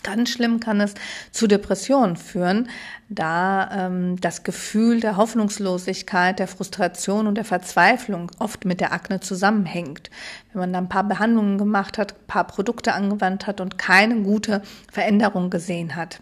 Ganz 0.02 0.30
schlimm 0.30 0.60
kann 0.60 0.80
es 0.80 0.94
zu 1.32 1.48
Depressionen 1.48 2.16
führen, 2.16 2.68
da 3.08 3.86
ähm, 3.86 4.20
das 4.20 4.44
Gefühl 4.44 5.00
der 5.00 5.16
Hoffnungslosigkeit, 5.16 6.38
der 6.38 6.46
Frustration 6.46 7.26
und 7.26 7.34
der 7.34 7.44
Verzweiflung 7.44 8.30
oft 8.38 8.64
mit 8.64 8.80
der 8.80 8.92
Akne 8.92 9.20
zusammenhängt. 9.20 10.10
Wenn 10.52 10.60
man 10.60 10.72
dann 10.72 10.84
ein 10.84 10.88
paar 10.88 11.04
Behandlungen 11.04 11.58
gemacht 11.58 11.98
hat, 11.98 12.12
ein 12.12 12.26
paar 12.26 12.46
Produkte 12.46 12.92
angewandt 12.92 13.46
hat 13.46 13.60
und 13.60 13.76
keine 13.76 14.22
gute 14.22 14.62
Veränderung 14.90 15.50
gesehen 15.50 15.96
hat. 15.96 16.20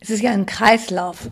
Es 0.00 0.10
ist 0.10 0.22
ja 0.22 0.32
ein 0.32 0.46
Kreislauf. 0.46 1.30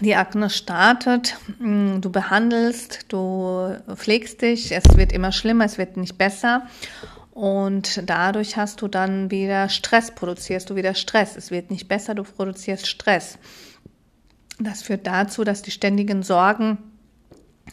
Die 0.00 0.16
Akne 0.16 0.50
startet, 0.50 1.36
du 1.58 2.10
behandelst, 2.10 3.06
du 3.08 3.76
pflegst 3.94 4.42
dich, 4.42 4.72
es 4.72 4.96
wird 4.96 5.12
immer 5.12 5.30
schlimmer, 5.30 5.66
es 5.66 5.78
wird 5.78 5.96
nicht 5.96 6.18
besser 6.18 6.66
und 7.34 8.08
dadurch 8.08 8.56
hast 8.56 8.80
du 8.80 8.86
dann 8.86 9.28
wieder 9.28 9.68
Stress, 9.68 10.12
produzierst 10.12 10.70
du 10.70 10.76
wieder 10.76 10.94
Stress. 10.94 11.36
Es 11.36 11.50
wird 11.50 11.68
nicht 11.72 11.88
besser, 11.88 12.14
du 12.14 12.22
produzierst 12.22 12.86
Stress. 12.86 13.38
Das 14.60 14.82
führt 14.82 15.04
dazu, 15.04 15.42
dass 15.42 15.60
die 15.60 15.72
ständigen 15.72 16.22
Sorgen 16.22 16.78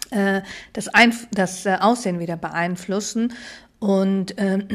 äh, 0.10 0.42
das, 0.74 0.88
Einf 0.88 1.28
das 1.30 1.68
äh, 1.68 1.78
Aussehen 1.80 2.20
wieder 2.20 2.38
beeinflussen 2.38 3.34
und 3.78 4.36
äh, 4.40 4.66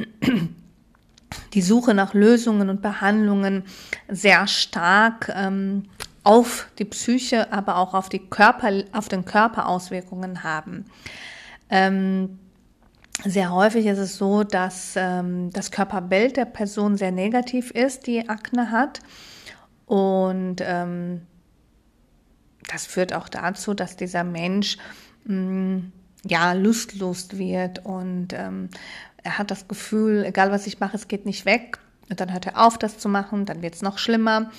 die 1.55 1.62
Suche 1.62 1.93
nach 1.93 2.14
Lösungen 2.14 2.70
und 2.70 2.80
Behandlungen 2.80 3.64
sehr 4.07 4.47
stark 4.47 5.32
ähm, 5.34 5.89
auf 6.22 6.68
die 6.78 6.84
Psyche, 6.84 7.53
aber 7.53 7.78
auch 7.78 7.93
auf, 7.93 8.09
die 8.09 8.20
Körper, 8.20 8.84
auf 8.93 9.09
den 9.09 9.24
Körper 9.24 9.68
Auswirkungen 9.68 10.45
haben. 10.45 10.84
Ähm, 11.70 12.39
sehr 13.24 13.52
häufig 13.52 13.86
ist 13.86 13.98
es 13.98 14.16
so, 14.16 14.44
dass 14.44 14.94
ähm, 14.96 15.50
das 15.52 15.70
Körperbild 15.70 16.36
der 16.36 16.44
Person 16.44 16.96
sehr 16.96 17.12
negativ 17.12 17.70
ist, 17.70 18.06
die 18.06 18.28
Akne 18.28 18.70
hat. 18.70 19.00
Und 19.86 20.56
ähm, 20.60 21.22
das 22.68 22.86
führt 22.86 23.12
auch 23.12 23.28
dazu, 23.28 23.74
dass 23.74 23.96
dieser 23.96 24.24
Mensch 24.24 24.76
mh, 25.24 25.34
mm, 25.34 25.92
ja 26.28 26.52
lustlos 26.52 27.38
wird 27.38 27.84
und 27.84 28.32
ähm, 28.32 28.68
er 29.22 29.38
hat 29.38 29.50
das 29.50 29.66
Gefühl, 29.66 30.24
egal 30.24 30.52
was 30.52 30.66
ich 30.66 30.78
mache, 30.78 30.96
es 30.96 31.08
geht 31.08 31.26
nicht 31.26 31.44
weg. 31.46 31.78
Und 32.08 32.20
dann 32.20 32.32
hört 32.32 32.46
er 32.46 32.64
auf, 32.64 32.78
das 32.78 32.98
zu 32.98 33.08
machen, 33.08 33.44
dann 33.44 33.62
wird 33.62 33.74
es 33.74 33.82
noch 33.82 33.98
schlimmer. 33.98 34.52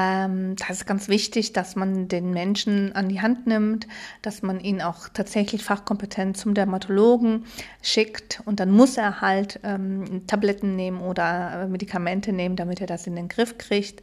Ähm, 0.00 0.56
das 0.56 0.70
ist 0.70 0.86
ganz 0.86 1.08
wichtig, 1.08 1.52
dass 1.52 1.76
man 1.76 2.08
den 2.08 2.30
Menschen 2.30 2.94
an 2.94 3.08
die 3.08 3.20
Hand 3.20 3.46
nimmt, 3.46 3.86
dass 4.22 4.42
man 4.42 4.60
ihn 4.60 4.80
auch 4.80 5.08
tatsächlich 5.08 5.62
fachkompetent 5.62 6.36
zum 6.36 6.54
Dermatologen 6.54 7.44
schickt 7.82 8.42
und 8.46 8.60
dann 8.60 8.70
muss 8.70 8.96
er 8.96 9.20
halt 9.20 9.60
ähm, 9.62 10.26
Tabletten 10.26 10.74
nehmen 10.76 11.00
oder 11.00 11.66
Medikamente 11.68 12.32
nehmen, 12.32 12.56
damit 12.56 12.80
er 12.80 12.86
das 12.86 13.06
in 13.06 13.16
den 13.16 13.28
Griff 13.28 13.58
kriegt. 13.58 14.00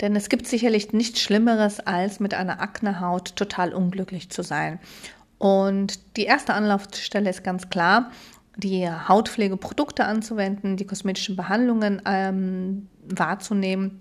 Denn 0.00 0.16
es 0.16 0.28
gibt 0.28 0.46
sicherlich 0.46 0.92
nichts 0.92 1.20
Schlimmeres, 1.20 1.80
als 1.80 2.20
mit 2.20 2.34
einer 2.34 2.60
Aknehaut 2.60 3.36
total 3.36 3.74
unglücklich 3.74 4.30
zu 4.30 4.42
sein. 4.42 4.78
Und 5.38 6.16
die 6.16 6.24
erste 6.24 6.54
Anlaufstelle 6.54 7.28
ist 7.28 7.44
ganz 7.44 7.68
klar, 7.68 8.10
die 8.56 8.88
Hautpflegeprodukte 8.88 10.04
anzuwenden, 10.04 10.76
die 10.76 10.86
kosmetischen 10.86 11.36
Behandlungen 11.36 12.00
ähm, 12.06 12.88
wahrzunehmen. 13.08 14.00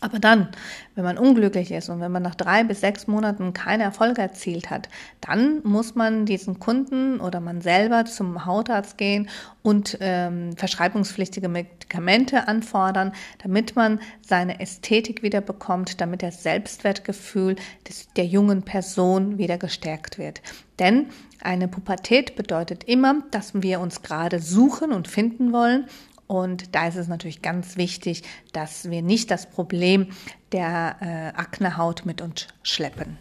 Aber 0.00 0.18
dann, 0.18 0.48
wenn 0.94 1.04
man 1.04 1.16
unglücklich 1.16 1.70
ist 1.72 1.88
und 1.88 2.00
wenn 2.00 2.12
man 2.12 2.22
nach 2.22 2.34
drei 2.34 2.64
bis 2.64 2.80
sechs 2.80 3.06
Monaten 3.06 3.54
keine 3.54 3.84
Erfolge 3.84 4.20
erzielt 4.20 4.68
hat, 4.68 4.88
dann 5.20 5.60
muss 5.64 5.94
man 5.94 6.26
diesen 6.26 6.58
Kunden 6.58 7.18
oder 7.18 7.40
man 7.40 7.62
selber 7.62 8.04
zum 8.04 8.44
Hautarzt 8.44 8.98
gehen 8.98 9.28
und 9.62 9.96
ähm, 10.00 10.54
verschreibungspflichtige 10.56 11.48
Medikamente 11.48 12.46
anfordern, 12.46 13.12
damit 13.42 13.74
man 13.74 14.00
seine 14.20 14.60
Ästhetik 14.60 15.22
wieder 15.22 15.40
bekommt, 15.40 16.00
damit 16.00 16.22
das 16.22 16.42
Selbstwertgefühl 16.42 17.56
des, 17.88 18.08
der 18.14 18.26
jungen 18.26 18.62
Person 18.62 19.38
wieder 19.38 19.56
gestärkt 19.56 20.18
wird. 20.18 20.42
Denn 20.78 21.06
eine 21.40 21.68
Pubertät 21.68 22.36
bedeutet 22.36 22.84
immer, 22.84 23.22
dass 23.30 23.52
wir 23.54 23.80
uns 23.80 24.02
gerade 24.02 24.40
suchen 24.40 24.92
und 24.92 25.08
finden 25.08 25.52
wollen. 25.52 25.86
Und 26.26 26.74
da 26.74 26.88
ist 26.88 26.96
es 26.96 27.08
natürlich 27.08 27.42
ganz 27.42 27.76
wichtig, 27.76 28.22
dass 28.52 28.90
wir 28.90 29.02
nicht 29.02 29.30
das 29.30 29.48
Problem 29.48 30.08
der 30.52 30.96
äh, 31.00 31.38
Aknehaut 31.38 32.04
mit 32.04 32.20
uns 32.20 32.48
schleppen. 32.62 33.18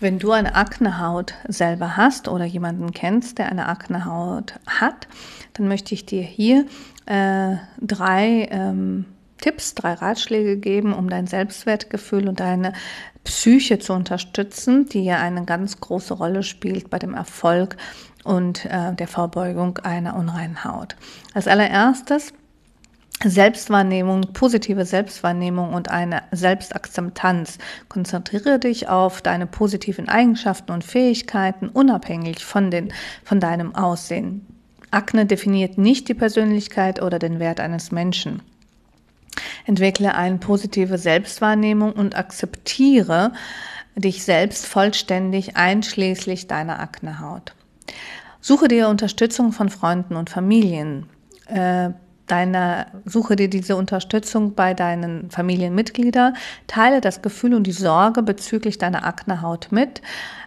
Wenn 0.00 0.18
du 0.18 0.32
eine 0.32 0.54
Aknehaut 0.54 1.34
selber 1.46 1.98
hast 1.98 2.26
oder 2.26 2.46
jemanden 2.46 2.92
kennst, 2.92 3.38
der 3.38 3.50
eine 3.50 3.68
Aknehaut 3.68 4.54
hat, 4.66 5.08
dann 5.52 5.68
möchte 5.68 5.92
ich 5.92 6.06
dir 6.06 6.22
hier 6.22 6.64
äh, 7.04 7.56
drei 7.82 8.48
ähm, 8.50 9.04
Tipps, 9.40 9.74
drei 9.74 9.92
Ratschläge 9.92 10.56
geben, 10.56 10.94
um 10.94 11.10
dein 11.10 11.26
Selbstwertgefühl 11.26 12.28
und 12.28 12.40
deine 12.40 12.72
Psyche 13.24 13.78
zu 13.78 13.92
unterstützen, 13.92 14.86
die 14.86 15.04
ja 15.04 15.18
eine 15.18 15.44
ganz 15.44 15.80
große 15.80 16.14
Rolle 16.14 16.42
spielt 16.42 16.88
bei 16.88 16.98
dem 16.98 17.12
Erfolg 17.12 17.76
und 18.24 18.64
äh, 18.66 18.94
der 18.94 19.08
Vorbeugung 19.08 19.78
einer 19.78 20.16
unreinen 20.16 20.64
Haut. 20.64 20.96
Als 21.34 21.48
allererstes 21.48 22.32
Selbstwahrnehmung, 23.22 24.32
positive 24.32 24.86
Selbstwahrnehmung 24.86 25.74
und 25.74 25.90
eine 25.90 26.22
Selbstakzeptanz. 26.32 27.58
Konzentriere 27.88 28.58
dich 28.58 28.88
auf 28.88 29.20
deine 29.20 29.46
positiven 29.46 30.08
Eigenschaften 30.08 30.72
und 30.72 30.84
Fähigkeiten, 30.84 31.68
unabhängig 31.68 32.42
von, 32.42 32.70
den, 32.70 32.92
von 33.22 33.38
deinem 33.38 33.74
Aussehen. 33.74 34.46
Akne 34.90 35.26
definiert 35.26 35.76
nicht 35.76 36.08
die 36.08 36.14
Persönlichkeit 36.14 37.02
oder 37.02 37.18
den 37.18 37.38
Wert 37.38 37.60
eines 37.60 37.92
Menschen. 37.92 38.42
Entwickle 39.66 40.14
eine 40.14 40.38
positive 40.38 40.96
Selbstwahrnehmung 40.96 41.92
und 41.92 42.16
akzeptiere 42.16 43.32
dich 43.94 44.24
selbst 44.24 44.66
vollständig 44.66 45.56
einschließlich 45.56 46.46
deiner 46.46 46.80
Aknehaut. 46.80 47.52
Suche 48.40 48.68
dir 48.68 48.88
Unterstützung 48.88 49.52
von 49.52 49.68
Freunden 49.68 50.16
und 50.16 50.30
Familien. 50.30 51.06
Äh, 51.46 51.90
suche 53.04 53.34
dir 53.34 53.50
diese 53.50 53.74
Unterstützung 53.74 54.54
bei 54.54 54.72
deinen 54.72 55.30
Familienmitgliedern, 55.30 56.36
teile 56.68 57.00
das 57.00 57.22
Gefühl 57.22 57.54
und 57.54 57.66
die 57.66 57.72
Sorge 57.72 58.22
bezüglich 58.22 58.78
deiner 58.78 59.04
Aknehaut 59.04 59.68
mit. 59.72 60.00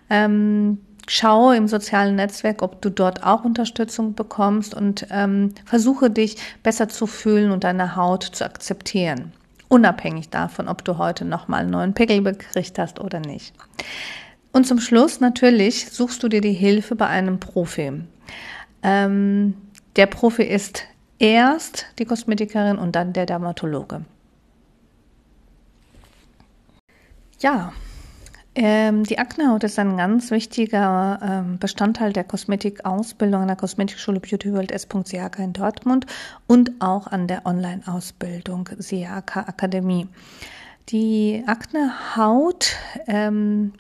Ähm, 0.10 0.80
schaue 1.08 1.58
im 1.58 1.68
sozialen 1.68 2.16
Netzwerk, 2.16 2.62
ob 2.62 2.82
du 2.82 2.90
dort 2.90 3.24
auch 3.24 3.44
Unterstützung 3.44 4.14
bekommst 4.14 4.74
und 4.74 5.08
ähm, 5.12 5.54
versuche 5.66 6.10
dich 6.10 6.38
besser 6.64 6.88
zu 6.88 7.08
fühlen 7.08 7.52
und 7.52 7.64
deine 7.64 7.96
Haut 7.96 8.24
zu 8.24 8.46
akzeptieren. 8.46 9.34
Unabhängig 9.68 10.30
davon, 10.30 10.68
ob 10.68 10.86
du 10.86 10.98
heute 10.98 11.26
nochmal 11.26 11.62
einen 11.62 11.72
neuen 11.72 11.94
Pickel 11.94 12.22
bekriegt 12.22 12.78
hast 12.80 13.00
oder 13.00 13.20
nicht. 13.20 13.54
Und 14.54 14.68
zum 14.68 14.80
Schluss 14.80 15.20
natürlich 15.20 15.90
suchst 15.90 16.24
du 16.24 16.30
dir 16.30 16.40
die 16.40 16.54
Hilfe 16.54 16.96
bei 16.96 17.08
einem 17.08 17.40
Profi. 17.40 17.92
Ähm, 18.84 19.56
der 19.96 20.06
Profi 20.06 20.44
ist 20.44 20.84
erst 21.20 21.88
die 21.98 22.06
Kosmetikerin 22.06 22.78
und 22.78 22.96
dann 22.96 23.14
der 23.14 23.26
Dermatologe. 23.26 24.06
Ja, 27.40 27.74
ähm, 28.56 29.04
die 29.04 29.18
Aknehaut 29.18 29.64
ist 29.64 29.80
ein 29.80 29.98
ganz 29.98 30.30
wichtiger 30.30 31.20
ähm, 31.24 31.58
Bestandteil 31.58 32.14
der 32.14 32.24
Kosmetikausbildung 32.24 33.42
an 33.42 33.48
der 33.48 33.58
Kosmetikschule 33.58 34.20
Beauty 34.20 34.54
World 34.54 34.72
S.Siaka 34.72 35.44
in 35.44 35.54
Dortmund 35.54 36.06
und 36.46 36.72
auch 36.80 37.08
an 37.08 37.28
der 37.28 37.48
Online-Ausbildung 37.48 38.70
Siaka 38.78 39.42
Akademie. 39.42 40.08
Die 40.90 41.44
Aknehaut 41.48 42.76
ähm, 43.08 43.74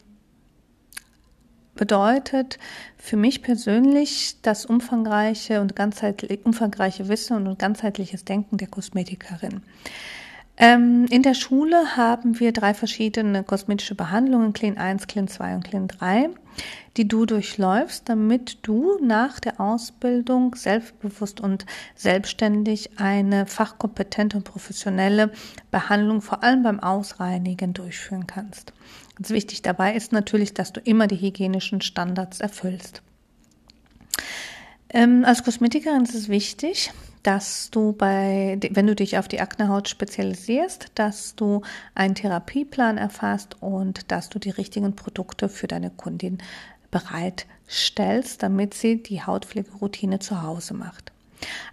bedeutet 1.76 2.59
für 2.97 3.17
mich 3.17 3.41
persönlich 3.41 4.38
das 4.41 4.65
umfangreiche 4.65 5.61
und 5.61 5.76
ganzheitlich 5.76 6.45
umfangreiche 6.45 7.07
Wissen 7.09 7.47
und 7.47 7.59
ganzheitliches 7.59 8.26
Denken 8.26 8.57
der 8.57 8.67
Kosmetikerin. 8.67 9.61
Ähm, 10.55 11.07
in 11.09 11.24
der 11.24 11.34
Schule 11.34 11.97
haben 11.97 12.39
wir 12.39 12.51
drei 12.51 12.76
verschiedene 12.76 13.43
kosmetische 13.43 13.95
Behandlungen, 13.95 14.53
Clean 14.53 14.78
1, 14.78 15.07
Clean 15.07 15.28
2 15.28 15.55
und 15.55 15.63
Clean 15.63 15.88
3, 15.88 16.30
die 16.95 17.07
du 17.07 17.26
durchläufst, 17.26 18.07
damit 18.07 18.59
du 18.61 18.99
nach 19.01 19.39
der 19.39 19.59
Ausbildung 19.59 20.53
selbstbewusst 20.53 21.41
und 21.41 21.65
selbstständig 21.95 22.99
eine 22.99 23.47
fachkompetente 23.47 24.38
und 24.38 24.43
professionelle 24.43 25.32
Behandlung 25.71 26.21
vor 26.21 26.43
allem 26.43 26.61
beim 26.61 26.80
Ausreinigen 26.80 27.74
durchführen 27.74 28.28
kannst. 28.28 28.74
Ganz 29.16 29.30
wichtig 29.30 29.61
dabei 29.61 29.95
ist 29.95 30.11
natürlich, 30.11 30.53
dass 30.53 30.74
du 30.74 30.80
immer 30.82 31.07
die 31.07 31.22
hygienischen 31.22 31.82
Standards 31.82 32.39
erfüllst. 32.39 33.01
Ähm, 34.89 35.24
als 35.26 35.43
Kosmetikerin 35.43 36.03
ist 36.03 36.16
es 36.16 36.30
wichtig, 36.30 36.91
dass 37.24 37.72
du 37.72 37.93
bei, 37.93 38.59
wenn 38.72 38.86
du 38.86 38.95
dich 38.95 39.18
auf 39.18 39.28
die 39.28 39.39
Aknehaut 39.39 39.88
spezialisierst, 39.88 40.91
dass 40.95 41.36
du 41.36 41.61
einen 41.95 42.16
Therapieplan 42.16 42.97
erfasst 42.97 43.61
und 43.61 44.11
dass 44.11 44.30
du 44.30 44.39
die 44.39 44.49
richtigen 44.49 44.95
Produkte 44.95 45.47
für 45.47 45.68
deine 45.68 45.89
Kundin 45.89 46.39
bereitstellst, 46.91 48.43
damit 48.43 48.74
sie 48.74 49.01
die 49.01 49.24
Hautpflegeroutine 49.24 50.20
zu 50.20 50.43
Hause 50.43 50.74
macht. 50.74 51.12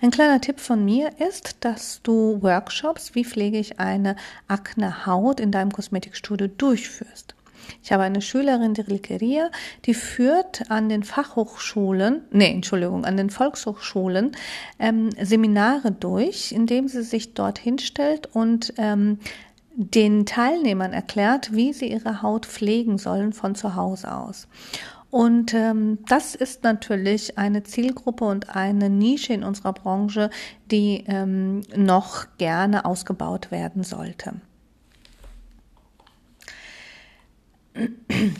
Ein 0.00 0.10
kleiner 0.10 0.40
Tipp 0.40 0.60
von 0.60 0.84
mir 0.84 1.10
ist, 1.18 1.56
dass 1.60 2.00
du 2.02 2.42
Workshops, 2.42 3.14
wie 3.14 3.24
pflege 3.24 3.58
ich 3.58 3.80
eine 3.80 4.16
Aknehaut 4.48 5.40
in 5.40 5.50
deinem 5.50 5.72
Kosmetikstudio 5.72 6.48
durchführst. 6.48 7.34
Ich 7.82 7.92
habe 7.92 8.02
eine 8.02 8.20
Schülerin, 8.20 8.74
die 8.74 8.80
Rilkeria, 8.80 9.50
die 9.84 9.94
führt 9.94 10.70
an 10.70 10.88
den 10.88 11.02
Fachhochschulen, 11.02 12.22
nee, 12.30 12.52
Entschuldigung, 12.52 13.04
an 13.04 13.16
den 13.16 13.30
Volkshochschulen 13.30 14.32
ähm, 14.78 15.10
Seminare 15.20 15.92
durch, 15.92 16.52
indem 16.52 16.88
sie 16.88 17.02
sich 17.02 17.34
dort 17.34 17.58
hinstellt 17.58 18.28
und 18.34 18.74
ähm, 18.76 19.18
den 19.74 20.26
Teilnehmern 20.26 20.92
erklärt, 20.92 21.54
wie 21.54 21.72
sie 21.72 21.90
ihre 21.90 22.22
Haut 22.22 22.46
pflegen 22.46 22.98
sollen 22.98 23.32
von 23.32 23.54
zu 23.54 23.76
Hause 23.76 24.12
aus. 24.12 24.48
Und 25.10 25.54
ähm, 25.54 25.98
das 26.08 26.34
ist 26.34 26.62
natürlich 26.62 27.36
eine 27.36 27.64
Zielgruppe 27.64 28.24
und 28.24 28.54
eine 28.54 28.88
Nische 28.88 29.32
in 29.32 29.42
unserer 29.42 29.72
Branche, 29.72 30.30
die 30.70 31.04
ähm, 31.08 31.62
noch 31.74 32.26
gerne 32.38 32.84
ausgebaut 32.84 33.50
werden 33.50 33.82
sollte. 33.82 34.34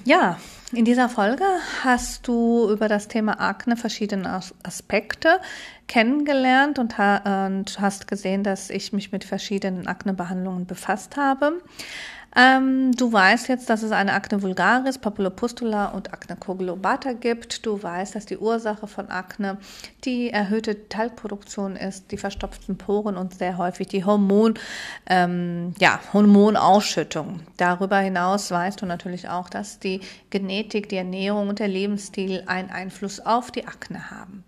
Ja, 0.05 0.39
in 0.73 0.85
dieser 0.85 1.09
Folge 1.09 1.45
hast 1.83 2.27
du 2.29 2.69
über 2.71 2.89
das 2.89 3.09
Thema 3.09 3.41
Akne 3.41 3.77
verschiedene 3.77 4.41
Aspekte 4.63 5.41
kennengelernt 5.87 6.79
und, 6.79 6.99
hast 6.99 8.07
gesehen, 8.07 8.45
dass 8.45 8.71
ich 8.71 8.93
mich 8.93 9.13
mit 9.13 9.25
verschiedenen 9.25 9.87
Aknebehandlungen 9.87 10.67
befasst 10.67 11.17
habe. 11.17 11.61
Ähm, 12.37 12.93
du 12.93 13.13
weißt 13.13 13.49
jetzt, 13.49 13.69
dass 13.71 13.83
es 13.83 13.91
eine 13.91 14.13
Akne 14.13 14.41
vulgaris, 14.43 14.99
Papillopustula 14.99 15.87
und 15.87 16.13
Akne 16.13 16.37
coagulobata 16.37 17.13
gibt. 17.13 17.67
Du 17.67 17.83
weißt, 17.83 18.15
dass 18.15 18.27
die 18.27 18.39
Ursache 18.39 18.87
von 18.87 19.09
Akne 19.09 19.59
die 20.05 20.31
erhöhte 20.31 20.89
Talgproduktion 20.89 21.75
ist, 21.75 22.13
die 22.13 22.17
verstopften 22.17 22.79
Poren 22.79 23.17
und 23.17 23.35
sehr 23.35 23.59
häufig 23.59 23.89
die 23.89 24.05
Hormon, 24.05 24.55
ähm, 25.07 25.75
ja, 25.81 25.99
Hormonausschüttung. 26.13 27.41
Darüber 27.57 27.99
hinaus 27.99 28.51
weißt 28.51 28.81
du 28.81 28.87
natürlich 28.87 29.29
auch, 29.29 29.51
dass 29.51 29.81
die 29.81 30.01
Genetik, 30.31 30.89
die 30.89 30.97
Ernährung 30.97 31.49
und 31.49 31.59
der 31.59 31.69
Lebensstil 31.69 32.45
einen 32.47 32.71
Einfluss 32.71 33.19
auf 33.19 33.51
die 33.51 33.67
Akne 33.67 34.11
haben. 34.11 34.45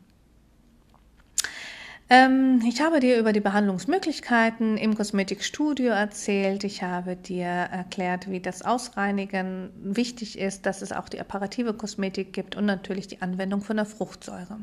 Ähm, 2.14 2.60
ich 2.68 2.82
habe 2.82 3.00
dir 3.00 3.18
über 3.18 3.32
die 3.32 3.40
Behandlungsmöglichkeiten 3.40 4.76
im 4.76 4.94
Kosmetikstudio 4.94 5.92
erzählt. 5.92 6.62
Ich 6.62 6.82
habe 6.82 7.16
dir 7.16 7.46
erklärt, 7.46 8.30
wie 8.30 8.40
das 8.40 8.60
Ausreinigen 8.60 9.70
wichtig 9.82 10.38
ist, 10.38 10.66
dass 10.66 10.82
es 10.82 10.92
auch 10.92 11.08
die 11.08 11.18
apparative 11.18 11.72
Kosmetik 11.72 12.34
gibt 12.34 12.54
und 12.54 12.66
natürlich 12.66 13.08
die 13.08 13.22
Anwendung 13.22 13.62
von 13.62 13.78
der 13.78 13.86
Fruchtsäure. 13.86 14.58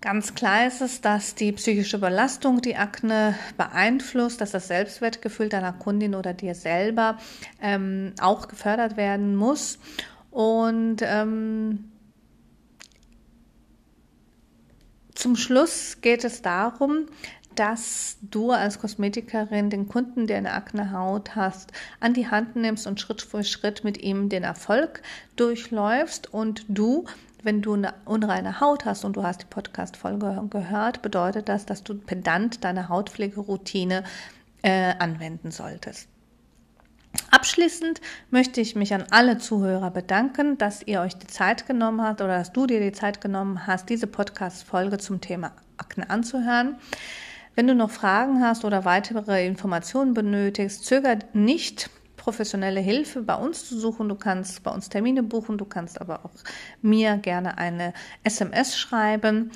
Ganz 0.00 0.36
klar 0.36 0.68
ist 0.68 0.80
es, 0.80 1.00
dass 1.00 1.34
die 1.34 1.50
psychische 1.50 1.98
Belastung 1.98 2.60
die 2.60 2.76
Akne 2.76 3.34
beeinflusst, 3.56 4.40
dass 4.40 4.52
das 4.52 4.68
Selbstwertgefühl 4.68 5.48
deiner 5.48 5.72
Kundin 5.72 6.14
oder 6.14 6.34
dir 6.34 6.54
selber 6.54 7.18
ähm, 7.60 8.12
auch 8.20 8.46
gefördert 8.46 8.96
werden 8.96 9.34
muss. 9.34 9.80
Und 10.30 10.98
ähm, 11.02 11.91
Zum 15.22 15.36
Schluss 15.36 15.98
geht 16.00 16.24
es 16.24 16.42
darum, 16.42 17.06
dass 17.54 18.16
du 18.22 18.50
als 18.50 18.80
Kosmetikerin 18.80 19.70
den 19.70 19.86
Kunden, 19.86 20.26
der 20.26 20.38
eine 20.38 20.52
Aknehaut 20.52 21.36
hast, 21.36 21.70
an 22.00 22.12
die 22.12 22.26
Hand 22.26 22.56
nimmst 22.56 22.88
und 22.88 23.00
Schritt 23.00 23.22
für 23.22 23.44
Schritt 23.44 23.84
mit 23.84 23.98
ihm 23.98 24.30
den 24.30 24.42
Erfolg 24.42 25.00
durchläufst 25.36 26.34
und 26.34 26.64
du 26.66 27.04
wenn 27.44 27.62
du 27.62 27.74
eine 27.74 27.94
unreine 28.04 28.58
Haut 28.58 28.84
hast 28.84 29.04
und 29.04 29.14
du 29.14 29.22
hast 29.22 29.42
die 29.42 29.46
Podcast-Folge 29.46 30.42
gehört, 30.50 31.02
bedeutet 31.02 31.48
das, 31.48 31.66
dass 31.66 31.84
du 31.84 31.94
pedant 31.94 32.64
deine 32.64 32.88
Hautpflegeroutine 32.88 34.02
äh, 34.62 34.94
anwenden 34.98 35.52
solltest. 35.52 36.08
Abschließend 37.30 38.00
möchte 38.30 38.60
ich 38.60 38.76
mich 38.76 38.94
an 38.94 39.04
alle 39.10 39.38
Zuhörer 39.38 39.90
bedanken, 39.90 40.58
dass 40.58 40.86
ihr 40.86 41.00
euch 41.00 41.16
die 41.16 41.26
Zeit 41.26 41.66
genommen 41.66 42.02
habt 42.02 42.20
oder 42.20 42.38
dass 42.38 42.52
du 42.52 42.66
dir 42.66 42.80
die 42.80 42.92
Zeit 42.92 43.20
genommen 43.20 43.66
hast, 43.66 43.88
diese 43.88 44.06
Podcast-Folge 44.06 44.98
zum 44.98 45.20
Thema 45.20 45.52
Akne 45.76 46.08
anzuhören. 46.08 46.76
Wenn 47.54 47.66
du 47.66 47.74
noch 47.74 47.90
Fragen 47.90 48.42
hast 48.42 48.64
oder 48.64 48.84
weitere 48.84 49.46
Informationen 49.46 50.14
benötigst, 50.14 50.86
zöger 50.86 51.18
nicht, 51.34 51.90
professionelle 52.22 52.80
Hilfe 52.80 53.22
bei 53.22 53.34
uns 53.34 53.68
zu 53.68 53.78
suchen. 53.78 54.08
Du 54.08 54.14
kannst 54.14 54.62
bei 54.62 54.70
uns 54.70 54.88
Termine 54.88 55.24
buchen, 55.24 55.58
du 55.58 55.64
kannst 55.64 56.00
aber 56.00 56.24
auch 56.24 56.30
mir 56.80 57.16
gerne 57.16 57.58
eine 57.58 57.92
SMS 58.22 58.78
schreiben. 58.78 59.50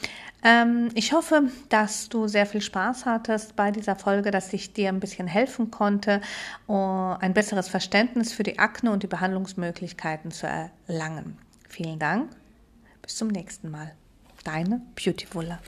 Ähm, 0.47 0.91
ich 0.95 1.13
hoffe, 1.13 1.51
dass 1.71 2.09
du 2.09 2.29
sehr 2.29 2.47
viel 2.47 2.61
Spaß 2.63 3.05
hattest 3.05 3.57
bei 3.57 3.73
dieser 3.73 3.97
Folge, 3.97 4.31
dass 4.31 4.53
ich 4.53 4.73
dir 4.73 4.91
ein 4.91 5.01
bisschen 5.01 5.27
helfen 5.27 5.73
konnte, 5.73 6.21
uh, 6.69 7.17
ein 7.19 7.35
besseres 7.35 7.69
Verständnis 7.69 8.33
für 8.33 8.45
die 8.45 8.61
Akne 8.61 8.93
und 8.93 9.03
die 9.03 9.09
Behandlungsmöglichkeiten 9.09 10.31
zu 10.31 10.47
erlangen. 10.47 11.37
Vielen 11.69 11.99
Dank. 11.99 12.31
Bis 13.03 13.17
zum 13.17 13.27
nächsten 13.27 13.73
Mal. 13.73 13.91
Deine 14.45 14.83
Beautyfuller. 14.95 15.59